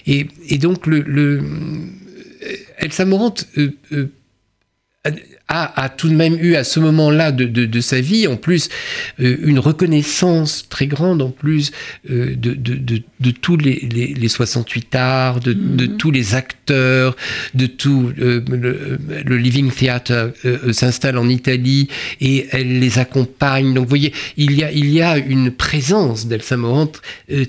Et, 0.07 0.28
et 0.47 0.57
donc 0.57 0.88
le, 0.88 1.01
le 1.01 1.43
Elsa 2.78 3.05
Morante 3.05 3.47
euh, 3.57 4.09
a, 5.50 5.89
tout 5.89 6.10
de 6.10 6.16
même 6.16 6.38
eu 6.39 6.56
à 6.56 6.64
ce 6.64 6.80
moment-là 6.80 7.32
de, 7.32 7.45
de, 7.45 7.82
sa 7.82 8.00
vie, 8.00 8.28
en 8.28 8.38
plus, 8.38 8.70
euh, 9.20 9.38
une 9.41 9.58
reconnaissance 9.58 10.70
très 10.70 10.86
grande, 10.86 11.22
en 11.22 11.32
plus, 11.32 11.72
euh, 12.10 12.36
de, 12.36 13.02
tous 13.32 13.57
les, 13.57 13.88
les, 13.91 14.13
les 14.13 14.28
68 14.28 14.95
arts, 14.95 15.39
de, 15.39 15.53
mm-hmm. 15.53 15.97
tous 15.97 16.11
les 16.11 16.36
acteurs, 16.36 17.15
de 17.53 17.65
tout 17.65 18.11
euh, 18.20 18.41
le, 18.47 19.38
Living 19.38 19.72
Theatre 19.72 20.34
s'installe 20.72 21.17
en 21.17 21.30
Italie 21.30 21.88
et 22.22 22.47
elle 22.51 22.80
les 22.80 22.99
accompagne. 22.99 23.74
Donc, 23.74 23.86
vous 23.86 23.89
voyez, 23.89 24.13
il 24.38 24.53
y 24.53 24.63
a, 24.63 24.72
il 24.72 24.89
y 24.89 25.01
a 25.01 25.17
une 25.17 25.51
présence 25.51 26.28
d'Elsa 26.28 26.57
Morante 26.57 27.01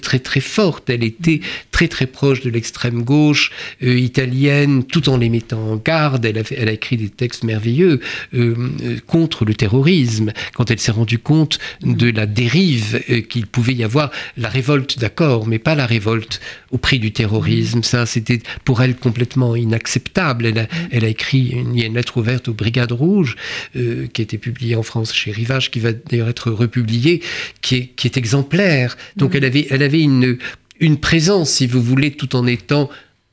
très, 0.02 0.18
très 0.18 0.40
forte. 0.40 0.88
Elle 0.90 1.04
était 1.04 1.40
très, 1.70 1.88
très 1.88 2.06
proche 2.06 2.42
de 2.42 2.50
l'extrême 2.50 3.02
gauche 3.02 3.50
italienne, 3.80 4.84
tout 4.84 5.08
en 5.08 5.16
les 5.16 5.28
mettant 5.28 5.72
en 5.72 5.76
garde. 5.76 6.24
Elle 6.24 6.38
a, 6.38 6.42
elle 6.56 6.68
a 6.68 6.72
écrit 6.72 6.96
des 6.96 7.08
textes 7.08 7.44
merveilleux 7.44 8.00
euh, 8.34 8.98
contre 9.06 9.44
le 9.44 9.54
terrorisme, 9.54 10.32
quand 10.54 10.70
elle 10.70 10.78
s'est 10.78 10.92
rendue 10.92 11.18
compte 11.18 11.58
de 11.82 12.10
la 12.10 12.26
dérive 12.26 13.02
euh, 13.10 13.20
qu'il 13.20 13.46
pouvait 13.46 13.74
y 13.74 13.84
avoir, 13.84 14.10
la 14.36 14.48
révolte, 14.48 14.98
d'accord, 14.98 15.46
mais 15.46 15.58
pas 15.62 15.74
la 15.74 15.86
révolte 15.86 16.40
au 16.70 16.78
prix 16.78 16.98
du 16.98 17.12
terrorisme. 17.12 17.82
Ça, 17.82 18.06
c'était 18.06 18.40
pour 18.64 18.82
elle 18.82 18.96
complètement 18.96 19.54
inacceptable. 19.56 20.46
Elle 20.46 20.58
a, 20.58 20.66
elle 20.90 21.04
a 21.04 21.08
écrit 21.08 21.50
une, 21.50 21.78
une 21.78 21.94
lettre 21.94 22.16
ouverte 22.16 22.48
aux 22.48 22.54
Brigades 22.54 22.92
Rouges, 22.92 23.36
euh, 23.76 24.06
qui 24.12 24.22
a 24.22 24.24
été 24.24 24.38
publiée 24.38 24.76
en 24.76 24.82
France 24.82 25.14
chez 25.14 25.30
Rivage, 25.30 25.70
qui 25.70 25.80
va 25.80 25.92
d'ailleurs 25.92 26.28
être 26.28 26.50
republiée, 26.50 27.22
qui 27.62 27.76
est, 27.76 27.86
qui 27.96 28.06
est 28.08 28.16
exemplaire. 28.16 28.96
Donc 29.16 29.34
elle 29.34 29.44
avait, 29.44 29.66
elle 29.70 29.82
avait 29.82 30.02
une, 30.02 30.38
une 30.80 30.98
présence, 30.98 31.50
si 31.50 31.66
vous 31.66 31.82
voulez, 31.82 32.11
tout 32.11 32.34
en 32.34 32.46
étant 32.46 32.90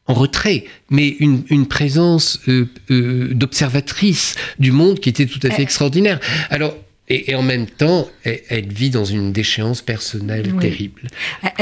en 0.09 0.13
retrait, 0.13 0.63
mais 0.89 1.09
une, 1.19 1.43
une 1.49 1.67
présence 1.67 2.39
euh, 2.47 2.65
euh, 2.91 3.33
d'observatrice 3.33 4.35
du 4.57 4.71
monde 4.71 5.01
qui 5.01 5.09
était 5.09 5.25
tout 5.25 5.39
à 5.43 5.49
fait 5.49 5.61
extraordinaire. 5.61 6.19
Alors, 6.49 6.77
et, 7.09 7.35
en 7.35 7.41
même 7.41 7.67
temps, 7.67 8.09
elle, 8.23 8.67
vit 8.67 8.89
dans 8.89 9.05
une 9.05 9.31
déchéance 9.31 9.81
personnelle 9.81 10.53
terrible. 10.59 11.03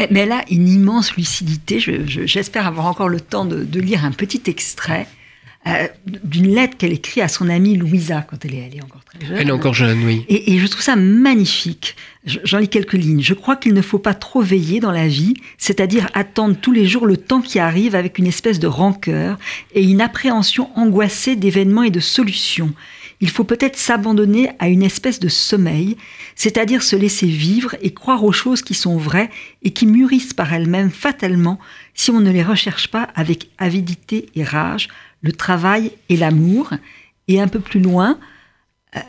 Mais 0.09 0.21
elle 0.21 0.31
a 0.31 0.43
une 0.49 0.67
immense 0.67 1.15
lucidité. 1.15 1.79
J'espère 1.79 2.65
avoir 2.65 2.87
encore 2.87 3.09
le 3.09 3.19
temps 3.19 3.45
de, 3.45 3.63
de 3.63 3.79
lire 3.79 4.05
un 4.05 4.11
petit 4.11 4.41
extrait 4.47 5.07
euh, 5.67 5.87
d'une 6.05 6.53
lettre 6.53 6.77
qu'elle 6.77 6.93
écrit 6.93 7.21
à 7.21 7.27
son 7.27 7.49
amie 7.49 7.75
Louisa 7.75 8.23
quand 8.29 8.45
elle 8.45 8.53
est, 8.53 8.69
elle 8.71 8.77
est 8.77 8.83
encore 8.83 9.03
très 9.03 9.25
jeune. 9.25 9.35
Elle 9.35 9.47
est 9.47 9.51
encore 9.51 9.73
jeune, 9.73 10.03
oui. 10.03 10.23
Et, 10.29 10.59
je 10.59 10.67
trouve 10.67 10.83
ça 10.83 10.95
magnifique. 10.95 11.95
J'en 12.23 12.59
lis 12.59 12.69
quelques 12.69 12.93
lignes. 12.93 13.23
Je 13.23 13.33
crois 13.33 13.55
qu'il 13.55 13.73
ne 13.73 13.81
faut 13.81 13.97
pas 13.97 14.13
trop 14.13 14.43
veiller 14.43 14.79
dans 14.79 14.91
la 14.91 15.07
vie, 15.07 15.33
c'est-à-dire 15.57 16.07
attendre 16.13 16.55
tous 16.61 16.71
les 16.71 16.85
jours 16.85 17.07
le 17.07 17.17
temps 17.17 17.41
qui 17.41 17.57
arrive 17.57 17.95
avec 17.95 18.19
une 18.19 18.27
espèce 18.27 18.59
de 18.59 18.67
rancœur 18.67 19.39
et 19.73 19.83
une 19.83 20.01
appréhension 20.01 20.69
angoissée 20.77 21.35
d'événements 21.35 21.81
et 21.81 21.89
de 21.89 21.99
solutions. 21.99 22.71
Il 23.21 23.29
faut 23.29 23.43
peut-être 23.43 23.77
s'abandonner 23.77 24.49
à 24.59 24.67
une 24.67 24.83
espèce 24.83 25.19
de 25.19 25.29
sommeil, 25.29 25.97
c'est-à-dire 26.35 26.83
se 26.83 26.95
laisser 26.95 27.27
vivre 27.27 27.75
et 27.81 27.93
croire 27.93 28.23
aux 28.23 28.31
choses 28.31 28.61
qui 28.61 28.73
sont 28.73 28.97
vraies 28.97 29.29
et 29.63 29.71
qui 29.71 29.85
mûrissent 29.85 30.33
par 30.33 30.53
elles-mêmes 30.53 30.91
fatalement 30.91 31.59
si 31.93 32.11
on 32.11 32.19
ne 32.19 32.31
les 32.31 32.43
recherche 32.43 32.89
pas 32.89 33.09
avec 33.15 33.49
avidité 33.57 34.29
et 34.35 34.43
rage, 34.43 34.89
le 35.21 35.31
travail 35.31 35.91
et 36.09 36.17
l'amour. 36.17 36.71
Et 37.27 37.41
un 37.41 37.47
peu 37.47 37.59
plus 37.59 37.79
loin, 37.79 38.19
euh, 38.95 38.99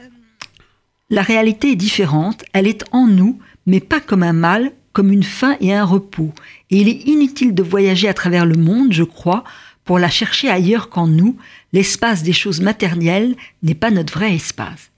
la 1.10 1.22
réalité 1.22 1.72
est 1.72 1.76
différente, 1.76 2.44
elle 2.52 2.66
est 2.66 2.84
en 2.92 3.06
nous, 3.06 3.38
mais 3.66 3.80
pas 3.80 4.00
comme 4.00 4.22
un 4.22 4.32
mal, 4.32 4.72
comme 4.92 5.12
une 5.12 5.24
faim 5.24 5.56
et 5.60 5.74
un 5.74 5.84
repos. 5.84 6.32
Et 6.70 6.78
il 6.78 6.88
est 6.88 7.06
inutile 7.06 7.54
de 7.54 7.62
voyager 7.62 8.08
à 8.08 8.14
travers 8.14 8.46
le 8.46 8.56
monde, 8.56 8.92
je 8.92 9.02
crois, 9.02 9.44
pour 9.84 9.98
la 9.98 10.08
chercher 10.08 10.48
ailleurs 10.48 10.88
qu'en 10.88 11.06
nous. 11.06 11.36
L'espace 11.76 12.22
des 12.22 12.32
choses 12.32 12.60
matérielles 12.60 13.34
n'est 13.62 13.74
pas 13.74 13.90
notre 13.90 14.14
vrai 14.18 14.34
espace 14.34 14.90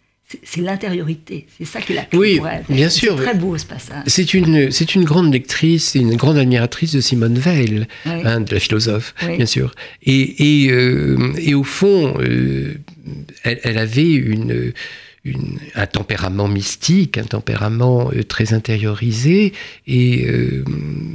c'est 0.42 0.60
l'intériorité. 0.60 1.46
C'est 1.56 1.64
ça 1.64 1.80
qui 1.80 1.92
est 1.92 1.96
la 1.96 2.02
clé 2.02 2.18
oui, 2.18 2.36
pour 2.36 2.48
elle. 2.48 2.64
bien 2.68 2.90
sûr. 2.90 3.16
C'est 3.16 3.24
très 3.24 3.34
beau 3.34 3.56
ce 3.56 3.64
passage. 3.64 4.02
C'est 4.06 4.34
une, 4.34 4.70
c'est 4.70 4.94
une 4.94 5.04
grande 5.04 5.32
lectrice, 5.32 5.94
une 5.94 6.16
grande 6.16 6.36
admiratrice 6.36 6.92
de 6.92 7.00
Simone 7.00 7.38
Veil, 7.38 7.86
hein, 8.04 8.40
de 8.40 8.52
la 8.52 8.60
philosophe, 8.60 9.14
bien 9.36 9.46
sûr. 9.46 9.74
Et, 10.02 10.64
et, 10.64 10.70
euh, 10.70 11.32
et 11.38 11.54
au 11.54 11.64
fond, 11.64 12.14
euh, 12.20 12.74
elle, 13.42 13.60
elle, 13.62 13.78
avait 13.78 14.12
une, 14.12 14.72
une, 15.28 15.58
un 15.74 15.86
tempérament 15.86 16.48
mystique, 16.48 17.18
un 17.18 17.24
tempérament 17.24 18.10
euh, 18.14 18.24
très 18.24 18.52
intériorisé 18.52 19.52
et 19.86 20.26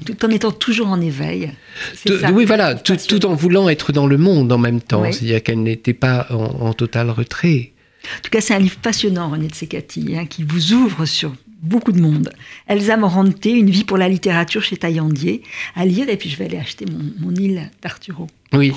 tout 0.06 0.26
en 0.26 0.30
étant 0.30 0.52
toujours 0.52 0.88
en 0.88 1.02
éveil. 1.02 1.52
Ça, 1.96 2.32
oui, 2.32 2.46
voilà, 2.46 2.76
tout, 2.76 2.96
tout, 2.96 3.26
en 3.26 3.34
voulant 3.34 3.70
être 3.70 3.92
dans 3.92 4.08
le 4.08 4.18
monde 4.18 4.52
en 4.52 4.58
même 4.58 4.82
temps. 4.82 5.04
C'est-à-dire 5.12 5.44
qu'elle 5.44 5.64
n'était 5.64 5.94
pas 5.94 6.28
en, 6.30 6.68
en 6.68 6.74
total 6.74 7.10
retrait. 7.10 7.72
En 8.06 8.22
tout 8.22 8.30
cas, 8.30 8.42
c'est 8.42 8.54
un 8.54 8.60
livre 8.60 8.78
passionnant, 8.78 9.30
René 9.30 9.48
de 9.48 9.56
Secati, 9.56 10.16
hein, 10.18 10.26
qui 10.26 10.44
vous 10.44 10.74
ouvre 10.74 11.06
sur 11.06 11.34
beaucoup 11.62 11.92
de 11.94 12.02
monde. 12.02 12.30
Elsa 12.68 12.98
Morante, 12.98 13.46
Une 13.46 13.70
vie 13.70 13.86
pour 13.86 13.98
la 13.98 14.10
littérature 14.10 14.62
chez 14.62 14.78
Taillandier, 14.78 15.42
à 15.76 15.86
lire, 15.86 16.10
et 16.10 16.18
puis 16.18 16.30
je 16.30 16.38
vais 16.38 16.46
aller 16.46 16.58
acheter 16.58 16.86
mon, 16.86 17.00
mon 17.26 17.36
île 17.36 17.72
d'Arturo. 17.82 18.28
Oui, 18.52 18.72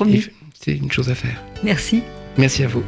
c'est 0.58 0.76
une 0.76 0.92
chose 0.92 1.10
à 1.10 1.14
faire. 1.14 1.42
Merci. 1.64 2.02
Merci 2.38 2.62
à 2.62 2.68
vous. 2.68 2.84